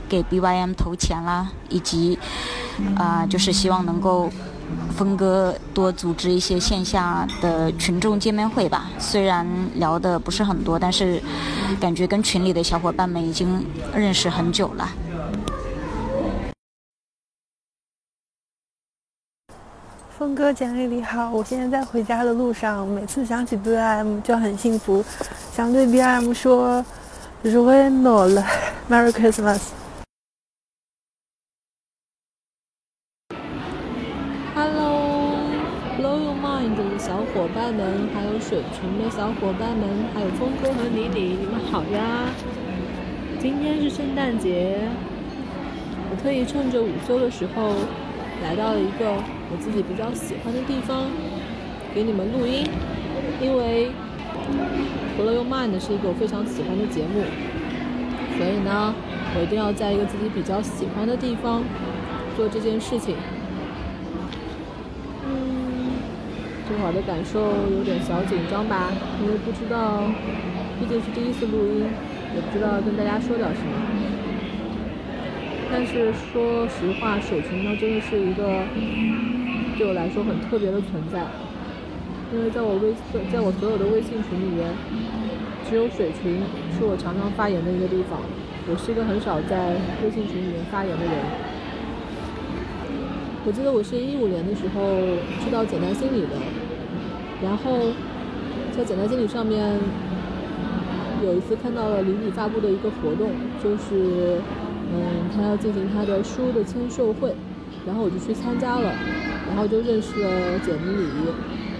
[0.09, 2.17] 给 BYM 投钱啦，以及
[2.95, 4.31] 啊，就是希望能够
[4.95, 8.89] 峰哥多组织一些线下的群众见面会吧。
[8.97, 9.45] 虽然
[9.75, 11.21] 聊的不是很多，但是
[11.79, 13.63] 感觉跟群里的小伙伴们已经
[13.93, 14.89] 认识很久了。
[20.21, 25.03] 峰哥，简历你好，我现在在回家的路上，每次想起 B I M 就很幸福，
[25.51, 26.85] 想对 B I M 说
[27.41, 29.69] r o e n o l m e r r y Christmas。
[34.53, 42.29] Hello，Blow Your Mind 的小伙伴们，还有水群的小伙伴们，还有峰哥和李李，你们好呀！
[43.39, 44.81] 今天是圣诞节，
[46.11, 47.73] 我特意趁着午休的时候。
[48.43, 49.05] 来到了一个
[49.51, 51.05] 我自己比较喜欢的地方，
[51.93, 52.67] 给你们录音。
[53.39, 53.89] 因为
[55.19, 57.23] 《Blow Your Mind》是一个我非常喜欢的节目，
[58.37, 58.93] 所以呢，
[59.35, 61.63] 我一定要在一个自己比较喜欢的地方
[62.35, 63.15] 做这件事情。
[65.25, 66.01] 嗯，
[66.67, 67.39] 这会儿的感受
[67.77, 68.91] 有点小紧张吧，
[69.21, 70.03] 因为不知道，
[70.79, 71.85] 毕竟是第一次录音，
[72.35, 74.00] 也不知道跟大家说点什么。
[75.73, 78.43] 但是说实话，水群呢真的是一个
[79.77, 81.25] 对我来说很特别的存在，
[82.33, 82.93] 因为在我微
[83.31, 84.69] 在我所有的微信群里面，
[85.67, 86.43] 只有水群
[86.77, 88.19] 是我常常发言的一个地方。
[88.69, 91.13] 我是一个很少在微信群里面发言的人。
[93.45, 94.99] 我记得我是一五年的时候
[95.39, 96.35] 知道简单心理的，
[97.41, 97.95] 然后
[98.75, 99.79] 在简单心理上面
[101.23, 103.31] 有一次看到了李李发布的一个活动，
[103.63, 104.41] 就是。
[104.93, 107.33] 嗯，他要进行他的书的签售会，
[107.87, 108.91] 然后我就去参加了，
[109.47, 111.07] 然后就认识了简妮里，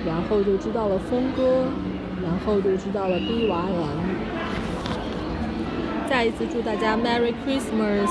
[0.07, 1.65] 然后就知道了峰哥，
[2.23, 3.51] 然后就知道了 BYM。
[6.07, 8.09] 再一次祝大家 Merry Christmas！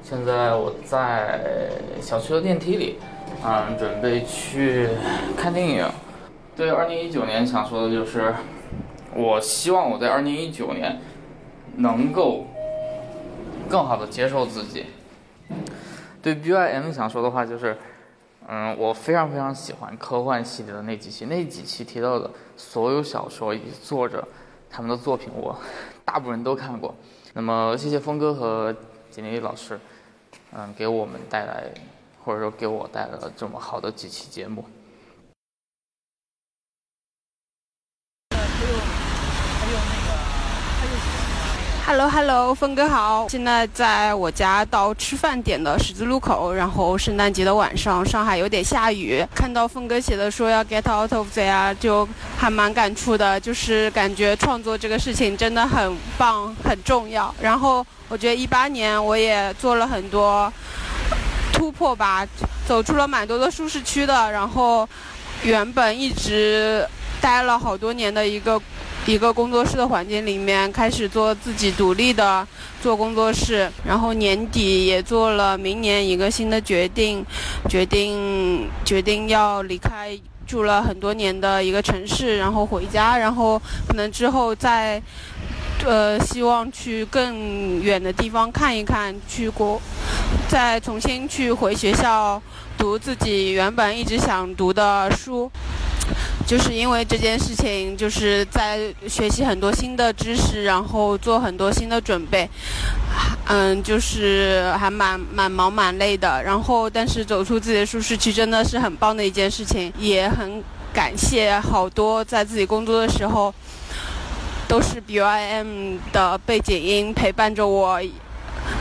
[0.00, 2.98] 现在我在小区的电梯里，
[3.44, 4.88] 嗯，准备去
[5.36, 5.84] 看电影。
[6.54, 8.32] 对，二零一九年想说的就是。
[9.14, 11.00] 我希望我在二零一九年
[11.76, 12.46] 能够
[13.68, 14.86] 更好的接受自己。
[16.20, 17.76] 对 B Y M 想说的话就是，
[18.48, 24.26] 嗯，我非常非常喜欢科幻系列的那几期，那几期提到的所有小说以及作者
[24.70, 25.56] 他们的作品，我
[26.04, 26.94] 大部分都看过。
[27.34, 28.74] 那么谢谢峰哥和
[29.10, 29.78] 简历老师，
[30.52, 31.64] 嗯，给我们带来
[32.24, 34.64] 或者说给我带来了这么好的几期节目。
[41.86, 43.28] Hello Hello，峰哥好！
[43.28, 49.22] 现在在我家到吃饭点的十字路口，然后圣诞节的晚上，上海有点下雨。
[49.34, 52.08] 看到峰哥写的说要 get out of there，就
[52.38, 57.32] 还蛮感触的，就是感觉创作这个事情真的很棒，很重要。
[57.38, 60.50] 然后我觉得一八年我也做了很多
[61.52, 62.26] 突破吧，
[62.66, 64.32] 走出了蛮多的舒适区的。
[64.32, 64.88] 然后
[65.42, 66.88] 原本一直
[67.20, 68.58] 待了好多年的一个。
[69.06, 72.46] 一个工作室的环境里面，开始做自己独立的
[72.80, 77.24] 做工作室，然后年底也做了明年一个新的决定，
[77.68, 85.02] 决定决定要离开住了很多年的一个城市，然后回家，然后可能之后再，
[85.84, 89.78] 呃，希望去更远的地方看一看，去国，
[90.48, 92.40] 再重新去回学校
[92.78, 95.50] 读自己原本一直想读的书。
[96.46, 102.46] 就是因为这件事情，就是在学习很多新的知识，然后做很多新的准备，
[103.46, 106.42] 嗯，就是还蛮蛮忙蛮累的。
[106.42, 113.54] 然后，但是走出自己的舒适区真的是很棒的一件事情，也很感谢好多在自己工作的时候
[114.68, 117.98] 都是 B Y M 的背景音陪伴着我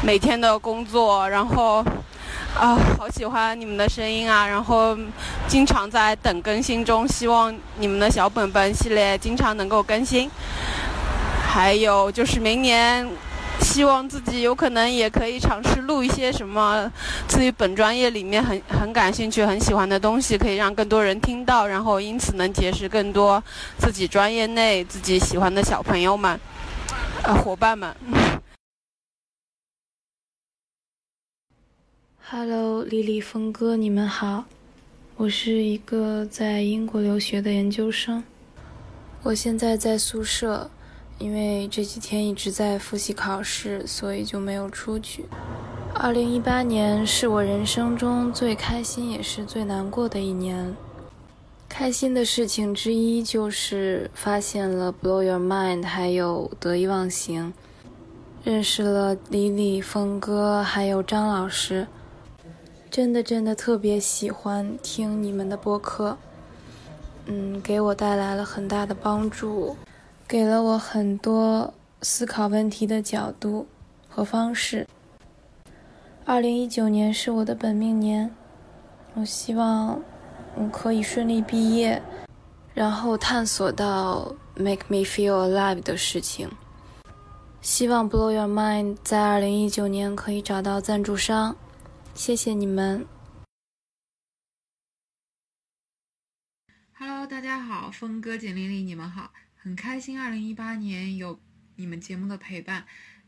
[0.01, 1.81] 每天的工作，然后。
[2.55, 4.47] 啊，好喜欢你们的声音啊！
[4.47, 4.97] 然后
[5.47, 10.29] 经常在等更新中，希望你们的小本本系列经常能够更新。
[11.45, 13.09] 还有就是明年，
[13.59, 16.89] 希望自己有可能也可以尝试录一些什么
[17.27, 23.43] 自己本专业里面很很感兴趣、很喜欢的东西，可以让更多人听到，然后因此能结识更多
[23.77, 26.39] 自己专业内自己喜欢的小朋友们、
[27.23, 27.93] 呃伙伴们。
[32.35, 34.45] Hello，丽丽峰哥，你们好。
[35.17, 38.23] 我是一个在英国留学的研究生，
[39.21, 40.67] 我现在在宿舍，
[41.19, 45.25] 因为这几天一直在复习考试，所以就没有出去。
[45.93, 50.75] 二零一八年是我人生中最开心也是最难过的一年。
[51.69, 57.53] 开心的事情之一就是发现了《Blow Your Mind》，还有《得意忘形》，
[58.43, 61.85] 认识了李李峰哥，还有张老师。
[62.93, 66.15] 真的真的特别喜欢听你们的播客，
[67.25, 69.75] 嗯，给我带来了很大的帮助，
[70.27, 73.65] 给了我很多思考问题的角度
[74.07, 74.87] 和方式。
[76.23, 78.29] 二零一九年是我的本命年，
[79.15, 79.99] 我希望
[80.53, 81.99] 我可以顺利毕业，
[82.75, 86.47] 然后探索到 make me feel alive 的事情。
[87.59, 91.55] 希望 blow your mind 在二零一九年可以找到赞助商。
[92.15, 93.07] 谢谢你们。
[96.93, 101.39] Hello，大家好，峰哥、简丽丽，你们好，很开心，二零一八年有
[101.75, 102.85] 你们节目的陪伴，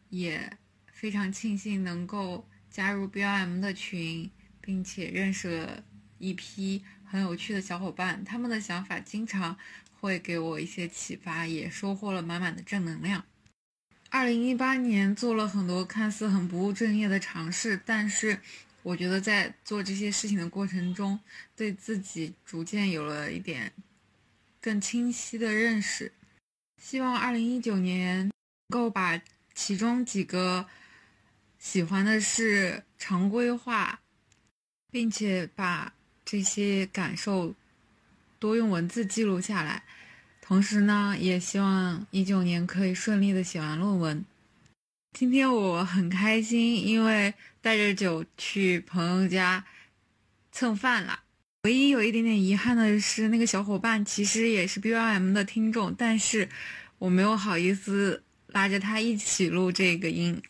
[0.10, 0.58] 也
[0.94, 4.30] 非常庆幸能够加入 BOM 的群，
[4.62, 5.84] 并且认识了
[6.20, 9.58] 一批很有趣的小伙伴，他们的想法经常
[10.00, 13.26] 会给我一些启发，也收获了满满的正能量。
[14.12, 18.40] 二零一八年做了很多看似很不务正业的尝试，但是。
[18.86, 21.20] 我觉得在做这些事情的过程中，
[21.56, 23.74] 对自己逐渐有了一点
[24.62, 26.12] 更清晰的认识。
[26.80, 28.32] 希望二零一九年能
[28.70, 29.20] 够把
[29.56, 30.68] 其中几个
[31.58, 34.00] 喜欢的事常规化，
[34.92, 35.92] 并且把
[36.24, 37.56] 这些感受
[38.38, 39.84] 多用文字记录下来。
[40.42, 44.24] 同时呢，也希望一九年可以顺利的写完论文。
[45.18, 49.64] 今天我很开心，因为带着酒去朋友家
[50.52, 51.22] 蹭饭了。
[51.64, 56.50] 唯一有一点点遗憾的是，那个小伙伴其实也是 B Y M 的听众，但是
[56.98, 60.44] 我没有好意思拉着他一起录这个音。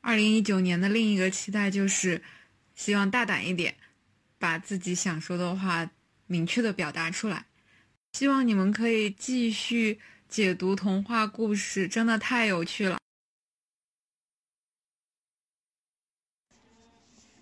[0.00, 2.22] 二零一九年的另一个期待就是，
[2.74, 3.74] 希望大胆一点，
[4.38, 5.90] 把自己想说的话
[6.26, 7.44] 明确的表达出来。
[8.14, 10.00] 希望你们可以继续
[10.30, 12.96] 解读童话故事，真的太有趣了。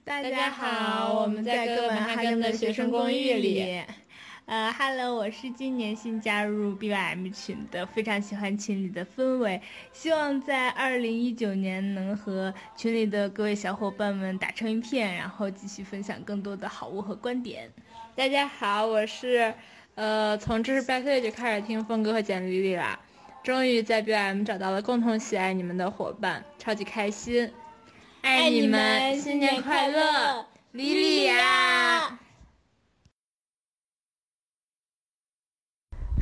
[0.04, 3.80] 大家好，我们在哥本哈根的学生公寓里。
[4.46, 9.62] 呃，Hello，我是今年新加入 BYM 群的，非常喜欢群里的氛围，
[9.92, 17.70] 希望在二零一九年能和群里的各位小伙伴们打成一片，然后继续分享更多的好物和观点。
[18.16, 19.54] 大家好，我是
[19.94, 22.98] 呃从知识百岁就开始听峰哥和简丽丽啦，
[23.44, 27.48] 终于在 BYM 找到了共同喜爱你们的伙伴，超级开心。
[28.22, 30.46] 爱你们，新年快乐！
[30.70, 32.16] 莉莉呀。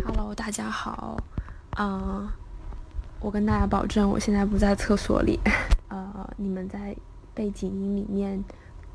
[0.06, 1.18] Hello，大家好，
[1.78, 2.26] 嗯，
[3.20, 5.38] 我跟大家保证，我现在不在厕所里，
[5.88, 6.96] 呃，你们在
[7.34, 8.42] 背景音里面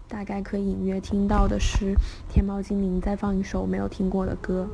[0.08, 1.94] 大概可以隐约听到的是
[2.28, 4.68] 天猫精灵在放一首没有听过的歌，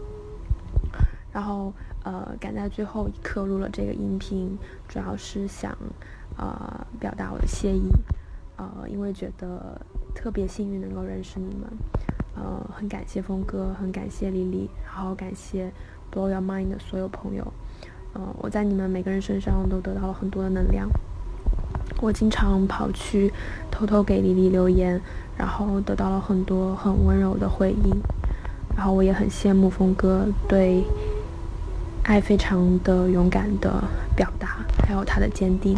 [1.34, 1.74] 然后
[2.06, 5.78] 呃，赶在最后一刻录了这个音频，主要是想
[6.38, 7.90] 呃表达我的谢意，
[8.82, 9.80] 呃，因为觉得
[10.14, 11.68] 特别幸运能够认识你们，
[12.36, 15.72] 呃，很感谢峰哥，很感谢丽丽，然后感谢。
[16.14, 17.54] Blow your mind 的所有朋友，
[18.16, 20.90] 嗯，我在你们每个人身上都得到了很多的能量。
[22.02, 23.32] 我经常跑去
[23.72, 25.00] 偷偷给丽丽留言，
[25.38, 28.02] 然后得到了很多很温柔的回应。
[28.76, 30.84] 然后我也很羡慕峰哥对
[32.04, 33.82] 爱非常的勇敢的
[34.14, 35.78] 表达，还有他的坚定，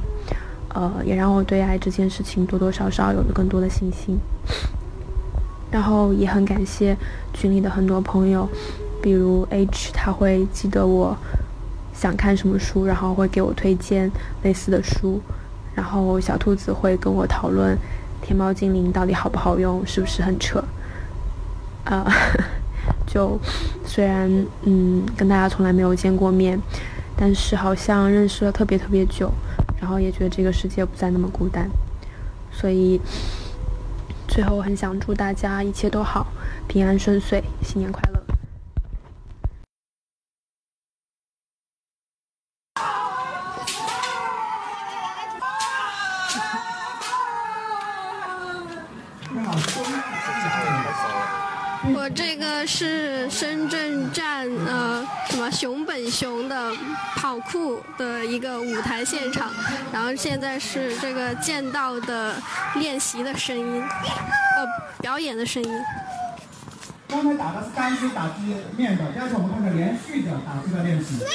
[0.73, 4.17] 呃，也让我对爱这件事情多多少少有了更多的信心。
[5.71, 6.95] 然后也很感谢
[7.33, 8.47] 群里的很多朋友。
[9.01, 11.17] 比如 H，他会记得我
[11.93, 14.09] 想看什么书，然后会给我推荐
[14.43, 15.19] 类似的书。
[15.75, 17.77] 然后小兔子会跟我讨论
[18.21, 20.63] 天猫精灵到底好不好用，是不是很扯。
[21.83, 22.05] 啊，
[23.05, 23.37] 就
[23.85, 24.31] 虽然
[24.61, 26.57] 嗯跟大家从来没有见过面，
[27.17, 29.29] 但是好像认识了特别特别久，
[29.83, 31.69] 然后也觉得这个世界不再那么孤单。
[32.53, 33.01] 所以
[34.29, 36.25] 最后很想祝大家一切都好，
[36.69, 38.12] 平安顺遂，新年快乐。
[58.33, 59.51] 一个舞台现场，
[59.91, 62.33] 然后现在是这个剑道的
[62.75, 64.65] 练习的声音，呃
[65.01, 65.69] 表演的声音。
[67.07, 71.19] 刚才打的是单击打击面的，但是我们看到连续的打击的练习。
[71.19, 71.25] 的